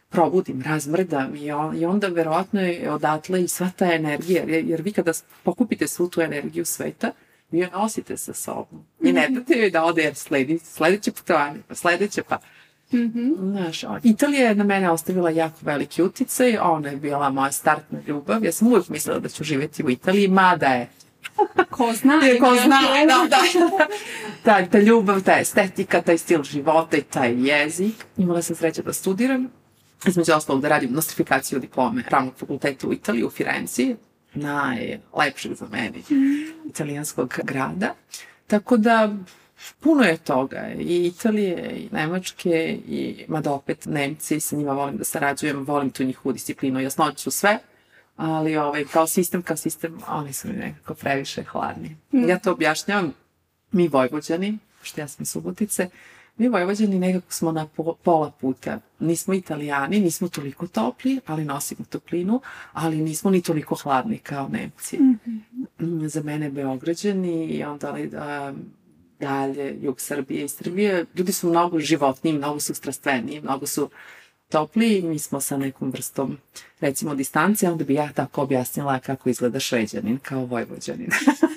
probudim, 0.10 0.62
razmrdam 0.62 1.36
i, 1.36 1.52
on, 1.52 1.82
i 1.82 1.86
onda 1.86 2.08
verovatno 2.08 2.62
je 2.62 2.92
odatle 2.92 3.44
i 3.44 3.48
sva 3.48 3.70
ta 3.76 3.94
energija, 3.94 4.44
jer, 4.48 4.66
jer 4.66 4.82
vi 4.82 4.92
kada 4.92 5.12
pokupite 5.44 5.88
svu 5.88 6.10
tu 6.10 6.22
energiju 6.22 6.66
sveta, 6.66 7.12
vi 7.52 7.60
je 7.60 7.70
nosite 7.70 8.18
sa 8.18 8.34
sobom. 8.34 8.86
I 9.02 9.12
ne 9.12 9.28
date 9.30 9.58
joj 9.58 9.70
da 9.70 9.84
ode 9.84 10.02
jer 10.02 10.16
sledi, 10.16 10.60
sledeće 10.60 11.12
putovanje, 11.12 11.60
pa 11.68 11.76
sledeće 11.76 12.24
pa. 12.24 12.40
Mm 12.92 12.98
-hmm. 12.98 13.52
Znaš, 13.52 13.84
Italija 14.04 14.48
je 14.48 14.56
na 14.56 14.64
mene 14.64 14.92
ostavila 14.92 15.30
jako 15.30 15.58
veliki 15.62 16.04
uticaj, 16.04 16.58
ona 16.58 16.90
je 16.90 16.98
bila 16.98 17.30
moja 17.30 17.52
startna 17.52 18.00
ljubav. 18.08 18.46
Ja 18.46 18.52
sam 18.52 18.68
uvijek 18.68 18.90
mislila 18.90 19.20
da 19.20 19.30
ću 19.30 19.44
živjeti 19.44 19.84
u 19.84 19.90
Italiji, 19.90 20.28
mada 20.28 20.68
je 20.68 20.90
Ko 21.76 21.94
zna. 21.94 22.14
Je, 22.14 22.40
ko 22.40 22.56
zna, 22.56 22.82
da, 23.08 23.28
da. 23.30 23.42
ta, 24.46 24.66
ta 24.66 24.80
ljubav, 24.80 25.22
ta 25.22 25.40
estetika, 25.40 26.02
taj 26.02 26.18
stil 26.18 26.44
života 26.44 26.98
i 26.98 27.02
taj 27.02 27.48
jezik. 27.48 28.06
Imala 28.18 28.42
sam 28.42 28.56
sreće 28.56 28.82
da 28.82 28.94
studiram. 28.94 29.48
Između 30.08 30.34
ostalog 30.34 30.62
da 30.62 30.68
radim 30.68 30.94
nostrifikaciju 30.94 31.60
diplome 31.60 32.04
pravnog 32.10 32.34
fakulteta 32.38 32.88
u 32.88 32.94
Italiji, 32.94 33.24
u 33.24 33.30
Firenci 33.30 33.96
najlepšeg 34.34 35.54
za 35.54 35.68
meni 35.72 36.04
mm. 36.10 36.70
italijanskog 36.70 37.40
grada. 37.44 37.96
Tako 38.48 38.78
da 38.78 39.16
puno 39.80 40.04
je 40.04 40.18
toga 40.18 40.68
i 40.80 41.06
Italije 41.08 41.72
i 41.78 41.90
Nemačke 41.92 42.80
i 42.88 43.26
mada 43.28 43.52
opet 43.52 43.86
Nemci 43.86 44.40
sa 44.40 44.56
njima 44.56 44.74
volim 44.74 44.98
da 44.98 45.04
sarađujem, 45.04 45.66
volim 45.66 45.90
tu 45.90 46.04
njihovu 46.04 46.34
disciplinu, 46.34 46.80
jasnoću 46.80 47.32
sve, 47.32 47.60
ali 48.18 48.58
ovaj, 48.58 48.86
kao 48.86 49.08
sistem, 49.08 49.42
kao 49.42 49.58
sistem, 49.58 49.98
oni 50.08 50.34
su 50.34 50.48
mi 50.48 50.54
nekako 50.54 50.94
previše 50.94 51.44
hladni. 51.44 51.96
Mm. 52.12 52.30
Ja 52.30 52.40
to 52.40 52.52
objašnjavam, 52.52 53.14
mi 53.72 53.88
Vojvođani, 53.88 54.58
što 54.82 55.02
ja 55.02 55.08
sam 55.08 55.24
iz 55.24 55.30
Subotice, 55.30 55.90
Mi 56.42 56.50
Vojvođani 56.50 57.00
nekako 57.00 57.34
smo 57.34 57.52
na 57.52 57.68
pola 58.04 58.32
puta. 58.32 58.80
Nismo 59.00 59.34
italijani, 59.34 60.00
nismo 60.00 60.30
toliko 60.30 60.68
topli, 60.68 61.20
ali 61.26 61.46
nosimo 61.46 61.86
toplinu, 61.90 62.42
ali 62.74 62.98
nismo 62.98 63.32
ni 63.32 63.42
toliko 63.42 63.76
hladni 63.76 64.18
kao 64.18 64.48
Nemci. 64.48 64.98
Mm 64.98 65.20
-hmm. 65.80 66.08
Za 66.08 66.24
mene 66.24 66.50
Beograđani 66.50 67.46
i 67.46 67.64
onda 67.64 67.90
ali 67.90 68.08
da, 68.08 68.54
dalje 69.20 69.78
jug 69.82 70.02
Srbije 70.02 70.46
i 70.46 70.50
Srbije, 70.50 71.06
ljudi 71.16 71.32
su 71.32 71.50
mnogo 71.50 71.80
životniji, 71.80 72.34
mnogo 72.34 72.60
su 72.60 72.74
strastveniji, 72.74 73.42
mnogo 73.42 73.68
su 73.68 73.90
topli 74.50 74.98
i 74.98 75.02
mi 75.02 75.20
smo 75.20 75.42
sa 75.42 75.58
nekom 75.58 75.92
vrstom, 75.92 76.38
recimo, 76.80 77.16
distancije, 77.16 77.72
onda 77.72 77.84
bi 77.84 77.94
ja 77.94 78.14
tako 78.14 78.42
objasnila 78.42 79.00
kako 79.00 79.30
izgleda 79.30 79.60
šveđanin 79.60 80.18
kao 80.18 80.46
vojvođanin. 80.46 81.10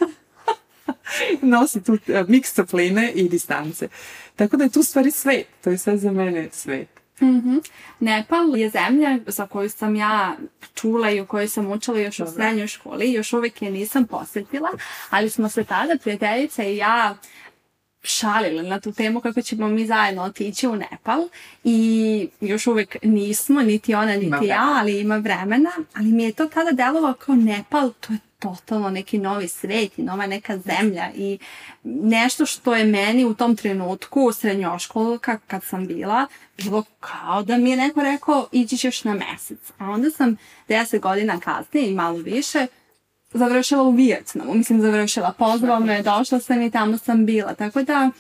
nosi 1.43 1.83
tu 1.83 1.93
uh, 1.93 2.29
miks 2.29 2.53
topline 2.53 3.13
i 3.15 3.29
distance. 3.29 3.89
Tako 4.37 4.57
da 4.57 4.65
je 4.65 4.71
tu 4.71 4.83
stvari 4.83 5.11
svet. 5.11 5.47
To 5.65 5.71
je 5.71 5.79
sve 5.79 5.99
za 5.99 6.13
mene 6.13 6.49
svet. 6.53 6.89
Mm 7.21 7.27
-hmm. 7.27 7.71
Nepal 8.01 8.57
je 8.57 8.71
zemlja 8.71 9.19
za 9.27 9.47
koju 9.47 9.71
sam 9.71 9.97
ja 9.97 10.37
čula 10.75 11.11
i 11.11 11.21
u 11.21 11.27
kojoj 11.27 11.49
sam 11.49 11.73
učila 11.73 11.99
još 11.99 12.19
Dobre. 12.19 12.33
u 12.33 12.35
srednjoj 12.35 12.67
školi. 12.67 13.13
Još 13.13 13.33
uvijek 13.33 13.63
je 13.63 13.71
nisam 13.71 14.07
posjetila, 14.07 14.69
ali 15.11 15.31
smo 15.31 15.49
se 15.49 15.65
tada 15.65 15.97
prijateljica 16.03 16.65
i 16.65 16.77
ja 16.77 17.17
šalili 18.05 18.69
na 18.69 18.81
tu 18.81 18.93
temu 18.93 19.21
kako 19.21 19.43
ćemo 19.43 19.69
mi 19.69 19.87
zajedno 19.87 20.23
otići 20.23 20.67
u 20.67 20.77
Nepal 20.77 21.29
i 21.65 22.29
još 22.41 22.67
uvek 22.67 22.97
nismo, 23.03 23.63
niti 23.63 23.95
ona, 23.95 24.15
niti 24.15 24.27
ima 24.27 24.41
ja, 24.43 24.77
ali 24.81 25.01
ima 25.01 25.17
vremena, 25.17 25.71
ali 25.95 26.07
mi 26.07 26.25
je 26.25 26.33
to 26.33 26.47
tada 26.47 26.71
delovalo 26.71 27.15
kao 27.15 27.35
Nepal, 27.35 27.93
to 28.01 28.13
je 28.13 28.19
totalno 28.45 28.91
neki 28.91 29.19
novi 29.19 29.49
svet 29.49 29.99
i 29.99 30.03
nova 30.03 30.27
neka 30.27 30.59
zemlja 30.59 31.11
i 31.15 31.39
nešto 31.85 32.47
što 32.47 32.75
je 32.75 32.85
meni 32.85 33.25
u 33.25 33.35
tom 33.35 33.57
trenutku 33.57 34.33
srednjoškolka 34.33 35.39
kad 35.47 35.65
sam 35.65 35.87
bila 35.87 36.27
bilo 36.57 36.85
kao 37.01 37.43
da 37.43 37.57
mi 37.57 37.71
je 37.71 37.77
neko 37.77 38.03
rekao 38.03 38.49
ići 38.53 38.77
ćeš 38.77 39.05
na 39.05 39.15
mesec. 39.15 39.73
A 39.79 39.91
onda 39.91 40.11
sam 40.11 40.37
deset 40.69 41.03
godina 41.03 41.41
kasnije 41.41 41.91
i 41.91 41.95
malo 41.95 42.19
više 42.19 42.67
završila 43.33 43.83
u 43.83 43.91
Vijetnamu. 43.91 44.55
Mislim, 44.55 44.81
završila. 44.81 45.33
Pozvao 45.39 45.81
me, 45.81 46.03
došla 46.03 46.41
sam 46.41 46.63
i 46.63 46.71
tamo 46.71 46.99
sam 46.99 47.27
bila. 47.27 47.55
Tako 47.55 47.83
da, 47.83 48.11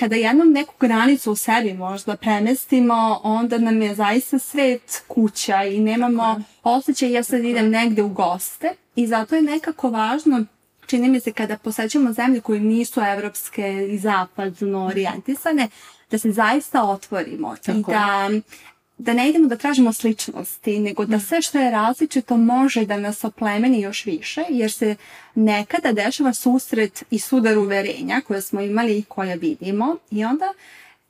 kada 0.00 0.16
jednom 0.16 0.52
neku 0.52 0.74
granicu 0.80 1.32
u 1.32 1.36
sebi 1.36 1.74
možda 1.74 2.16
premestimo, 2.16 3.20
onda 3.22 3.58
nam 3.58 3.82
je 3.82 3.94
zaista 3.94 4.38
svet 4.38 5.02
kuća 5.08 5.64
i 5.64 5.80
nemamo 5.80 6.42
osjećaj 6.62 7.12
ja 7.12 7.22
sad 7.22 7.44
idem 7.44 7.70
negde 7.70 8.02
u 8.02 8.08
goste. 8.08 8.74
I 8.96 9.06
zato 9.06 9.36
je 9.36 9.42
nekako 9.42 9.90
važno 9.90 10.44
čini 10.86 11.08
mi 11.08 11.20
se 11.20 11.32
kada 11.32 11.56
posećamo 11.58 12.12
zemlje 12.12 12.40
koje 12.40 12.60
nisu 12.60 13.00
evropske 13.00 13.88
i 13.90 13.98
zapadno 13.98 14.86
orijentisane, 14.86 15.68
da 16.10 16.18
se 16.18 16.30
zaista 16.30 16.82
otvorimo 16.82 17.56
Tako. 17.56 17.78
i 17.78 17.82
da 17.82 18.30
da 19.00 19.12
ne 19.12 19.28
idemo 19.28 19.48
da 19.48 19.56
tražimo 19.56 19.92
sličnosti, 19.92 20.78
nego 20.78 21.04
da 21.04 21.16
mm. 21.16 21.20
sve 21.20 21.42
što 21.42 21.58
je 21.58 21.70
različito 21.70 22.36
može 22.36 22.86
da 22.86 22.96
nas 22.96 23.24
oplemeni 23.24 23.80
još 23.80 24.06
više, 24.06 24.44
jer 24.48 24.72
se 24.72 24.96
nekada 25.34 25.92
dešava 25.92 26.34
susret 26.34 27.04
i 27.10 27.18
sudar 27.18 27.58
uverenja 27.58 28.20
koje 28.26 28.42
smo 28.42 28.60
imali 28.60 28.98
i 28.98 29.02
koje 29.02 29.36
vidimo 29.36 29.96
i 30.10 30.24
onda 30.24 30.52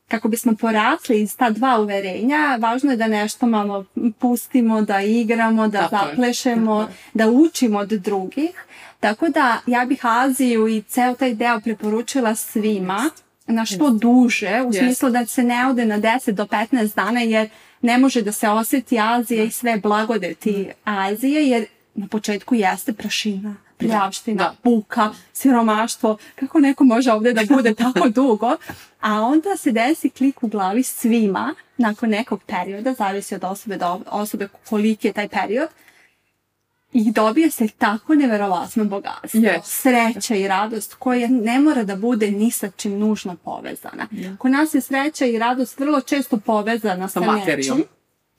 kako 0.08 0.28
bismo 0.28 0.54
porasli 0.60 1.22
iz 1.22 1.36
ta 1.36 1.50
dva 1.50 1.80
uverenja, 1.80 2.56
važno 2.60 2.90
je 2.90 2.96
da 2.96 3.06
nešto 3.06 3.46
malo 3.46 3.84
pustimo, 4.18 4.82
da 4.82 5.00
igramo, 5.00 5.68
da 5.68 5.88
Tako 5.88 5.96
zaplešemo, 5.96 6.80
je. 6.80 6.86
da 7.14 7.30
učimo 7.30 7.78
od 7.78 7.88
drugih. 7.88 8.64
Tako 9.00 9.28
da 9.28 9.58
ja 9.66 9.84
bih 9.84 10.00
Aziju 10.02 10.68
i 10.68 10.82
ceo 10.82 11.14
taj 11.14 11.34
deo 11.34 11.60
preporučila 11.60 12.34
svima 12.34 13.10
na 13.46 13.64
što 13.64 13.90
duže, 13.90 14.62
u 14.66 14.72
smislu 14.72 15.10
da 15.10 15.26
se 15.26 15.42
ne 15.42 15.66
ode 15.66 15.86
na 15.86 15.98
10 15.98 16.30
do 16.30 16.44
15 16.44 16.94
dana, 16.94 17.20
jer 17.20 17.48
ne 17.82 17.98
može 17.98 18.22
da 18.22 18.32
se 18.32 18.48
oseti 18.48 18.98
Azija 18.98 19.44
i 19.44 19.50
sve 19.50 19.76
blagodeti 19.76 20.70
Azije, 20.84 21.48
jer 21.48 21.66
na 21.94 22.06
početku 22.06 22.54
jeste 22.54 22.92
prašina, 22.92 23.56
prijavština, 23.76 24.44
da. 24.44 24.54
buka, 24.64 25.10
siromaštvo, 25.32 26.18
kako 26.34 26.60
neko 26.60 26.84
može 26.84 27.12
ovde 27.12 27.32
da 27.32 27.42
bude 27.48 27.74
tako 27.84 28.08
dugo, 28.08 28.56
a 29.00 29.20
onda 29.20 29.56
se 29.56 29.72
desi 29.72 30.10
klik 30.10 30.42
u 30.42 30.48
glavi 30.48 30.82
svima 30.82 31.54
nakon 31.76 32.10
nekog 32.10 32.42
perioda, 32.46 32.94
zavisi 32.94 33.34
od 33.34 33.44
osobe 33.44 33.76
do 33.76 34.00
osobe 34.06 34.48
koliki 34.68 35.08
je 35.08 35.12
taj 35.12 35.28
period, 35.28 35.68
i 36.92 37.12
dobije 37.12 37.50
se 37.50 37.68
tako 37.68 38.14
neverovatno 38.14 38.84
bogatstvo. 38.84 39.40
Yes. 39.40 39.60
Sreća 39.64 40.34
i 40.34 40.48
radost 40.48 40.94
koja 40.94 41.28
ne 41.28 41.60
mora 41.60 41.84
da 41.84 41.96
bude 41.96 42.30
ni 42.30 42.50
sa 42.50 42.70
čim 42.70 42.98
nužno 42.98 43.36
povezana. 43.36 44.06
Yeah. 44.10 44.36
Kod 44.36 44.50
nas 44.50 44.74
je 44.74 44.80
sreća 44.80 45.26
i 45.26 45.38
radost 45.38 45.78
vrlo 45.78 46.00
često 46.00 46.36
povezana 46.36 47.08
sa, 47.08 47.20
sa 47.20 47.26
materijom. 47.26 47.78
Nečim. 47.78 47.90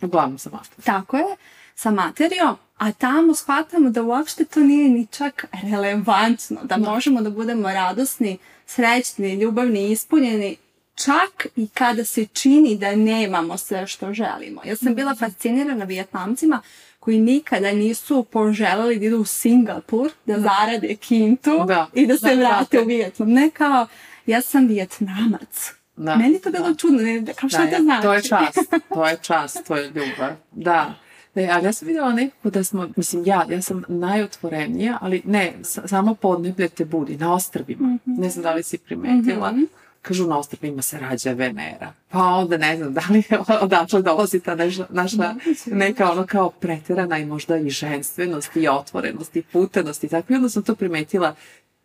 Uglavnom 0.01 0.37
sa 0.37 0.49
materijom. 0.49 0.83
Tako 0.83 1.17
je, 1.17 1.35
sa 1.75 1.91
materijom, 1.91 2.55
a 2.77 2.91
tamo 2.91 3.35
shvatamo 3.35 3.89
da 3.89 4.03
uopšte 4.03 4.45
to 4.45 4.59
nije 4.59 4.89
ni 4.89 5.07
čak 5.11 5.45
relevantno, 5.63 6.59
da 6.63 6.77
no. 6.77 6.91
možemo 6.91 7.21
da 7.21 7.29
budemo 7.29 7.69
radosni, 7.69 8.37
srećni, 8.65 9.33
ljubavni, 9.33 9.91
ispunjeni 9.91 10.57
čak 10.95 11.47
i 11.55 11.67
kada 11.67 12.05
se 12.05 12.25
čini 12.25 12.77
da 12.77 12.95
nemamo 12.95 13.57
sve 13.57 13.87
što 13.87 14.13
želimo. 14.13 14.61
Ja 14.65 14.75
sam 14.75 14.95
bila 14.95 15.15
fascinirana 15.15 15.85
Vijetnamcima 15.85 16.61
koji 17.01 17.19
nikada 17.19 17.71
nisu 17.71 18.23
poželeli 18.23 18.99
da 18.99 19.05
idu 19.05 19.17
u 19.17 19.25
Singapur, 19.25 20.11
da, 20.25 20.33
da. 20.33 20.41
zarade 20.41 20.95
kintu 20.95 21.63
da. 21.67 21.87
i 21.93 22.07
da 22.07 22.17
se 22.17 22.35
da, 22.35 22.35
vrate 22.35 22.77
da. 22.77 22.83
u 22.83 22.85
Vijetnam. 22.85 23.29
Ne 23.29 23.49
kao, 23.49 23.87
ja 24.25 24.41
sam 24.41 24.67
Vijetnamac. 24.67 25.71
Da. 25.95 26.15
Meni 26.15 26.39
to 26.39 26.51
bilo 26.51 26.69
da. 26.69 26.75
čudno, 26.75 27.01
ne, 27.01 27.33
kao 27.33 27.49
šta 27.49 27.65
da, 27.65 27.77
to 27.77 27.83
znači? 27.83 28.01
To 28.01 28.13
je 28.13 28.21
čast, 28.21 28.73
to 28.93 29.07
je 29.07 29.17
čast, 29.21 29.67
to 29.67 29.75
je 29.75 29.87
ljubav. 29.87 30.31
Da. 30.51 30.93
Ne, 31.35 31.49
ali 31.51 31.65
ja 31.65 31.73
sam 31.73 31.87
vidjela 31.87 32.13
nekako 32.13 32.49
da 32.49 32.63
smo, 32.63 32.89
mislim 32.95 33.23
ja, 33.25 33.45
ja 33.49 33.61
sam 33.61 33.83
najotvorenija, 33.87 34.97
ali 35.01 35.21
ne, 35.25 35.53
samo 35.63 36.15
podneblje 36.15 36.67
te 36.67 36.85
budi, 36.85 37.17
na 37.17 37.33
ostrvima. 37.33 37.87
Mm 37.87 37.99
-hmm. 38.05 38.19
Ne 38.21 38.29
znam 38.29 38.43
da 38.43 38.53
li 38.53 38.63
si 38.63 38.77
primetila. 38.77 39.51
Mm 39.51 39.55
-hmm. 39.55 39.67
Kažu 40.01 40.27
na 40.27 40.37
ostrvima 40.37 40.81
se 40.81 40.99
rađa 40.99 41.31
Venera. 41.31 41.93
Pa 42.09 42.19
onda 42.19 42.57
ne 42.57 42.77
znam 42.77 42.93
da 42.93 43.01
li 43.09 43.23
odatle 43.61 44.01
dolazi 44.01 44.39
ta 44.39 44.55
naša, 44.55 44.85
naša 44.89 45.35
neka 45.65 46.11
ono 46.11 46.25
kao 46.25 46.49
preterana 46.49 47.17
i 47.17 47.25
možda 47.25 47.57
i 47.57 47.69
ženstvenost 47.69 48.55
i 48.55 48.67
otvorenost 48.67 49.35
i 49.35 49.41
putenost 49.41 50.03
i 50.03 50.07
tako. 50.07 50.33
I 50.33 50.35
onda 50.35 50.49
sam 50.49 50.63
to 50.63 50.75
primetila 50.75 51.35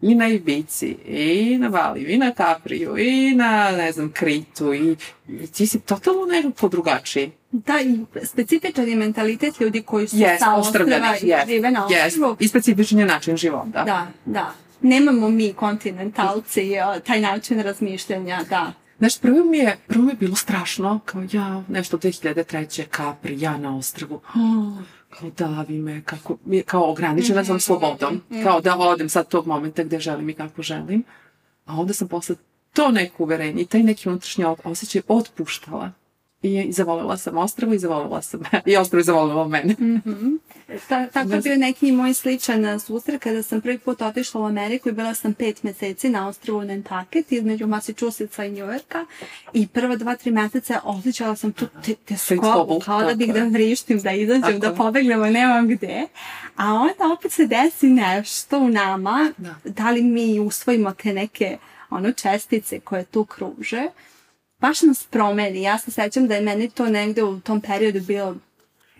i 0.00 0.14
na 0.14 0.28
Ibici, 0.28 0.96
i 1.06 1.58
na 1.58 1.68
Bali, 1.68 2.02
i 2.02 2.18
na 2.18 2.32
Kapriju, 2.32 2.98
i 2.98 3.34
na, 3.34 3.70
ne 3.70 3.92
znam, 3.92 4.12
Kritu, 4.12 4.74
i, 4.74 4.96
i 5.28 5.46
ti 5.46 5.66
si 5.66 5.80
totalno 5.80 6.26
nekako 6.26 6.68
drugačiji. 6.68 7.32
Da, 7.50 7.80
i 7.80 7.98
specifičan 8.24 8.88
je 8.88 8.96
mentalitet 8.96 9.60
ljudi 9.60 9.82
koji 9.82 10.08
su 10.08 10.16
yes, 10.16 10.38
sa 10.38 10.54
ostrava 10.54 11.16
i 11.22 11.26
yes, 11.26 11.46
žive 11.46 11.70
na 11.70 11.86
ostrvu. 11.86 12.26
Yes. 12.26 12.36
I 12.40 12.48
specifičan 12.48 12.98
je 12.98 13.06
način 13.06 13.36
života. 13.36 13.84
Da, 13.84 14.06
da. 14.24 14.54
Nemamo 14.86 15.28
mi 15.30 15.52
kontinentalci 15.52 16.70
taj 17.06 17.20
način 17.20 17.60
razmišljanja, 17.60 18.40
da. 18.50 18.72
Znaš, 18.98 19.18
prvo 19.18 19.44
mi 19.44 19.58
je, 19.58 19.76
prvo 19.86 20.04
mi 20.04 20.12
je 20.12 20.16
bilo 20.16 20.36
strašno, 20.36 21.00
kao 21.04 21.22
ja, 21.32 21.62
nešto 21.68 21.98
2003. 21.98 22.96
Capri, 22.96 23.40
ja 23.40 23.58
na 23.58 23.76
ostrvu. 23.76 24.14
Oh, 24.14 24.82
kao 25.10 25.30
davi 25.30 25.78
me, 25.78 26.02
kako, 26.04 26.36
kao 26.66 26.90
ograničena 26.90 27.44
sam 27.44 27.54
mhm, 27.54 27.60
slobodom, 27.60 28.22
mhm, 28.30 28.42
kao 28.42 28.60
da 28.60 28.76
odem 28.76 29.08
sad 29.08 29.28
tog 29.28 29.46
momenta 29.46 29.82
gde 29.82 30.00
želim 30.00 30.28
i 30.30 30.34
kako 30.34 30.62
želim. 30.62 31.04
A 31.64 31.80
onda 31.80 31.94
sam 31.94 32.08
posle 32.08 32.36
to 32.72 32.90
neko 32.90 33.22
uverenje 33.22 33.62
i 33.62 33.66
taj 33.66 33.82
neki 33.82 34.08
unutrašnji 34.08 34.44
osjećaj 34.64 35.02
otpuštala. 35.08 35.92
I 36.46 36.72
zavolila 36.72 37.16
sam 37.16 37.38
ostravo 37.38 37.74
i 37.74 37.78
zavolila 37.78 38.22
sam 38.22 38.40
i 38.66 38.76
ostravo 38.76 39.00
i 39.00 39.04
zavolila 39.04 39.48
mene. 39.48 39.74
Mm 39.78 40.02
-hmm. 40.04 40.38
Ta, 40.88 41.06
tako 41.06 41.32
je 41.32 41.40
bio 41.40 41.56
neki 41.56 41.92
moj 41.92 42.14
sličan 42.14 42.80
susret 42.80 43.22
kada 43.22 43.42
sam 43.42 43.60
prvi 43.60 43.78
put 43.78 44.02
otišla 44.02 44.40
u 44.40 44.44
Ameriku 44.44 44.88
i 44.88 44.92
bila 44.92 45.14
sam 45.14 45.34
pet 45.34 45.62
meseci 45.62 46.08
na 46.08 46.28
ostrvu 46.28 46.64
Nantucket 46.64 47.32
između 47.32 47.66
Massachusettsa 47.66 48.44
i 48.44 48.50
Njujorka 48.50 49.06
i 49.52 49.66
prva 49.66 49.96
dva, 49.96 50.16
tri 50.16 50.30
meseca 50.30 50.80
osjećala 50.84 51.36
sam 51.36 51.52
tu 51.52 51.66
te, 51.84 51.94
te 51.94 52.16
skobu, 52.16 52.80
kao 52.84 53.02
da 53.02 53.14
bih 53.14 53.34
da 53.34 53.44
vrištim, 53.44 53.98
da 53.98 54.12
izađem, 54.12 54.60
da 54.60 54.74
pobegnemo, 54.74 55.26
nemam 55.26 55.68
gde. 55.68 56.06
A 56.56 56.72
onda 56.72 57.14
opet 57.18 57.32
se 57.32 57.46
desi 57.46 57.86
nešto 57.86 58.58
u 58.58 58.68
nama, 58.68 59.32
da, 59.36 59.54
da 59.64 59.90
li 59.90 60.02
mi 60.02 60.40
usvojimo 60.40 60.92
te 60.92 61.12
neke 61.12 61.58
ono 61.90 62.12
čestice 62.12 62.80
koje 62.80 63.04
tu 63.04 63.24
kruže 63.24 63.86
baš 64.66 64.82
nas 64.82 65.06
promeni. 65.10 65.62
Ja 65.62 65.78
se 65.78 65.90
sećam 65.90 66.26
da 66.26 66.34
je 66.34 66.40
meni 66.40 66.70
to 66.70 66.86
negde 66.86 67.22
u 67.22 67.40
tom 67.40 67.60
periodu 67.60 68.00
bilo 68.00 68.34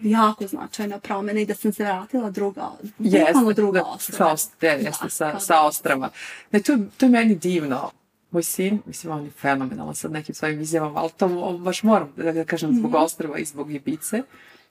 jako 0.03 0.47
značajna 0.47 0.99
promena 0.99 1.41
i 1.41 1.47
da 1.47 1.55
sam 1.55 1.73
se 1.73 1.85
vratila 1.85 2.31
druga, 2.31 2.71
jeste, 2.99 3.55
druga 3.55 3.83
ostrava. 3.83 4.37
Sa, 4.37 4.51
da, 4.61 4.69
jeste, 4.69 5.05
da, 5.05 5.11
sa, 5.11 5.41
sa 5.41 5.63
ostrava. 5.63 6.11
Ne, 6.51 6.63
to, 6.63 6.79
to 6.97 7.07
je 7.07 7.11
meni 7.11 7.35
divno. 7.35 7.91
Moj 8.31 8.43
sin, 8.43 8.83
mislim, 8.87 9.13
on 9.13 9.25
je 9.25 9.31
fenomenalan 9.31 9.95
sad 9.95 10.13
nekim 10.13 10.35
svojim 10.35 10.61
izjavama, 10.61 11.01
ali 11.01 11.11
to 11.17 11.59
baš 11.59 11.83
moram 11.83 12.13
da, 12.17 12.33
da 12.33 12.45
kažem 12.45 12.75
zbog 12.75 12.91
mm 12.91 12.95
-hmm. 12.95 13.05
ostrava 13.05 13.39
i 13.39 13.45
zbog 13.45 13.73
Ibice. 13.73 14.23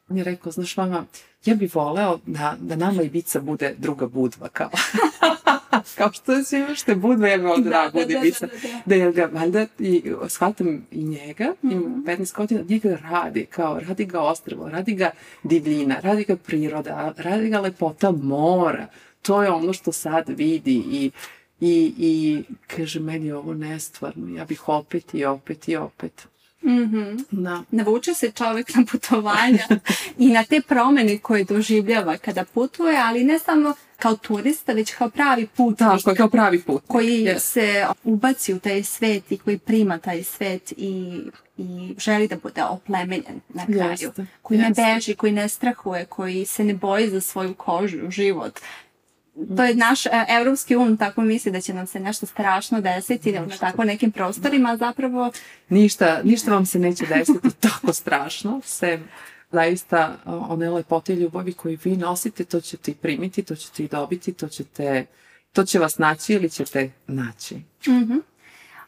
On 0.09 0.17
je 0.17 0.23
rekao, 0.23 0.51
znaš 0.51 0.77
mama, 0.77 1.05
ja 1.45 1.55
bih 1.55 1.75
voleo 1.75 2.19
da, 2.25 2.55
da 2.59 2.75
nama 2.75 3.03
Ibica 3.03 3.39
bude 3.39 3.75
druga 3.77 4.07
budva, 4.07 4.49
kao. 4.49 4.69
kao 5.97 6.13
što 6.13 6.43
si 6.43 6.57
imaš 6.57 6.83
te 6.83 6.95
budve, 6.95 7.29
ja 7.29 7.37
bih 7.37 7.47
ovde 7.47 7.69
da, 7.69 7.91
da, 7.93 8.05
da. 8.05 8.19
Da, 8.19 8.29
da, 8.39 8.47
da. 8.47 8.81
da 8.85 8.95
je 8.95 9.11
ga, 9.11 9.29
valjda, 9.33 9.65
i 9.79 10.03
shvatam 10.27 10.87
i 10.91 11.03
njega, 11.03 11.53
mm 11.61 11.69
-hmm. 11.69 11.73
ima 11.73 12.17
15 12.17 12.35
godina, 12.35 12.61
njega 12.69 12.97
radi, 13.09 13.45
kao, 13.45 13.79
radi 13.79 14.05
ga 14.05 14.21
ostrvo, 14.21 14.69
radi 14.69 14.93
ga 14.93 15.11
divljina, 15.43 15.99
radi 16.01 16.23
ga 16.23 16.35
priroda, 16.35 17.13
radi 17.17 17.49
ga 17.49 17.59
lepota 17.59 18.11
mora. 18.11 18.87
To 19.21 19.43
je 19.43 19.51
ono 19.51 19.73
što 19.73 19.91
sad 19.91 20.23
vidi 20.27 20.83
i 20.91 21.11
I, 21.59 21.93
i 21.97 22.43
kaže, 22.67 22.99
meni 22.99 23.27
je 23.27 23.35
ovo 23.35 23.53
nestvarno, 23.53 24.35
ja 24.35 24.45
bih 24.45 24.69
opet 24.69 25.13
i 25.13 25.25
opet 25.25 25.67
i 25.67 25.75
opet. 25.75 26.27
Mm 26.63 26.69
-hmm. 26.69 27.23
da. 27.31 27.63
Navuče 27.71 28.13
se 28.13 28.31
čovek 28.31 28.75
na 28.75 28.85
putovanja 28.91 29.67
i 30.25 30.27
na 30.27 30.43
te 30.43 30.61
promene 30.67 31.17
koje 31.17 31.43
doživljava 31.43 32.17
kada 32.17 32.45
putuje, 32.45 32.97
ali 32.97 33.23
ne 33.23 33.39
samo 33.39 33.73
kao 33.99 34.15
turista, 34.15 34.73
već 34.73 34.93
kao 34.93 35.09
pravi 35.09 35.47
put. 35.47 35.77
Tako, 35.77 36.15
kao 36.17 36.29
pravi 36.29 36.61
put. 36.61 36.83
Koji 36.87 37.25
yes. 37.25 37.39
se 37.39 37.85
ubaci 38.03 38.53
u 38.53 38.59
taj 38.59 38.83
svet 38.83 39.31
i 39.31 39.37
koji 39.37 39.57
prima 39.57 39.97
taj 39.97 40.23
svet 40.23 40.73
i, 40.77 41.21
i 41.57 41.95
želi 41.97 42.27
da 42.27 42.35
bude 42.43 42.63
oplemenjen 42.63 43.41
na 43.49 43.65
kraju. 43.65 43.91
Jeste. 43.91 44.25
Koji 44.41 44.57
Jeste. 44.57 44.81
ne 44.81 44.93
beži, 44.93 45.15
koji 45.15 45.31
ne 45.31 45.49
strahuje, 45.49 46.05
koji 46.05 46.45
se 46.45 46.63
ne 46.63 46.73
boji 46.73 47.09
za 47.09 47.21
svoju 47.21 47.53
kožu, 47.53 47.97
život 48.09 48.59
to 49.57 49.63
je 49.63 49.75
naš 49.75 50.05
e, 50.05 50.09
evropski 50.29 50.75
um 50.75 50.97
tako 50.97 51.21
misli 51.21 51.51
da 51.51 51.61
će 51.61 51.73
nam 51.73 51.87
se 51.87 51.99
nešto 51.99 52.25
strašno 52.25 52.81
desiti 52.81 53.31
na 53.31 53.47
tako 53.59 53.83
nekim 53.83 54.11
prostorima, 54.11 54.77
zapravo... 54.77 55.31
Ništa, 55.69 56.21
ništa 56.23 56.51
vam 56.51 56.65
se 56.65 56.79
neće 56.79 57.05
desiti 57.05 57.49
tako 57.59 57.93
strašno, 57.93 58.61
sem 58.63 59.07
zaista 59.51 60.17
one 60.25 60.69
lepote 60.69 61.13
i 61.13 61.15
ljubavi 61.15 61.53
koje 61.53 61.77
vi 61.83 61.97
nosite, 61.97 62.43
to 62.45 62.61
ćete 62.61 62.91
i 62.91 62.95
primiti, 62.95 63.43
to 63.43 63.55
ćete 63.55 63.83
i 63.83 63.87
dobiti, 63.87 64.33
to 64.33 64.47
ćete, 64.47 65.05
to 65.53 65.63
će 65.63 65.79
vas 65.79 65.97
naći 65.97 66.33
ili 66.33 66.49
ćete 66.49 66.91
naći. 67.07 67.55
Mhm. 67.87 68.17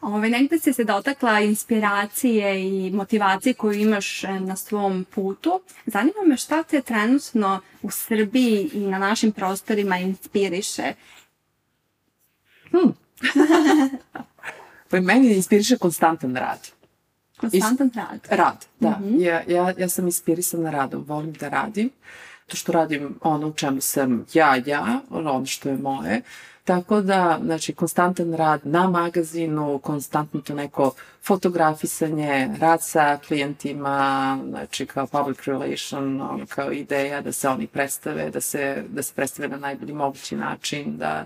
Ove, 0.01 0.29
negde 0.29 0.59
si 0.59 0.73
se 0.73 0.83
dotakla 0.83 1.39
inspiracije 1.39 2.67
i 2.67 2.91
motivacije 2.91 3.53
koju 3.53 3.73
imaš 3.73 4.23
e, 4.23 4.39
na 4.39 4.55
svom 4.55 5.05
putu. 5.15 5.61
Zanima 5.85 6.23
me 6.25 6.37
šta 6.37 6.63
te 6.63 6.81
trenutno 6.81 7.61
u 7.81 7.91
Srbiji 7.91 8.69
i 8.73 8.79
na 8.79 8.97
našim 8.97 9.31
prostorima 9.31 9.97
inspiriše? 9.97 10.93
Hmm. 12.71 12.93
pa 14.89 14.99
meni 15.01 15.33
inspiriše 15.33 15.77
konstantan 15.77 16.35
rad. 16.35 16.76
Konstantan 17.37 17.91
rad? 17.95 18.19
Rad, 18.29 18.65
da. 18.79 18.89
Mm 18.89 19.03
-hmm. 19.03 19.21
ja, 19.21 19.43
ja, 19.47 19.73
ja 19.77 19.89
sam 19.89 20.05
inspirisana 20.05 20.69
radom, 20.69 21.03
volim 21.07 21.33
da 21.33 21.49
radim. 21.49 21.89
To 22.47 22.57
što 22.57 22.71
radim 22.71 23.15
ono 23.21 23.47
u 23.47 23.53
čemu 23.53 23.81
sam 23.81 24.25
ja, 24.33 24.55
ja, 24.65 25.01
ono 25.09 25.45
što 25.45 25.69
je 25.69 25.77
moje. 25.77 26.21
Tako 26.67 27.01
da, 27.01 27.39
znači, 27.43 27.73
konstantan 27.73 28.33
rad 28.33 28.61
na 28.63 28.89
magazinu, 28.89 29.79
konstantno 29.79 30.41
to 30.41 30.55
neko 30.55 30.93
fotografisanje, 31.23 32.49
rad 32.59 32.83
sa 32.83 33.19
klijentima, 33.27 34.39
znači 34.49 34.85
kao 34.85 35.07
public 35.07 35.43
relation, 35.45 36.21
ono, 36.21 36.45
kao 36.49 36.71
ideja 36.71 37.21
da 37.21 37.31
se 37.31 37.49
oni 37.49 37.67
predstave, 37.67 38.29
da 38.29 38.41
se, 38.41 38.83
da 38.89 39.03
se 39.03 39.13
predstave 39.13 39.47
na 39.47 39.57
najbolji 39.57 39.93
mogući 39.93 40.35
način, 40.35 40.97
da, 40.97 41.25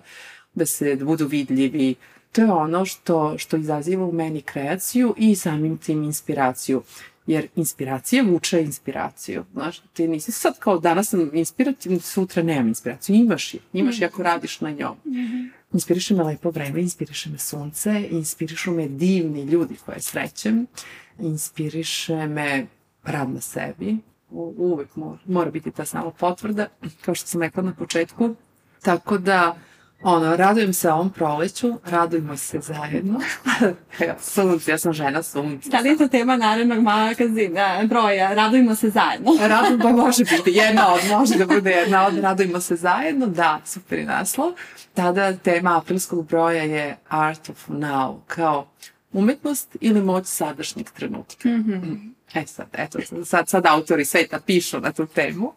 da 0.53 0.65
se 0.65 0.95
da 0.95 1.05
budu 1.05 1.27
vidljivi. 1.27 1.95
To 2.31 2.41
je 2.41 2.51
ono 2.51 2.85
što, 2.85 3.37
što 3.37 3.57
izaziva 3.57 4.05
u 4.05 4.11
meni 4.11 4.41
kreaciju 4.41 5.13
i 5.17 5.35
samim 5.35 5.77
tim 5.77 6.03
inspiraciju 6.03 6.83
jer 7.27 7.47
inspiracija 7.55 8.23
vuče 8.23 8.61
inspiraciju. 8.61 9.45
Znaš, 9.53 9.81
ti 9.93 10.07
nisi 10.07 10.31
sad 10.31 10.59
kao 10.59 10.79
danas 10.79 11.09
sam 11.09 11.29
inspirativna, 11.33 11.99
sutra 11.99 12.43
nemam 12.43 12.67
inspiraciju. 12.67 13.15
Imaš 13.15 13.53
je, 13.53 13.59
imaš 13.73 14.01
je 14.01 14.07
ako 14.07 14.23
radiš 14.23 14.61
na 14.61 14.71
njom. 14.71 14.95
-hmm. 15.05 15.49
Inspiriše 15.73 16.15
me 16.15 16.23
lepo 16.23 16.49
vreme, 16.49 16.81
inspiriše 16.81 17.29
me 17.29 17.37
sunce, 17.37 18.07
inspirišu 18.11 18.71
me 18.71 18.87
divni 18.87 19.43
ljudi 19.43 19.75
koje 19.85 20.01
srećem, 20.01 20.67
inspiriše 21.19 22.27
me 22.27 22.67
rad 23.03 23.29
na 23.29 23.41
sebi, 23.41 23.97
U, 24.29 24.53
uvek 24.57 24.95
mora, 24.95 25.19
mora 25.25 25.51
biti 25.51 25.71
ta 25.71 25.85
samo 25.85 26.11
potvrda, 26.19 26.67
kao 27.01 27.15
što 27.15 27.27
sam 27.27 27.41
rekla 27.41 27.63
na 27.63 27.73
početku. 27.73 28.35
Tako 28.81 29.17
da, 29.17 29.57
ono, 30.03 30.35
radujem 30.35 30.73
se 30.73 30.91
ovom 30.91 31.09
proleću, 31.09 31.73
radujemo 31.85 32.37
se 32.37 32.59
zajedno. 32.59 33.19
ja, 34.07 34.15
sunce, 34.19 34.71
ja 34.71 34.77
sam 34.77 34.93
žena 34.93 35.23
sunce. 35.23 35.69
Da 35.69 35.79
li 35.79 35.89
je 35.89 35.97
to 35.97 36.07
tema 36.07 36.37
narednog 36.37 36.79
magazina, 36.79 37.83
broja, 37.83 38.33
radujemo 38.33 38.75
se 38.75 38.89
zajedno? 38.89 39.31
radujemo, 39.47 39.83
pa 39.83 39.89
može 39.89 40.23
biti 40.23 40.51
jedna 40.51 40.93
od, 40.93 41.01
može 41.09 41.37
da 41.37 41.45
bude 41.45 41.71
jedna 41.71 42.07
od, 42.07 42.17
radujemo 42.17 42.59
se 42.59 42.75
zajedno, 42.75 43.27
da, 43.27 43.61
super 43.65 43.99
i 43.99 44.05
naslov. 44.05 44.51
Tada 44.93 45.33
tema 45.33 45.77
aprilskog 45.77 46.27
broja 46.27 46.63
je 46.63 46.97
Art 47.09 47.49
of 47.49 47.69
Now, 47.69 48.19
kao 48.27 48.67
umetnost 49.13 49.77
ili 49.81 50.01
moć 50.01 50.25
sadašnjeg 50.25 50.89
trenutka. 50.89 51.49
Mm 51.49 51.63
-hmm. 51.63 52.11
E 52.33 52.45
sad, 52.45 52.67
eto, 52.73 52.99
sad, 53.25 53.49
sad 53.49 53.65
autori 53.65 54.05
sveta 54.05 54.39
pišu 54.39 54.79
na 54.79 54.91
tu 54.91 55.05
temu 55.05 55.53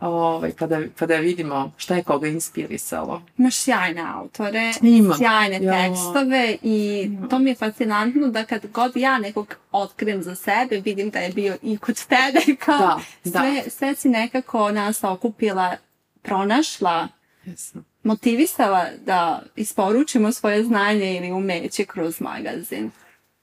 ovaj, 0.00 0.52
pa, 0.58 0.66
da, 0.66 0.80
pa 0.98 1.06
da 1.06 1.16
vidimo 1.16 1.72
šta 1.76 1.94
je 1.94 2.02
koga 2.02 2.28
inspirisalo. 2.28 3.22
Imaš 3.38 3.56
sjajne 3.56 4.04
autore, 4.14 4.72
Ima. 4.82 5.14
sjajne 5.18 5.62
ja. 5.62 5.72
tekstove 5.72 6.56
i 6.62 7.10
to 7.30 7.38
mi 7.38 7.50
je 7.50 7.54
fascinantno 7.54 8.28
da 8.28 8.44
kad 8.44 8.66
god 8.72 8.96
ja 8.96 9.18
nekog 9.18 9.54
otkrijem 9.72 10.22
za 10.22 10.34
sebe, 10.34 10.80
vidim 10.80 11.10
da 11.10 11.18
je 11.18 11.32
bio 11.32 11.56
i 11.62 11.78
kod 11.78 12.06
tebe, 12.06 12.56
kao 12.64 12.78
da, 12.78 13.00
da. 13.24 13.40
sve, 13.40 13.70
sve 13.70 13.94
si 13.94 14.08
nekako 14.08 14.70
nas 14.70 15.04
okupila, 15.04 15.76
pronašla, 16.22 17.08
Jesam. 17.44 17.84
motivisala 18.02 18.86
da 19.06 19.42
isporučimo 19.56 20.32
svoje 20.32 20.64
znanje 20.64 21.16
ili 21.16 21.32
umeće 21.32 21.84
kroz 21.84 22.20
magazin. 22.20 22.90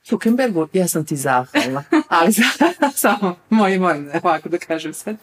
Zuckerbergu, 0.06 0.68
ja 0.74 0.88
sam 0.88 1.06
ti 1.06 1.16
zahvalna, 1.16 1.84
ali 2.08 2.34
samo 2.96 3.36
moj, 3.50 3.80
moj, 3.80 4.06
ovako 4.24 4.50
da 4.50 4.58
kažem 4.58 4.94
sve 4.94 5.16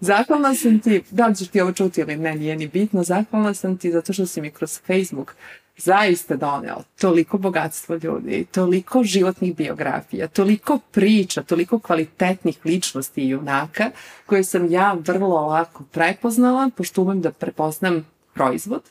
Zahvalna 0.00 0.54
sam 0.54 0.80
ti, 0.80 1.02
da 1.10 1.26
li 1.26 1.36
ćeš 1.36 1.48
ti 1.48 1.60
ovo 1.60 1.72
čuti 1.72 2.00
ili 2.00 2.16
ne, 2.16 2.34
nije 2.34 2.56
ni 2.56 2.68
bitno, 2.68 3.02
zahvalna 3.02 3.54
sam 3.54 3.76
ti 3.78 3.92
zato 3.92 4.12
što 4.12 4.26
si 4.26 4.40
mi 4.40 4.50
kroz 4.50 4.80
Facebook 4.86 5.34
zaista 5.76 6.36
doneo 6.36 6.82
toliko 7.00 7.38
bogatstvo 7.38 7.98
ljudi, 8.02 8.46
toliko 8.52 9.04
životnih 9.04 9.56
biografija, 9.56 10.28
toliko 10.28 10.78
priča, 10.90 11.42
toliko 11.42 11.78
kvalitetnih 11.78 12.58
ličnosti 12.64 13.22
i 13.22 13.28
junaka 13.28 13.90
koje 14.26 14.44
sam 14.44 14.70
ja 14.70 14.96
vrlo 15.06 15.46
lako 15.46 15.84
prepoznala, 15.84 16.70
pošto 16.76 17.02
umem 17.02 17.20
da 17.20 17.32
prepoznam 17.32 18.06
proizvod, 18.34 18.82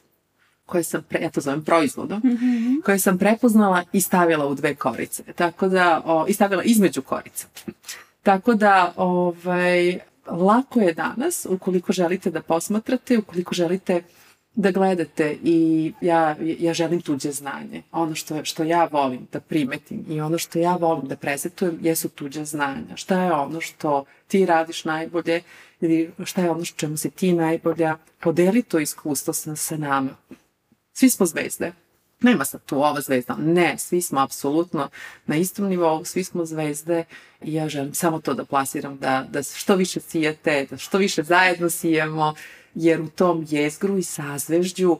koje 0.65 0.83
sam, 0.83 1.03
pre, 1.09 1.21
ja 1.21 1.29
to 1.29 1.41
zovem 1.41 1.63
proizvodom, 1.63 2.21
mm 2.23 2.29
-hmm. 2.29 2.83
koje 2.83 2.99
sam 2.99 3.17
prepoznala 3.17 3.83
i 3.93 4.01
stavila 4.01 4.47
u 4.47 4.55
dve 4.55 4.75
korice. 4.75 5.23
Tako 5.23 5.67
da, 5.67 6.01
o, 6.05 6.25
i 6.27 6.33
stavila 6.33 6.63
između 6.63 7.01
korica. 7.01 7.47
Tako 8.23 8.53
da, 8.53 8.93
ovaj, 8.95 9.99
lako 10.27 10.79
je 10.81 10.93
danas, 10.93 11.47
ukoliko 11.49 11.93
želite 11.93 12.31
da 12.31 12.41
posmatrate, 12.41 13.17
ukoliko 13.17 13.55
želite 13.55 14.03
da 14.55 14.71
gledate 14.71 15.37
i 15.43 15.91
ja, 16.01 16.35
ja 16.41 16.73
želim 16.73 17.01
tuđe 17.01 17.31
znanje. 17.31 17.83
Ono 17.91 18.15
što, 18.15 18.45
što 18.45 18.63
ja 18.63 18.87
volim 18.91 19.27
da 19.31 19.39
primetim 19.39 20.05
i 20.09 20.21
ono 20.21 20.37
što 20.37 20.59
ja 20.59 20.75
volim 20.75 21.07
da 21.07 21.15
prezentujem 21.15 21.77
jesu 21.81 22.09
tuđe 22.09 22.45
znanja. 22.45 22.95
Šta 22.95 23.21
je 23.21 23.33
ono 23.33 23.61
što 23.61 24.05
ti 24.27 24.45
radiš 24.45 24.85
najbolje 24.85 25.41
ili 25.81 26.11
šta 26.23 26.41
je 26.41 26.51
ono 26.51 26.65
što 26.65 26.77
čemu 26.77 26.97
si 26.97 27.09
ti 27.09 27.33
najbolja. 27.33 27.97
Podeli 28.19 28.61
to 28.61 28.79
iskustvo 28.79 29.33
sa, 29.33 29.55
sa 29.55 29.77
nama. 29.77 30.15
Svi 30.93 31.09
smo 31.09 31.25
zvezde. 31.25 31.84
Nema 32.21 32.45
sad 32.45 32.65
tu 32.65 32.75
ova 32.75 33.01
zvezda. 33.01 33.35
Ne, 33.39 33.77
svi 33.77 34.01
smo 34.01 34.19
apsolutno 34.19 34.89
na 35.25 35.35
istom 35.35 35.65
nivou, 35.65 36.05
svi 36.05 36.23
smo 36.23 36.45
zvezde 36.45 37.03
i 37.41 37.53
ja 37.53 37.69
želim 37.69 37.93
samo 37.93 38.19
to 38.19 38.33
da 38.33 38.45
plasiram, 38.45 38.97
da, 38.97 39.25
da 39.29 39.43
što 39.43 39.75
više 39.75 39.99
sijete, 39.99 40.67
da 40.69 40.77
što 40.77 40.97
više 40.97 41.23
zajedno 41.23 41.69
sijemo, 41.69 42.33
jer 42.75 43.01
u 43.01 43.09
tom 43.09 43.45
jezgru 43.49 43.97
i 43.97 44.03
sazvežđu 44.03 44.97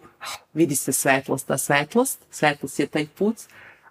vidi 0.53 0.75
se 0.75 0.93
svetlost, 0.93 1.51
a 1.51 1.57
svetlost, 1.57 2.19
svetlost 2.31 2.79
je 2.79 2.87
taj 2.87 3.07
put 3.07 3.35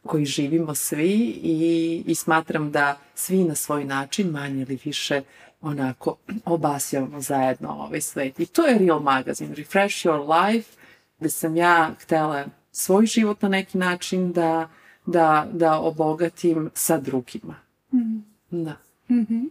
koji 0.07 0.25
živimo 0.25 0.75
svi 0.75 1.41
i, 1.43 2.03
i 2.07 2.15
smatram 2.15 2.71
da 2.71 2.99
svi 3.15 3.45
na 3.45 3.55
svoj 3.55 3.85
način, 3.85 4.31
manje 4.31 4.63
ili 4.63 4.79
više, 4.85 5.23
onako 5.61 6.17
obasjavamo 6.45 7.21
zajedno 7.21 7.69
ovaj 7.69 8.01
svet. 8.01 8.41
I 8.41 8.47
to 8.47 8.67
je 8.67 8.79
Real 8.79 9.01
Magazine, 9.01 9.55
Refresh 9.55 10.07
Your 10.07 10.47
Life, 10.47 10.71
gde 11.19 11.31
sam 11.31 11.57
ja 11.57 11.95
htela 12.01 12.45
svoj 12.75 13.07
život 13.07 13.43
na 13.43 13.49
neki 13.49 13.79
način 13.79 14.33
da, 14.33 14.69
da, 15.07 15.47
da 15.53 15.79
obogatim 15.81 16.71
sa 16.75 16.99
drugima. 16.99 17.55
Mm. 17.93 18.19
Da. 18.51 18.77
Mm 19.09 19.27
-hmm. 19.27 19.49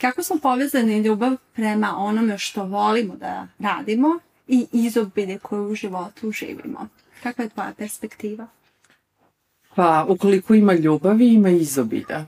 Kako 0.00 0.22
smo 0.22 0.38
povezani 0.38 0.98
ljubav 0.98 1.36
prema 1.54 1.96
onome 1.96 2.38
što 2.38 2.64
volimo 2.64 3.16
da 3.16 3.48
radimo 3.58 4.18
i 4.48 4.66
izobilje 4.72 5.38
koje 5.38 5.60
u 5.60 5.74
životu 5.74 6.30
živimo? 6.30 6.88
Kakva 7.22 7.44
je 7.44 7.50
tvoja 7.50 7.72
perspektiva? 7.78 8.46
Pa, 9.74 10.06
ukoliko 10.08 10.54
ima 10.54 10.72
ljubavi, 10.72 11.32
ima 11.32 11.48
izobilja. 11.48 12.24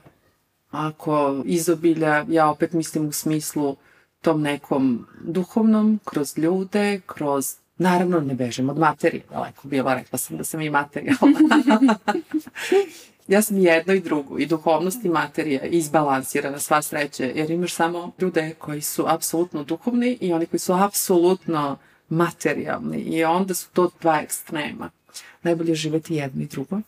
Ako 0.71 1.43
izobilja, 1.45 2.25
ja 2.29 2.51
opet 2.51 2.73
mislim 2.73 3.07
u 3.07 3.13
smislu 3.13 3.77
tom 4.21 4.43
nekom 4.43 5.07
duhovnom, 5.21 6.01
kroz 6.05 6.39
ljude, 6.39 7.01
kroz 7.07 7.57
Naravno, 7.79 8.21
ne 8.21 8.35
bežem 8.35 8.71
od 8.71 8.79
materije, 8.79 9.23
daleko 9.31 9.69
bilo, 9.69 9.95
rekla 9.95 10.19
sam 10.19 10.37
da 10.37 10.45
sam 10.45 10.61
i 10.61 10.71
materijalna. 10.71 11.99
ja 13.29 13.43
sam 13.43 13.59
jedno 13.59 13.95
i 13.95 14.01
drugo, 14.01 14.39
i 14.39 14.47
duhovnost 14.47 15.05
i 15.05 15.09
materija, 15.09 15.63
izbalansirana 15.63 16.59
sva 16.59 16.83
sreće, 16.83 17.33
jer 17.35 17.51
imaš 17.51 17.75
samo 17.75 18.13
ljude 18.19 18.55
koji 18.59 18.81
su 18.81 19.05
apsolutno 19.07 19.65
duhovni 19.65 20.19
i 20.21 20.33
oni 20.33 20.47
koji 20.47 20.61
su 20.61 20.73
apsolutno 20.73 21.79
materijalni 22.09 22.99
i 22.99 23.25
onda 23.25 23.55
su 23.55 23.69
to 23.73 23.91
dva 24.01 24.21
ekstrema. 24.21 24.91
Najbolje 25.43 25.75
živeti 25.75 26.15
jedno 26.15 26.43
i 26.43 26.47
drugo. 26.47 26.81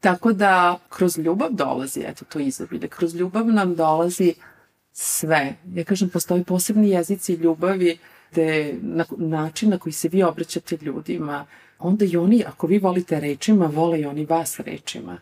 Tako 0.00 0.32
da 0.32 0.78
kroz 0.88 1.18
ljubav 1.18 1.48
dolazi, 1.50 2.00
eto 2.06 2.24
to 2.24 2.38
izobilje, 2.38 2.88
kroz 2.88 3.14
ljubav 3.14 3.46
nam 3.46 3.74
dolazi 3.74 4.34
sve. 4.92 5.54
Ja 5.74 5.84
kažem, 5.84 6.08
postoji 6.08 6.44
posebni 6.44 6.90
jezici 6.90 7.34
ljubavi 7.34 7.98
te 8.34 8.74
na, 8.82 9.04
način 9.16 9.70
na 9.70 9.78
koji 9.78 9.92
se 9.92 10.08
vi 10.08 10.22
obraćate 10.22 10.78
ljudima, 10.82 11.46
onda 11.78 12.04
i 12.04 12.16
oni, 12.16 12.44
ako 12.46 12.66
vi 12.66 12.78
volite 12.78 13.20
rečima, 13.20 13.66
vole 13.66 14.00
i 14.00 14.06
oni 14.06 14.24
vas 14.24 14.60
rečima. 14.60 15.18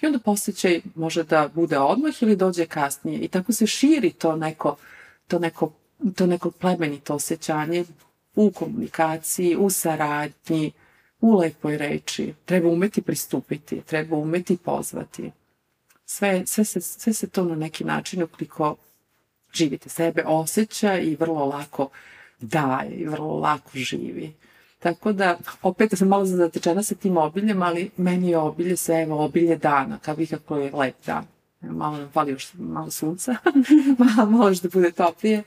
I 0.00 0.06
onda 0.06 0.18
posjećaj 0.18 0.80
može 0.94 1.24
da 1.24 1.48
bude 1.54 1.78
odmah 1.78 2.22
ili 2.22 2.36
dođe 2.36 2.66
kasnije. 2.66 3.18
I 3.18 3.28
tako 3.28 3.52
se 3.52 3.66
širi 3.66 4.10
to 4.10 4.36
neko, 4.36 4.76
to 5.28 5.38
neko, 5.38 5.72
to 6.14 6.26
neko 6.26 6.50
plemenito 6.50 7.14
osjećanje 7.14 7.84
u 8.34 8.50
komunikaciji, 8.50 9.56
u 9.56 9.70
saradnji, 9.70 10.72
u 11.20 11.36
lepoj 11.36 11.78
reči. 11.78 12.34
Treba 12.44 12.68
umeti 12.68 13.02
pristupiti, 13.02 13.80
treba 13.80 14.16
umeti 14.16 14.56
pozvati. 14.56 15.30
Sve, 16.04 16.46
sve, 16.46 16.64
se, 16.64 16.80
sve 16.80 17.12
se 17.12 17.26
to 17.28 17.44
na 17.44 17.54
neki 17.54 17.84
način, 17.84 18.22
ukoliko 18.22 18.76
živite 19.56 19.88
sebe, 19.88 20.24
osjeća 20.26 20.98
i 20.98 21.16
vrlo 21.16 21.44
lako 21.44 21.88
daje 22.40 22.90
i 22.90 23.06
vrlo 23.06 23.38
lako 23.38 23.70
živi. 23.74 24.32
Tako 24.78 25.12
da, 25.12 25.38
opet 25.62 25.90
sam 25.98 26.08
malo 26.08 26.24
zatečena 26.24 26.82
sa 26.82 26.94
tim 26.94 27.16
obiljem, 27.16 27.62
ali 27.62 27.90
meni 27.96 28.30
je 28.30 28.38
obilje 28.38 28.76
sve, 28.76 29.02
evo, 29.02 29.24
obilje 29.24 29.56
dana, 29.56 29.98
kao 29.98 30.14
vi 30.14 30.26
kako 30.26 30.56
je 30.56 30.72
lep 30.72 30.94
dan. 31.06 31.24
Malo 31.60 31.98
nam 31.98 32.10
fali 32.12 32.32
još 32.32 32.54
malo 32.54 32.90
sunca, 32.90 33.36
malo, 33.98 34.30
malo 34.30 34.48
još 34.48 34.60
da 34.60 34.68
bude 34.72 34.90
toplije. 34.90 35.42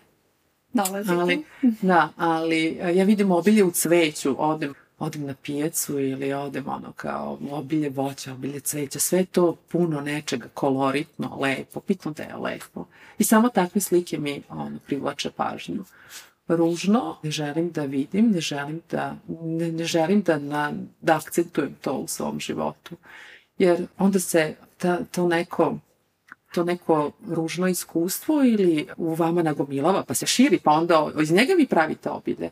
Dolazi 0.73 1.11
ali, 1.11 1.43
Da, 1.81 2.09
ali 2.17 2.79
ja 2.93 3.03
vidim 3.03 3.31
obilje 3.31 3.63
u 3.63 3.71
cveću, 3.71 4.35
odem 4.37 4.73
odem 4.99 5.25
na 5.25 5.35
pijacu 5.43 5.99
ili 5.99 6.33
odem 6.33 6.67
ono 6.67 6.91
kao 6.91 7.37
obilje 7.51 7.89
voća, 7.89 8.33
obilje 8.33 8.59
cveća, 8.59 8.99
sve 8.99 9.25
to 9.25 9.55
puno 9.71 10.01
nečega 10.01 10.47
koloritno, 10.53 11.37
lepo, 11.41 11.81
bitno 11.87 12.11
da 12.11 12.23
je 12.23 12.35
lepo. 12.35 12.85
I 13.17 13.23
samo 13.23 13.49
takve 13.49 13.81
slike 13.81 14.17
mi 14.17 14.41
ono, 14.49 14.79
privlače 14.85 15.31
pažnju. 15.31 15.83
Ružno 16.47 17.17
ne 17.23 17.31
želim 17.31 17.71
da 17.71 17.83
vidim, 17.85 18.31
ne 18.31 18.41
želim 18.41 18.81
da, 18.91 19.15
ne, 19.41 19.71
ne 19.71 19.83
želim 19.83 20.21
da, 20.21 20.37
na, 20.37 20.73
da 21.01 21.15
akcentujem 21.15 21.75
to 21.81 21.93
u 21.93 22.07
svom 22.07 22.39
životu. 22.39 22.95
Jer 23.57 23.87
onda 23.97 24.19
se 24.19 24.55
ta, 24.77 24.99
to 25.11 25.27
neko 25.27 25.77
to 26.51 26.63
neko 26.63 27.11
ružno 27.27 27.67
iskustvo 27.67 28.43
ili 28.43 28.87
u 28.97 29.13
vama 29.13 29.43
nagomilava, 29.43 30.03
pa 30.03 30.13
se 30.13 30.25
širi, 30.25 30.59
pa 30.63 30.71
onda 30.71 31.11
iz 31.21 31.31
njega 31.31 31.53
vi 31.53 31.67
pravite 31.67 32.09
obilje. 32.09 32.49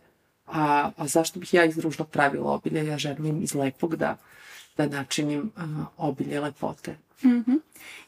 A, 0.47 0.91
a 0.97 1.07
zašto 1.07 1.39
bih 1.39 1.53
ja 1.53 1.65
iz 1.65 1.77
ružnog 1.77 2.09
pravila 2.09 2.51
obilje? 2.51 2.85
Ja 2.85 2.97
želim 2.97 3.43
iz 3.43 3.53
lepog 3.55 3.95
da, 3.95 4.17
da 4.77 4.85
načinim 4.85 5.51
uh, 5.55 5.63
obilje 5.97 6.39
lepote. 6.39 6.95
Mm 7.23 7.29
-hmm. 7.29 7.59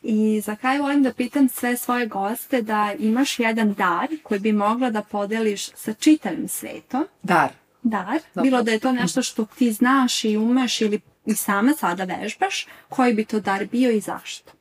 I 0.03 0.41
za 0.41 0.55
kraj 0.55 0.77
volim 0.79 1.03
da 1.03 1.13
pitam 1.13 1.49
sve 1.49 1.77
svoje 1.77 2.07
goste 2.07 2.61
da 2.61 2.93
imaš 2.99 3.39
jedan 3.39 3.73
dar 3.73 4.07
koji 4.23 4.39
bi 4.39 4.51
mogla 4.51 4.89
da 4.89 5.01
podeliš 5.01 5.69
sa 5.75 5.93
čitavim 5.93 6.47
svetom. 6.47 7.05
Dar. 7.23 7.49
Dar. 7.83 8.19
Dobro. 8.35 8.43
Bilo 8.43 8.63
da 8.63 8.71
je 8.71 8.79
to 8.79 8.91
nešto 8.91 9.21
što 9.21 9.45
ti 9.45 9.71
znaš 9.71 10.23
i 10.23 10.37
umeš 10.37 10.81
ili 10.81 10.99
i 11.25 11.35
sama 11.35 11.73
sada 11.73 12.03
vežbaš, 12.03 12.67
koji 12.89 13.13
bi 13.13 13.25
to 13.25 13.39
dar 13.39 13.65
bio 13.65 13.91
i 13.91 13.99
zašto? 13.99 14.51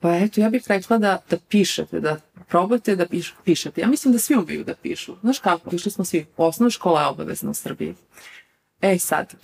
Pa 0.00 0.16
eto, 0.16 0.40
ja 0.40 0.50
bih 0.50 0.62
rekla 0.68 0.98
da, 0.98 1.18
da 1.30 1.36
pišete, 1.48 2.00
da 2.00 2.16
probate 2.48 2.96
da 2.96 3.06
piš, 3.06 3.34
pišete. 3.44 3.80
Ja 3.80 3.88
mislim 3.88 4.12
da 4.12 4.18
svi 4.18 4.36
umeju 4.36 4.64
da 4.64 4.74
pišu. 4.74 5.16
Znaš 5.20 5.38
kako, 5.38 5.74
išli 5.74 5.90
smo 5.90 6.04
svi. 6.04 6.26
Osnovna 6.36 6.70
škola 6.70 7.00
je 7.00 7.06
obavezna 7.06 7.50
u 7.50 7.54
Srbiji. 7.54 7.94
E 8.80 8.98
sad, 8.98 9.34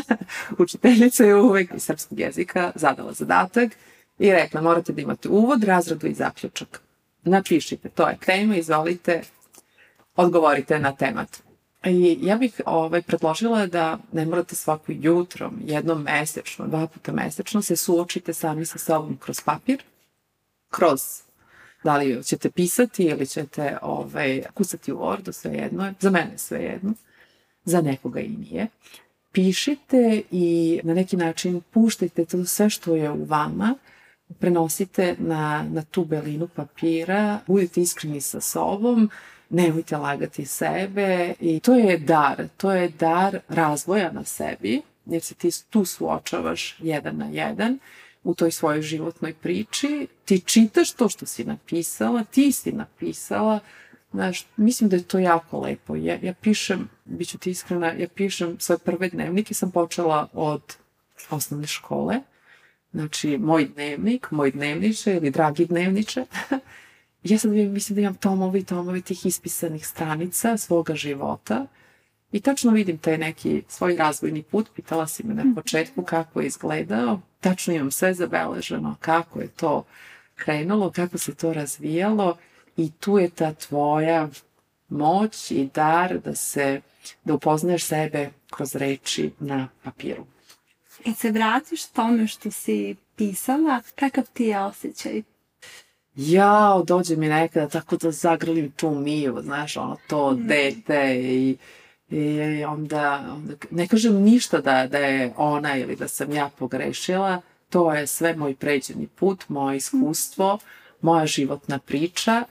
učiteljica 0.58 1.24
je 1.24 1.36
uvek 1.36 1.74
iz 1.74 1.82
srpskog 1.82 2.20
jezika 2.20 2.72
zadala 2.74 3.12
zadatak 3.12 3.72
i 4.18 4.32
rekla 4.32 4.60
morate 4.60 4.92
da 4.92 5.02
imate 5.02 5.28
uvod, 5.28 5.64
razradu 5.64 6.06
i 6.06 6.14
zaključak. 6.14 6.82
Napišite, 7.24 7.88
to 7.88 8.08
je 8.08 8.18
tema, 8.26 8.56
izvolite, 8.56 9.22
odgovorite 10.16 10.78
na 10.78 10.96
temat. 10.96 11.42
I 11.84 12.18
ja 12.22 12.36
bih 12.36 12.60
ovaj, 12.66 13.02
predložila 13.02 13.66
da 13.66 13.98
ne 14.12 14.26
morate 14.26 14.54
svako 14.54 14.92
jutro, 14.92 15.50
jednom 15.64 16.02
mesečno, 16.02 16.66
dva 16.66 16.86
puta 16.86 17.12
mesečno 17.12 17.62
se 17.62 17.76
suočite 17.76 18.34
sami 18.34 18.66
sa 18.66 18.78
sobom 18.78 19.16
kroz 19.16 19.40
papir, 19.40 19.82
kroz 20.70 21.00
da 21.84 21.96
li 21.96 22.24
ćete 22.24 22.50
pisati 22.50 23.04
ili 23.04 23.26
ćete 23.26 23.78
ovaj, 23.82 24.42
kusati 24.54 24.92
u 24.92 24.98
Wordu, 24.98 25.32
sve 25.32 25.52
jedno 25.52 25.86
je, 25.86 25.94
za 26.00 26.10
mene 26.10 26.32
sve 26.38 26.62
jedno, 26.62 26.94
za 27.64 27.80
nekoga 27.80 28.20
i 28.20 28.28
nije. 28.28 28.66
Pišite 29.32 30.22
i 30.30 30.80
na 30.84 30.94
neki 30.94 31.16
način 31.16 31.60
puštajte 31.70 32.24
to 32.24 32.44
sve 32.44 32.70
što 32.70 32.96
je 32.96 33.10
u 33.10 33.24
vama, 33.24 33.74
prenosite 34.38 35.16
na, 35.18 35.66
na 35.70 35.82
tu 35.82 36.04
belinu 36.04 36.48
papira, 36.48 37.38
budite 37.46 37.80
iskreni 37.80 38.20
sa 38.20 38.40
sobom, 38.40 39.10
nemojte 39.50 39.96
lagati 39.96 40.46
sebe. 40.46 41.34
I 41.40 41.60
to 41.60 41.74
je 41.74 41.98
dar, 41.98 42.48
to 42.56 42.72
je 42.72 42.88
dar 42.88 43.38
razvoja 43.48 44.12
na 44.12 44.24
sebi, 44.24 44.82
jer 45.06 45.22
se 45.22 45.34
ti 45.34 45.48
tu 45.70 45.84
suočavaš 45.84 46.76
jedan 46.78 47.16
na 47.16 47.26
jedan 47.26 47.78
u 48.24 48.34
toj 48.34 48.50
svojoj 48.50 48.82
životnoj 48.82 49.34
priči, 49.34 50.06
ti 50.24 50.40
čitaš 50.40 50.92
to 50.92 51.08
što 51.08 51.26
si 51.26 51.44
napisala, 51.44 52.24
ti 52.24 52.52
si 52.52 52.72
napisala, 52.72 53.60
Znaš, 54.12 54.46
mislim 54.56 54.90
da 54.90 54.96
je 54.96 55.02
to 55.02 55.18
jako 55.18 55.60
lepo. 55.60 55.96
Ja, 55.96 56.18
ja 56.22 56.34
pišem, 56.34 56.88
bit 57.04 57.28
ću 57.28 57.38
ti 57.38 57.50
iskrena, 57.50 57.92
ja 57.92 58.08
pišem 58.08 58.56
svoje 58.60 58.78
prve 58.78 59.08
dnevnike, 59.08 59.54
sam 59.54 59.70
počela 59.70 60.28
od 60.32 60.62
osnovne 61.30 61.66
škole. 61.66 62.20
Znači, 62.92 63.38
moj 63.38 63.64
dnevnik, 63.64 64.30
moj 64.30 64.50
dnevniče 64.50 65.14
ili 65.16 65.30
dragi 65.30 65.66
dnevniče. 65.66 66.24
ja 67.24 67.38
sad 67.38 67.50
mislim 67.50 67.94
da 67.94 68.00
imam 68.00 68.14
tomovi 68.14 68.60
i 68.60 68.64
tomovi 68.64 69.02
tih 69.02 69.26
ispisanih 69.26 69.86
stranica 69.86 70.56
svoga 70.56 70.94
života. 70.94 71.66
I 72.32 72.40
tačno 72.40 72.72
vidim 72.72 72.98
taj 72.98 73.18
neki 73.18 73.62
svoj 73.68 73.96
razvojni 73.96 74.42
put. 74.42 74.68
Pitala 74.74 75.06
si 75.06 75.26
me 75.26 75.34
na 75.34 75.44
mhm. 75.44 75.54
početku 75.54 76.02
kako 76.02 76.40
je 76.40 76.46
izgledao. 76.46 77.20
Tačno 77.40 77.74
imam 77.74 77.90
sve 77.90 78.14
zabeleženo 78.14 78.96
kako 79.00 79.40
je 79.40 79.48
to 79.48 79.84
krenulo, 80.34 80.90
kako 80.90 81.18
se 81.18 81.34
to 81.34 81.52
razvijalo 81.52 82.36
i 82.76 82.90
tu 82.90 83.18
je 83.18 83.30
ta 83.30 83.52
tvoja 83.52 84.28
moć 84.88 85.50
i 85.50 85.68
dar 85.74 86.18
da 86.18 86.34
se, 86.34 86.80
da 87.24 87.34
upoznaješ 87.34 87.84
sebe 87.84 88.30
kroz 88.50 88.74
reči 88.74 89.30
na 89.40 89.68
papiru. 89.82 90.26
Kad 91.04 91.18
se 91.18 91.30
vratiš 91.30 91.86
tome 91.86 92.26
što 92.26 92.50
si 92.50 92.96
pisala, 93.16 93.80
kakav 93.94 94.24
ti 94.32 94.44
je 94.44 94.60
osjećaj? 94.60 95.22
Jao, 96.16 96.82
dođe 96.82 97.16
mi 97.16 97.28
nekada 97.28 97.68
tako 97.68 97.96
da 97.96 98.10
zagrlim 98.10 98.70
tu 98.70 98.90
miju, 98.90 99.38
znaš, 99.42 99.76
ono 99.76 99.96
to 100.08 100.30
mm. 100.30 100.46
dete 100.46 101.20
i, 101.22 101.56
i 102.12 102.64
onda, 102.64 103.24
onda, 103.34 103.54
ne 103.70 103.88
kažem 103.88 104.22
ništa 104.22 104.60
da, 104.60 104.86
da 104.86 104.98
je 104.98 105.32
ona 105.36 105.76
ili 105.76 105.96
da 105.96 106.08
sam 106.08 106.32
ja 106.32 106.50
pogrešila, 106.58 107.40
to 107.68 107.92
je 107.92 108.06
sve 108.06 108.36
moj 108.36 108.54
pređeni 108.54 109.06
put, 109.06 109.48
moje 109.48 109.76
iskustvo, 109.76 110.58
moja 111.00 111.26
životna 111.26 111.78
priča 111.78 112.44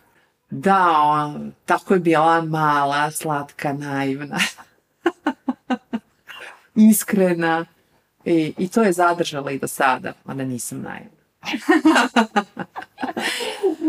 Da, 0.49 1.01
on, 1.01 1.51
tako 1.65 1.93
je 1.93 1.99
bila 1.99 2.41
mala, 2.41 3.11
slatka, 3.11 3.73
naivna. 3.73 4.39
Iskrena. 6.91 7.65
I, 8.25 8.53
I 8.57 8.67
to 8.67 8.83
je 8.83 8.93
zadržala 8.93 9.51
i 9.51 9.59
do 9.59 9.67
sada, 9.67 10.13
da 10.25 10.33
nisam 10.33 10.81
naivna. 10.81 11.21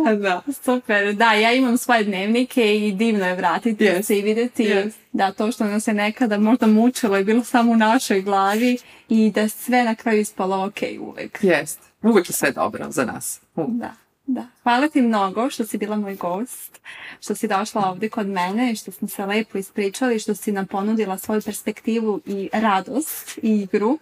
da, 0.23 0.43
super. 0.65 1.15
Da, 1.15 1.33
ja 1.33 1.53
imam 1.53 1.79
svoje 1.79 2.05
dnevnike 2.05 2.77
i 2.77 2.93
divno 2.93 3.27
je 3.27 3.35
vratiti 3.35 3.85
yes. 3.85 4.03
se 4.03 4.19
i 4.19 4.23
videti 4.23 4.65
yes. 4.65 4.93
da 5.13 5.33
to 5.33 5.53
što 5.53 5.65
nas 5.65 5.89
je 5.89 5.95
nekada 5.95 6.39
možda 6.39 6.67
mučilo 6.67 7.17
je 7.17 7.25
bilo 7.25 7.45
samo 7.45 7.73
u 7.73 7.77
našoj 7.77 8.23
glavi 8.23 8.79
i 9.09 9.31
da 9.31 9.49
sve 9.49 9.85
na 9.85 9.95
kraju 9.95 10.21
ispalo 10.21 10.67
ok 10.67 10.79
uvek. 11.01 11.39
Jest. 11.43 11.81
Uvek 12.03 12.29
je 12.29 12.33
sve 12.33 12.53
dobro 12.53 12.91
za 12.91 13.05
nas. 13.05 13.41
Uvek. 13.57 13.71
Da. 13.71 13.95
Da. 14.27 14.47
Hvala 14.63 14.89
ti 14.89 15.03
mnogo 15.03 15.51
što 15.51 15.67
si 15.67 15.79
bila 15.79 15.97
moj 15.97 16.15
gost, 16.15 16.81
što 17.21 17.35
si 17.35 17.49
došla 17.49 17.91
ovde 17.91 18.09
kod 18.09 18.27
mene 18.27 18.73
i 18.73 18.77
što 18.77 18.93
smo 18.93 19.09
se 19.09 19.27
lepo 19.27 19.59
ispričali, 19.59 20.19
što 20.19 20.35
si 20.35 20.53
nam 20.53 20.67
ponudila 20.67 21.19
svoju 21.19 21.43
perspektivu 21.43 22.21
i 22.27 22.49
radost 22.53 23.39
i 23.43 23.61
igru. 23.61 23.99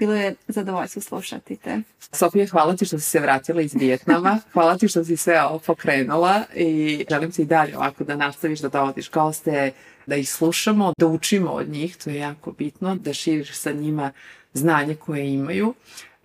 Bilo 0.00 0.14
je 0.14 0.34
zadovoljstvo 0.48 1.02
slušati 1.02 1.56
te. 1.56 1.80
Sofija, 2.12 2.46
hvala 2.46 2.76
ti 2.76 2.84
što 2.84 2.98
si 2.98 3.10
se 3.10 3.20
vratila 3.20 3.62
iz 3.62 3.74
Vijetnama. 3.74 4.38
Hvala 4.52 4.78
ti 4.78 4.88
što 4.88 5.04
si 5.04 5.16
sve 5.16 5.42
ovo 5.42 5.58
pokrenula 5.58 6.42
i 6.54 7.04
želim 7.10 7.30
ti 7.30 7.42
i 7.42 7.44
dalje 7.44 7.76
ovako 7.76 8.04
da 8.04 8.16
nastaviš 8.16 8.60
da 8.60 8.68
dovodiš 8.68 9.10
goste, 9.10 9.72
da 10.06 10.16
ih 10.16 10.30
slušamo, 10.30 10.92
da 10.98 11.06
učimo 11.06 11.50
od 11.50 11.68
njih, 11.68 11.96
to 11.96 12.10
je 12.10 12.16
jako 12.16 12.52
bitno, 12.52 12.94
da 12.94 13.14
širiš 13.14 13.52
sa 13.52 13.72
njima 13.72 14.12
znanje 14.54 14.94
koje 14.94 15.32
imaju. 15.32 15.74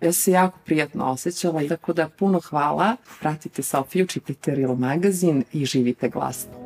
Ja 0.00 0.12
se 0.12 0.32
jako 0.32 0.58
prijatno 0.64 1.04
osjećala 1.04 1.68
tako 1.68 1.92
da 1.92 2.08
puno 2.08 2.40
hvala. 2.40 2.96
Pratite 3.20 3.62
Sofiju, 3.62 4.06
čitajte 4.06 4.54
Real 4.54 4.74
magazin 4.74 5.44
i 5.52 5.64
živite 5.64 6.08
glasno. 6.08 6.65